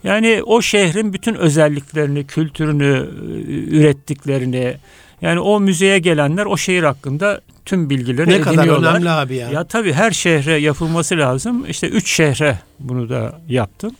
Yani 0.03 0.41
o 0.45 0.61
şehrin 0.61 1.13
bütün 1.13 1.35
özelliklerini, 1.35 2.27
kültürünü, 2.27 3.09
ürettiklerini 3.47 4.77
yani 5.21 5.39
o 5.39 5.59
müzeye 5.59 5.99
gelenler 5.99 6.45
o 6.45 6.57
şehir 6.57 6.83
hakkında 6.83 7.41
tüm 7.65 7.89
bilgileri 7.89 8.29
Ne 8.29 8.41
kadar 8.41 8.53
ediniyorlar. 8.57 8.91
önemli 8.91 9.09
abi 9.09 9.35
ya. 9.35 9.49
Ya 9.49 9.63
tabii 9.63 9.93
her 9.93 10.11
şehre 10.11 10.53
yapılması 10.57 11.17
lazım. 11.17 11.65
İşte 11.69 11.87
üç 11.87 12.11
şehre 12.11 12.59
bunu 12.79 13.09
da 13.09 13.39
yaptım. 13.49 13.95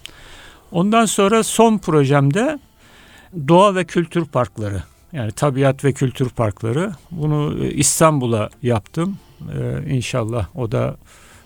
Ondan 0.72 1.06
sonra 1.06 1.44
son 1.44 1.78
projemde 1.78 2.60
doğa 3.48 3.76
ve 3.76 3.84
kültür 3.86 4.26
parkları. 4.26 4.84
Yani 5.14 5.32
tabiat 5.32 5.84
ve 5.84 5.94
kültür 5.94 6.30
parkları. 6.30 6.92
Bunu 7.12 7.66
e, 7.66 7.72
İstanbul'a 7.72 8.50
yaptım. 8.64 9.18
Ee, 9.42 9.94
inşallah 9.94 10.48
o 10.56 10.72
da 10.72 10.96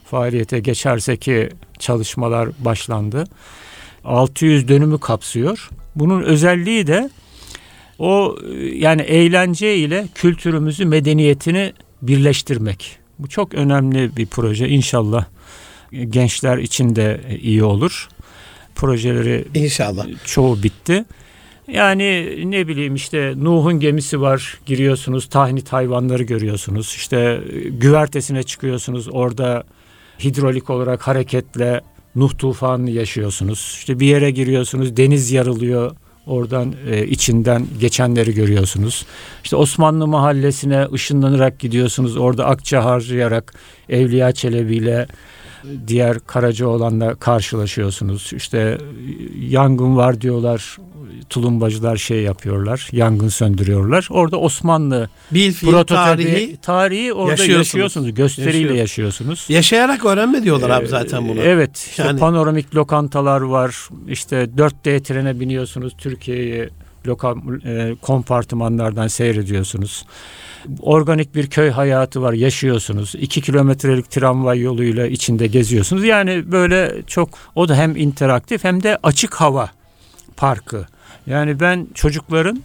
faaliyete 0.05 0.59
geçerse 0.59 1.17
ki 1.17 1.49
çalışmalar 1.79 2.49
başlandı. 2.59 3.23
600 4.05 4.67
dönümü 4.67 4.99
kapsıyor. 4.99 5.69
Bunun 5.95 6.21
özelliği 6.21 6.87
de 6.87 7.09
o 7.99 8.37
e, 8.53 8.65
yani 8.65 9.01
eğlence 9.01 9.75
ile 9.75 10.07
kültürümüzü, 10.15 10.85
medeniyetini 10.85 11.73
birleştirmek. 12.01 12.97
Bu 13.19 13.27
çok 13.27 13.53
önemli 13.53 14.17
bir 14.17 14.25
proje. 14.25 14.69
İnşallah 14.69 15.25
gençler 15.91 16.57
için 16.57 16.95
de 16.95 17.21
iyi 17.41 17.63
olur. 17.63 18.09
Projeleri 18.75 19.45
İnşallah. 19.53 20.07
çoğu 20.25 20.63
bitti. 20.63 21.05
Yani 21.67 22.37
ne 22.51 22.67
bileyim 22.67 22.95
işte 22.95 23.33
Nuh'un 23.37 23.79
gemisi 23.79 24.21
var 24.21 24.59
giriyorsunuz 24.65 25.29
tahnit 25.29 25.73
hayvanları 25.73 26.23
görüyorsunuz. 26.23 26.95
İşte 26.97 27.41
güvertesine 27.69 28.43
çıkıyorsunuz 28.43 29.07
orada 29.11 29.63
hidrolik 30.23 30.69
olarak 30.69 31.07
hareketle 31.07 31.81
Nuh 32.15 32.37
tufanını 32.37 32.89
yaşıyorsunuz. 32.89 33.75
İşte 33.77 33.99
bir 33.99 34.07
yere 34.07 34.31
giriyorsunuz 34.31 34.97
deniz 34.97 35.31
yarılıyor 35.31 35.95
oradan 36.27 36.73
e, 36.87 37.05
içinden 37.05 37.67
geçenleri 37.79 38.33
görüyorsunuz. 38.33 39.05
İşte 39.43 39.55
Osmanlı 39.55 40.07
mahallesine 40.07 40.87
ışınlanarak 40.93 41.59
gidiyorsunuz 41.59 42.17
orada 42.17 42.45
akça 42.45 42.85
harcayarak 42.85 43.53
Evliya 43.89 44.31
Çelebi 44.31 44.75
ile 44.75 45.07
diğer 45.87 46.19
Karacaoğlan'la 46.19 47.15
karşılaşıyorsunuz. 47.15 48.33
İşte 48.33 48.77
yangın 49.39 49.97
var 49.97 50.21
diyorlar. 50.21 50.77
Tulumbacılar 51.29 51.97
şey 51.97 52.21
yapıyorlar. 52.21 52.87
Yangın 52.91 53.27
söndürüyorlar. 53.27 54.07
Orada 54.11 54.37
Osmanlı 54.37 55.09
fiil 55.33 55.53
prototipi 55.53 55.93
tarihi 55.95 56.57
tarihi 56.61 57.13
orada 57.13 57.31
yaşıyorsunuz. 57.31 57.57
yaşıyorsunuz. 57.67 58.13
Gösteriyle 58.13 58.57
Yaşıyor. 58.59 58.75
yaşıyorsunuz. 58.75 59.45
yaşayarak 59.49 60.05
öğrenme 60.05 60.43
diyorlar 60.43 60.69
abi 60.69 60.85
Ee, 60.85 60.87
zaten 60.87 61.29
bunu. 61.29 61.39
Evet. 61.41 61.77
işte 61.89 62.03
Yani- 62.03 62.19
panoramik 62.19 62.75
lokantalar 62.75 63.41
var. 63.41 63.89
İşte 64.07 64.49
4D 64.57 65.03
trene 65.03 65.39
biniyorsunuz. 65.39 65.93
Türkiye'yi 65.97 66.69
lokal 67.07 67.37
e, 67.65 67.95
kompartımanlardan 68.01 69.07
seyrediyorsunuz. 69.07 70.05
Organik 70.81 71.35
bir 71.35 71.47
köy 71.49 71.69
hayatı 71.69 72.21
var. 72.21 72.33
Yaşıyorsunuz. 72.33 73.15
2 73.19 73.41
kilometrelik 73.41 74.09
tramvay 74.11 74.59
yoluyla 74.59 75.07
içinde 75.07 75.47
geziyorsunuz. 75.47 76.03
Yani 76.03 76.51
böyle 76.51 76.95
çok 77.07 77.29
o 77.55 77.69
da 77.69 77.75
hem 77.75 77.95
interaktif 77.95 78.63
hem 78.63 78.83
de 78.83 78.97
açık 79.03 79.35
hava 79.35 79.69
parkı. 80.37 80.85
Yani 81.27 81.59
ben 81.59 81.87
çocukların 81.95 82.63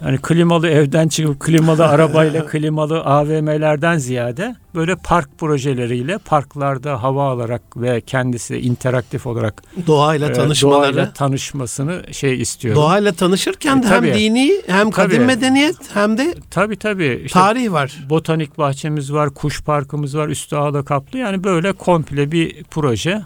hani 0.00 0.18
klimalı 0.18 0.68
evden 0.68 1.08
çıkıp 1.08 1.40
klimalı 1.40 1.86
arabayla 1.86 2.46
klimalı 2.50 3.00
AVM'lerden 3.00 3.98
ziyade 3.98 4.56
böyle 4.74 4.96
park 4.96 5.28
projeleriyle 5.38 6.18
parklarda 6.18 7.02
hava 7.02 7.28
alarak 7.30 7.62
ve 7.76 8.00
kendisi 8.00 8.56
interaktif 8.60 9.26
olarak 9.26 9.62
Doğayla 9.86 10.28
e, 10.28 10.32
tanışmaları. 10.32 10.82
doğayla 10.94 11.12
tanışmasını 11.12 12.02
şey 12.12 12.40
istiyorum. 12.40 12.82
Doğayla 12.82 13.12
tanışırken 13.12 13.78
E, 13.78 13.82
de 13.82 13.86
hem 13.86 13.94
tabii. 14.02 14.14
dini 14.14 14.52
hem 14.66 14.90
kadim 14.90 15.16
Tabii. 15.16 15.26
medeniyet 15.26 15.76
hem 15.94 16.18
de 16.18 16.34
Tabii 16.50 16.76
tabii. 16.76 17.22
İşte 17.24 17.38
tarih 17.38 17.72
var. 17.72 17.92
botanik 18.10 18.58
bahçemiz 18.58 19.12
var, 19.12 19.30
kuş 19.30 19.62
parkımız 19.64 20.16
var, 20.16 20.28
üstü 20.28 20.56
ağda 20.56 20.82
kaplı. 20.84 21.18
Yani 21.18 21.44
böyle 21.44 21.72
komple 21.72 22.32
bir 22.32 22.64
proje. 22.64 23.22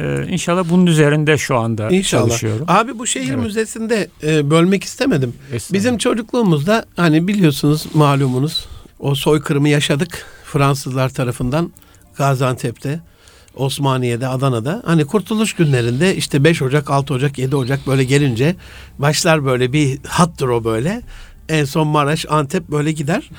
Ee, 0.00 0.26
inşallah 0.32 0.64
bunun 0.70 0.86
üzerinde 0.86 1.38
şu 1.38 1.56
anda 1.56 1.90
İnşallah. 1.90 2.28
çalışıyorum. 2.28 2.64
Abi 2.68 2.98
bu 2.98 3.06
şehir 3.06 3.32
Evet. 3.34 3.42
müzesinde 3.44 4.08
e, 4.22 4.50
bölmek 4.50 4.84
istemedim. 4.84 5.34
Bizim 5.72 5.98
çocukluğumuzda 5.98 6.84
hani 6.96 7.28
biliyorsunuz 7.28 7.86
malumunuz 7.94 8.66
o 8.98 9.14
soykırımı 9.14 9.68
yaşadık 9.68 10.26
Fransızlar 10.44 11.08
tarafından 11.08 11.72
Gaziantep'te. 12.16 13.00
Osmaniye'de, 13.56 14.28
Adana'da. 14.28 14.82
Hani 14.86 15.04
kurtuluş 15.04 15.52
günlerinde 15.52 16.16
işte 16.16 16.44
5 16.44 16.62
Ocak, 16.62 16.90
6 16.90 17.14
Ocak, 17.14 17.38
7 17.38 17.56
Ocak 17.56 17.86
böyle 17.86 18.04
gelince 18.04 18.56
başlar 18.98 19.44
böyle 19.44 19.72
bir 19.72 19.98
hattır 20.08 20.48
o 20.48 20.64
böyle. 20.64 21.02
En 21.48 21.64
son 21.64 21.88
Maraş, 21.88 22.26
Antep 22.28 22.68
böyle 22.68 22.92
gider. 22.92 23.30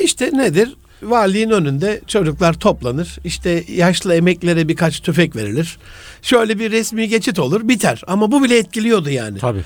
İşte 0.00 0.30
nedir? 0.32 0.76
Valiliğin 1.02 1.50
önünde 1.50 2.00
çocuklar 2.06 2.52
toplanır. 2.52 3.18
İşte 3.24 3.64
yaşlı 3.68 4.14
emeklilere 4.14 4.68
birkaç 4.68 5.00
tüfek 5.00 5.36
verilir. 5.36 5.78
Şöyle 6.22 6.58
bir 6.58 6.70
resmi 6.70 7.08
geçit 7.08 7.38
olur, 7.38 7.68
biter. 7.68 8.02
Ama 8.06 8.32
bu 8.32 8.42
bile 8.44 8.58
etkiliyordu 8.58 9.10
yani. 9.10 9.38
Tabii. 9.38 9.64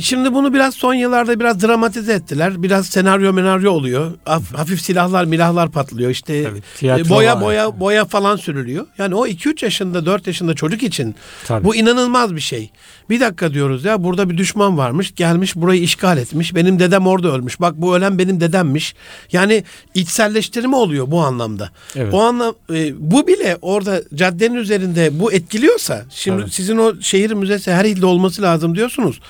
Şimdi 0.00 0.34
bunu 0.34 0.54
biraz 0.54 0.74
son 0.74 0.94
yıllarda 0.94 1.40
biraz 1.40 1.62
dramatize 1.62 2.12
ettiler. 2.12 2.62
Biraz 2.62 2.86
senaryo 2.86 3.32
menaryo 3.32 3.72
oluyor. 3.72 4.12
Haf- 4.24 4.54
Hafif 4.56 4.80
silahlar 4.80 5.24
milahlar 5.24 5.70
patlıyor. 5.70 6.10
İşte 6.10 6.44
Tabii, 6.80 7.00
e, 7.00 7.08
boya 7.08 7.40
boya 7.40 7.80
boya 7.80 8.04
falan 8.04 8.36
sürülüyor. 8.36 8.86
Yani 8.98 9.14
o 9.14 9.26
2-3 9.26 9.64
yaşında 9.64 10.06
4 10.06 10.26
yaşında 10.26 10.54
çocuk 10.54 10.82
için 10.82 11.14
Tabii. 11.46 11.64
bu 11.64 11.76
inanılmaz 11.76 12.34
bir 12.34 12.40
şey. 12.40 12.70
Bir 13.10 13.20
dakika 13.20 13.54
diyoruz 13.54 13.84
ya 13.84 14.04
burada 14.04 14.30
bir 14.30 14.38
düşman 14.38 14.78
varmış 14.78 15.14
gelmiş 15.14 15.56
burayı 15.56 15.82
işgal 15.82 16.18
etmiş. 16.18 16.54
Benim 16.54 16.78
dedem 16.78 17.06
orada 17.06 17.28
ölmüş. 17.32 17.60
Bak 17.60 17.74
bu 17.76 17.96
ölen 17.96 18.18
benim 18.18 18.40
dedemmiş. 18.40 18.94
Yani 19.32 19.64
içselleştirme 19.94 20.76
oluyor 20.76 21.10
bu 21.10 21.20
anlamda. 21.20 21.70
Evet. 21.96 22.14
O 22.14 22.20
anlam 22.22 22.54
e, 22.74 22.92
bu 23.10 23.26
bile 23.26 23.58
orada 23.62 24.02
caddenin 24.14 24.54
üzerinde 24.54 25.20
bu 25.20 25.32
etkiliyorsa 25.32 26.04
şimdi 26.10 26.40
Tabii. 26.40 26.50
sizin 26.50 26.76
o 26.78 27.00
şehir 27.00 27.30
müzesi 27.30 27.72
her 27.72 27.84
ilde 27.84 28.06
olması 28.06 28.42
lazım 28.42 28.76
diyorsunuz. 28.76 29.20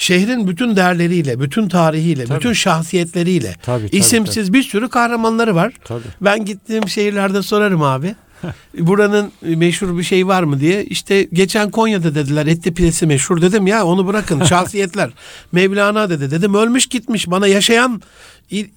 Şehrin 0.00 0.48
bütün 0.48 0.76
değerleriyle, 0.76 1.40
bütün 1.40 1.68
tarihiyle, 1.68 2.24
Tabii. 2.24 2.38
bütün 2.38 2.52
şahsiyetleriyle, 2.52 3.56
Tabii, 3.62 3.86
tabii, 3.86 3.96
isimsiz 3.96 4.52
bir 4.52 4.62
sürü 4.62 4.88
kahramanları 4.88 5.54
var. 5.54 5.72
Tabii. 5.84 6.02
Ben 6.20 6.44
gittiğim 6.44 6.88
şehirlerde 6.88 7.42
sorarım 7.42 7.82
abi. 7.82 8.14
Buranın 8.78 9.32
meşhur 9.42 9.98
bir 9.98 10.02
şey 10.02 10.26
var 10.26 10.42
mı 10.42 10.60
diye. 10.60 10.84
İşte 10.84 11.22
geçen 11.32 11.70
Konya'da 11.70 12.14
dediler 12.14 12.46
etli 12.46 12.74
pidesi 12.74 13.06
meşhur 13.06 13.42
dedim 13.42 13.66
ya 13.66 13.84
onu 13.84 14.06
bırakın 14.06 14.44
şahsiyetler. 14.44 15.10
Mevlana 15.52 16.10
dedi 16.10 16.30
dedim 16.30 16.54
ölmüş 16.54 16.86
gitmiş 16.86 17.30
bana 17.30 17.46
yaşayan 17.46 18.02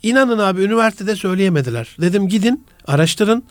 inanın 0.03 0.39
abi 0.39 0.61
üniversitede 0.61 1.15
söyleyemediler. 1.15 1.95
Dedim 2.01 2.28
gidin 2.28 2.65
araştırın 2.88 3.43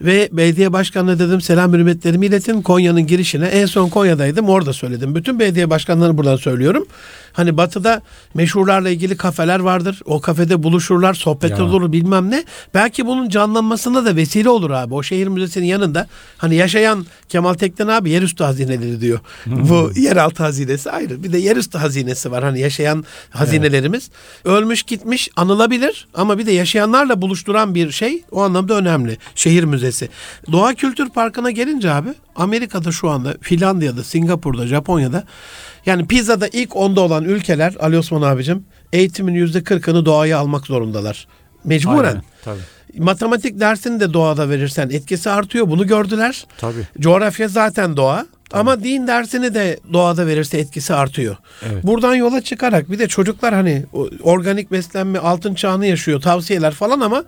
ve 0.00 0.28
belediye 0.32 0.72
başkanına 0.72 1.18
dedim 1.18 1.40
selam 1.40 1.72
hürmetlerimi 1.72 2.26
iletin 2.26 2.62
Konya'nın 2.62 3.06
girişine. 3.06 3.46
En 3.46 3.66
son 3.66 3.88
Konya'daydım 3.88 4.48
orada 4.48 4.72
söyledim. 4.72 5.14
Bütün 5.14 5.38
belediye 5.38 5.70
başkanlarını 5.70 6.18
buradan 6.18 6.36
söylüyorum. 6.36 6.86
Hani 7.32 7.56
batıda 7.56 8.02
meşhurlarla 8.34 8.88
ilgili 8.90 9.16
kafeler 9.16 9.60
vardır. 9.60 10.00
O 10.04 10.20
kafede 10.20 10.62
buluşurlar, 10.62 11.14
sohbet 11.14 11.50
Ya. 11.50 11.64
olur 11.64 11.92
bilmem 11.92 12.30
ne. 12.30 12.44
Belki 12.74 13.06
bunun 13.06 13.28
canlanmasına 13.28 14.04
da 14.04 14.16
vesile 14.16 14.48
olur 14.48 14.70
abi. 14.70 14.94
O 14.94 15.02
şehir 15.02 15.26
müzesinin 15.28 15.66
yanında 15.66 16.06
hani 16.38 16.54
yaşayan 16.54 17.06
Kemal 17.28 17.54
Tekten 17.54 17.88
abi 17.88 18.10
yerüstü 18.10 18.44
hazineleri 18.44 19.00
diyor. 19.00 19.18
Bu 19.46 19.90
yeraltı 19.96 20.42
hazinesi 20.42 20.90
ayrı. 20.90 21.22
Bir 21.22 21.32
de 21.32 21.38
yerüstü 21.38 21.78
hazinesi 21.78 22.30
var. 22.30 22.44
Hani 22.44 22.60
yaşayan 22.60 23.04
hazinelerimiz. 23.30 24.10
Ölmüş 24.44 24.82
gitmiş 24.82 25.28
anılabilir 25.36 26.08
ama 26.14 26.38
bir 26.38 26.46
de 26.46 26.52
yaşayanlarla 26.52 27.22
buluşturan 27.22 27.74
bir 27.74 27.90
şey 27.90 28.22
o 28.30 28.42
anlamda 28.42 28.74
önemli. 28.74 29.18
Şehir 29.34 29.64
müzesi. 29.64 30.08
Doğa 30.52 30.74
Kültür 30.74 31.08
Parkı'na 31.10 31.50
gelince 31.50 31.90
abi 31.92 32.08
Amerika'da 32.36 32.92
şu 32.92 33.10
anda 33.10 33.34
Finlandiya'da, 33.40 34.04
Singapur'da, 34.04 34.66
Japonya'da 34.66 35.24
yani 35.86 36.06
pizzada 36.06 36.48
ilk 36.48 36.76
onda 36.76 37.00
olan 37.00 37.24
ülkeler 37.24 37.74
Ali 37.80 37.98
Osman 37.98 38.22
abicim 38.22 38.64
eğitimin 38.92 39.34
yüzde 39.34 39.64
kırkını 39.64 40.06
doğaya 40.06 40.38
almak 40.38 40.66
zorundalar. 40.66 41.26
Mecburen. 41.64 42.04
Aynen, 42.04 42.22
Tabii. 42.44 42.60
Matematik 42.98 43.60
dersini 43.60 44.00
de 44.00 44.12
doğada 44.12 44.48
verirsen 44.48 44.90
etkisi 44.90 45.30
artıyor. 45.30 45.68
Bunu 45.68 45.86
gördüler. 45.86 46.46
Tabii. 46.58 46.86
Coğrafya 47.00 47.48
zaten 47.48 47.96
doğa. 47.96 48.26
Ama 48.52 48.84
din 48.84 49.06
dersini 49.06 49.54
de 49.54 49.80
doğada 49.92 50.26
verirse 50.26 50.58
etkisi 50.58 50.94
artıyor. 50.94 51.36
Evet. 51.70 51.84
Buradan 51.84 52.14
yola 52.14 52.40
çıkarak 52.40 52.90
bir 52.90 52.98
de 52.98 53.08
çocuklar 53.08 53.54
hani 53.54 53.84
organik 54.22 54.72
beslenme 54.72 55.18
altın 55.18 55.54
çağını 55.54 55.86
yaşıyor 55.86 56.20
tavsiyeler 56.20 56.72
falan 56.72 57.00
ama 57.00 57.24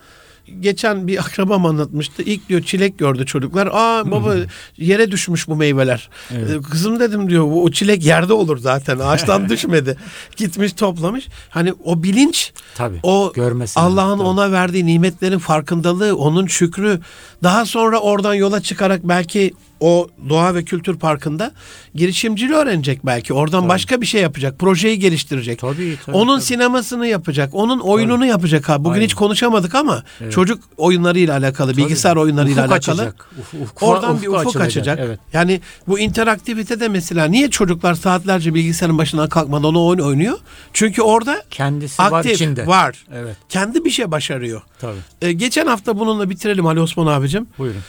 geçen 0.60 1.06
bir 1.06 1.18
akrabam 1.18 1.66
anlatmıştı. 1.66 2.22
İlk 2.22 2.48
diyor 2.48 2.62
çilek 2.62 2.98
gördü 2.98 3.26
çocuklar. 3.26 3.68
Aa 3.72 4.10
baba 4.10 4.34
yere 4.76 5.10
düşmüş 5.10 5.48
bu 5.48 5.56
meyveler. 5.56 6.08
Evet. 6.30 6.50
Ee, 6.50 6.62
Kızım 6.62 7.00
dedim 7.00 7.30
diyor 7.30 7.44
o 7.52 7.70
çilek 7.70 8.04
yerde 8.04 8.32
olur 8.32 8.58
zaten. 8.58 8.98
Ağaçtan 8.98 9.48
düşmedi. 9.48 9.96
Gitmiş 10.36 10.72
toplamış. 10.72 11.28
Hani 11.48 11.72
o 11.84 12.02
bilinç 12.02 12.52
Tabii. 12.74 13.00
o 13.02 13.32
Görmesi 13.34 13.80
Allah'ın 13.80 14.18
ona 14.18 14.52
verdiği 14.52 14.86
nimetlerin 14.86 15.38
farkındalığı, 15.38 16.16
onun 16.16 16.46
şükrü. 16.46 17.00
Daha 17.42 17.66
sonra 17.66 17.98
oradan 17.98 18.34
yola 18.34 18.60
çıkarak 18.60 19.00
belki 19.04 19.54
o 19.84 20.08
doğa 20.28 20.54
ve 20.54 20.64
kültür 20.64 20.96
parkında 20.98 21.52
girişimciliği 21.94 22.56
öğrenecek 22.56 23.06
belki. 23.06 23.34
Oradan 23.34 23.68
başka 23.68 24.00
bir 24.00 24.06
şey 24.06 24.22
yapacak. 24.22 24.58
Projeyi 24.58 24.98
geliştirecek. 24.98 25.58
Tabii, 25.58 25.98
tabii, 26.06 26.16
onun 26.16 26.36
tabii. 26.36 26.44
sinemasını 26.46 27.06
yapacak. 27.06 27.54
Onun 27.54 27.78
oyununu 27.80 28.26
yapacak 28.26 28.70
abi. 28.70 28.84
Bugün 28.84 28.94
Aynen. 28.94 29.04
hiç 29.04 29.14
konuşamadık 29.14 29.74
ama 29.74 30.02
çocuk 30.30 30.62
oyunlarıyla 30.76 31.36
alakalı, 31.38 31.76
bilgisayar 31.76 32.16
oyunlarıyla 32.16 32.62
Ufuk 32.62 32.72
alakalı. 32.72 33.00
açacak. 33.02 33.28
Uf- 33.40 33.64
ufka- 33.64 33.84
Oradan 33.86 34.22
bir 34.22 34.26
ufku 34.28 34.40
ufuk 34.48 34.60
açacak. 34.62 34.98
Evet. 35.02 35.18
Yani 35.32 35.60
bu 35.88 35.98
interaktivite 35.98 36.80
de 36.80 36.88
mesela 36.88 37.24
niye 37.24 37.50
çocuklar 37.50 37.94
saatlerce 37.94 38.54
bilgisayarın 38.54 38.98
başından 38.98 39.28
kalkmadan 39.28 39.74
o 39.74 39.86
oyun 39.86 40.00
oynuyor? 40.00 40.38
Çünkü 40.72 41.02
orada 41.02 41.42
Kendisi 41.50 42.02
var 42.02 42.12
aktif 42.12 42.32
içinde. 42.32 42.66
var. 42.66 43.04
Evet. 43.14 43.36
Kendi 43.48 43.84
bir 43.84 43.90
şey 43.90 44.10
başarıyor. 44.10 44.62
Tabii. 44.80 44.98
Ee, 45.22 45.32
geçen 45.32 45.66
hafta 45.66 45.98
bununla 45.98 46.30
bitirelim 46.30 46.66
Ali 46.66 46.80
Osman 46.80 47.06
abicim. 47.06 47.46
Buyurun. 47.58 47.80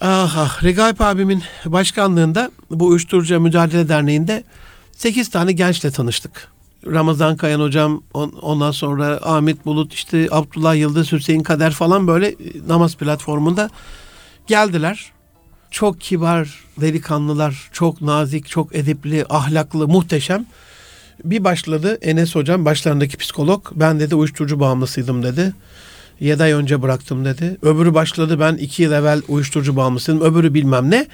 Ah, 0.00 0.34
ah 0.36 0.64
Regaip 0.64 1.00
abimin 1.00 1.42
başkanlığında 1.64 2.50
bu 2.70 2.86
Uyuşturucu 2.86 3.40
Mücadele 3.40 3.88
Derneği'nde 3.88 4.44
8 4.92 5.30
tane 5.30 5.52
gençle 5.52 5.90
tanıştık. 5.90 6.48
Ramazan 6.86 7.36
Kayan 7.36 7.60
hocam, 7.60 8.02
on- 8.14 8.32
ondan 8.42 8.70
sonra 8.70 9.20
Ahmet 9.22 9.66
Bulut, 9.66 9.94
işte 9.94 10.28
Abdullah 10.30 10.74
Yıldız, 10.74 11.12
Hüseyin 11.12 11.42
Kader 11.42 11.72
falan 11.72 12.06
böyle 12.06 12.28
e, 12.28 12.34
namaz 12.68 12.96
platformunda 12.96 13.70
geldiler. 14.46 15.12
Çok 15.70 16.00
kibar 16.00 16.64
delikanlılar, 16.80 17.68
çok 17.72 18.00
nazik, 18.00 18.48
çok 18.48 18.74
edepli, 18.76 19.24
ahlaklı, 19.30 19.88
muhteşem. 19.88 20.46
Bir 21.24 21.44
başladı 21.44 21.98
Enes 22.02 22.34
hocam 22.34 22.64
başlarındaki 22.64 23.16
psikolog. 23.16 23.66
Ben 23.74 24.00
dedi 24.00 24.14
uyuşturucu 24.14 24.60
bağımlısıydım 24.60 25.22
dedi. 25.22 25.52
7 26.20 26.42
ay 26.42 26.52
önce 26.52 26.82
bıraktım 26.82 27.24
dedi. 27.24 27.56
Öbürü 27.62 27.94
başladı 27.94 28.40
ben 28.40 28.54
2 28.54 28.82
yıl 28.82 28.92
evvel 28.92 29.22
uyuşturucu 29.28 29.76
bağımlısıydım. 29.76 30.20
Öbürü 30.20 30.54
bilmem 30.54 30.90
ne. 30.90 31.06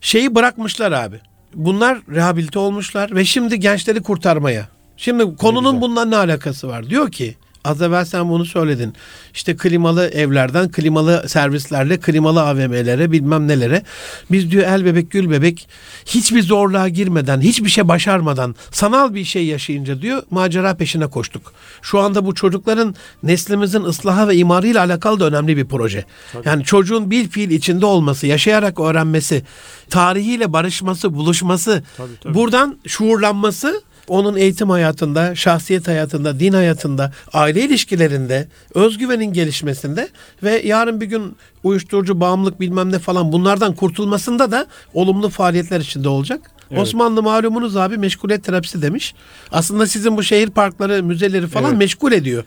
Şeyi 0.00 0.34
bırakmışlar 0.34 0.92
abi. 0.92 1.20
Bunlar 1.54 1.98
rehabilite 2.14 2.58
olmuşlar 2.58 3.14
ve 3.14 3.24
şimdi 3.24 3.60
gençleri 3.60 4.02
kurtarmaya. 4.02 4.68
Şimdi 4.96 5.36
konunun 5.36 5.80
bundan 5.80 6.10
ne 6.10 6.16
alakası 6.16 6.68
var? 6.68 6.90
Diyor 6.90 7.10
ki 7.10 7.36
az 7.66 7.82
evvel 7.82 8.04
sen 8.04 8.28
bunu 8.28 8.44
söyledin. 8.44 8.94
İşte 9.34 9.56
klimalı 9.56 10.06
evlerden 10.08 10.70
klimalı 10.70 11.24
servislerle 11.28 12.00
klimalı 12.00 12.42
AVM'lere 12.42 13.12
bilmem 13.12 13.48
nelere. 13.48 13.82
Biz 14.30 14.50
diyor 14.50 14.64
el 14.66 14.84
bebek 14.84 15.10
gül 15.10 15.30
bebek 15.30 15.68
hiçbir 16.06 16.42
zorluğa 16.42 16.88
girmeden 16.88 17.40
hiçbir 17.40 17.68
şey 17.68 17.88
başarmadan 17.88 18.54
sanal 18.70 19.14
bir 19.14 19.24
şey 19.24 19.46
yaşayınca 19.46 20.02
diyor 20.02 20.22
macera 20.30 20.74
peşine 20.76 21.06
koştuk. 21.06 21.52
Şu 21.82 22.00
anda 22.00 22.26
bu 22.26 22.34
çocukların 22.34 22.94
neslimizin 23.22 23.82
ıslahı 23.82 24.28
ve 24.28 24.36
imarıyla 24.36 24.84
alakalı 24.84 25.20
da 25.20 25.26
önemli 25.26 25.56
bir 25.56 25.64
proje. 25.64 26.04
Yani 26.44 26.64
çocuğun 26.64 27.10
bil 27.10 27.28
fiil 27.28 27.50
içinde 27.50 27.86
olması, 27.86 28.26
yaşayarak 28.26 28.80
öğrenmesi, 28.80 29.42
tarihiyle 29.90 30.52
barışması, 30.52 31.14
buluşması, 31.14 31.82
Tabii, 31.96 32.08
tabii. 32.22 32.34
buradan 32.34 32.78
şuurlanması 32.86 33.82
onun 34.08 34.36
eğitim 34.36 34.70
hayatında, 34.70 35.34
şahsiyet 35.34 35.88
hayatında, 35.88 36.40
din 36.40 36.52
hayatında, 36.52 37.12
aile 37.32 37.60
ilişkilerinde, 37.64 38.48
özgüvenin 38.74 39.32
gelişmesinde 39.32 40.08
ve 40.42 40.62
yarın 40.66 41.00
bir 41.00 41.06
gün 41.06 41.36
uyuşturucu, 41.62 42.20
bağımlılık 42.20 42.60
bilmem 42.60 42.92
ne 42.92 42.98
falan 42.98 43.32
bunlardan 43.32 43.74
kurtulmasında 43.74 44.50
da 44.50 44.66
olumlu 44.94 45.28
faaliyetler 45.28 45.80
içinde 45.80 46.08
olacak. 46.08 46.40
Evet. 46.70 46.82
Osmanlı 46.82 47.22
malumunuz 47.22 47.76
abi 47.76 47.96
meşguliyet 47.98 48.44
terapisi 48.44 48.82
demiş. 48.82 49.14
Aslında 49.52 49.86
sizin 49.86 50.16
bu 50.16 50.22
şehir 50.22 50.50
parkları, 50.50 51.02
müzeleri 51.02 51.46
falan 51.46 51.68
Evet. 51.70 51.78
meşgul 51.78 52.12
ediyor. 52.12 52.44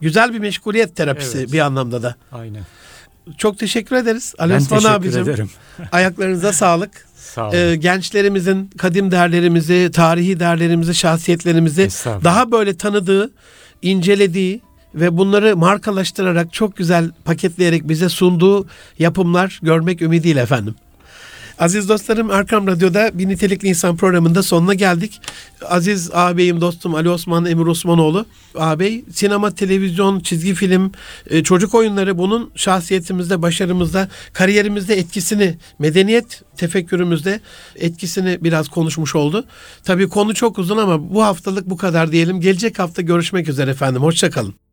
Güzel 0.00 0.32
bir 0.34 0.38
meşguliyet 0.38 0.96
terapisi 0.96 1.38
Evet. 1.38 1.52
bir 1.52 1.58
anlamda 1.60 2.02
da. 2.02 2.14
Aynen. 2.32 2.62
Çok 3.38 3.58
teşekkür 3.58 3.96
ederiz. 3.96 4.34
Ali 4.38 4.52
Ben 4.52 4.56
Osman 4.56 4.78
teşekkür 4.78 4.94
abicim. 4.94 5.22
ederim. 5.22 5.50
Ayaklarınıza 5.92 6.52
sağlık. 6.52 6.90
Sağ 7.36 7.48
olun. 7.48 7.56
Ee, 7.56 7.76
gençlerimizin 7.76 8.70
kadim 8.78 9.10
değerlerimizi, 9.10 9.90
tarihi 9.94 10.40
değerlerimizi, 10.40 10.94
şahsiyetlerimizi 10.94 11.82
Estağfurullah. 11.82 12.24
daha 12.24 12.52
böyle 12.52 12.76
tanıdığı, 12.76 13.30
incelediği 13.82 14.60
ve 14.94 15.16
bunları 15.16 15.56
markalaştırarak 15.56 16.52
çok 16.52 16.76
güzel 16.76 17.10
paketleyerek 17.24 17.88
bize 17.88 18.08
sunduğu 18.08 18.66
yapımlar 18.98 19.58
görmek 19.62 20.02
ümidiyle 20.02 20.40
efendim. 20.40 20.74
Aziz 21.58 21.88
dostlarım 21.88 22.30
Erkam 22.30 22.66
Radyo'da 22.66 23.10
bir 23.14 23.28
nitelikli 23.28 23.68
insan 23.68 23.96
programında 23.96 24.42
sonuna 24.42 24.74
geldik. 24.74 25.20
Aziz 25.64 26.10
ağabeyim 26.12 26.60
dostum 26.60 26.94
Ali 26.94 27.08
Osman 27.08 27.46
Emir 27.46 27.66
Osmanoğlu 27.66 28.26
ağabey 28.54 29.04
sinema, 29.12 29.50
televizyon, 29.50 30.20
çizgi 30.20 30.54
film, 30.54 30.92
e, 31.30 31.42
çocuk 31.42 31.74
oyunları 31.74 32.18
bunun 32.18 32.50
şahsiyetimizde, 32.54 33.42
başarımızda, 33.42 34.08
kariyerimizde 34.32 34.94
etkisini, 34.94 35.58
medeniyet 35.78 36.42
tefekkürümüzde 36.56 37.40
etkisini 37.76 38.38
biraz 38.44 38.68
konuşmuş 38.68 39.14
oldu. 39.14 39.44
Tabii 39.84 40.08
konu 40.08 40.34
çok 40.34 40.58
uzun 40.58 40.76
ama 40.76 41.14
bu 41.14 41.22
haftalık 41.22 41.70
bu 41.70 41.76
kadar 41.76 42.12
diyelim. 42.12 42.40
Gelecek 42.40 42.78
hafta 42.78 43.02
görüşmek 43.02 43.48
üzere 43.48 43.70
efendim. 43.70 44.02
Hoşçakalın. 44.02 44.65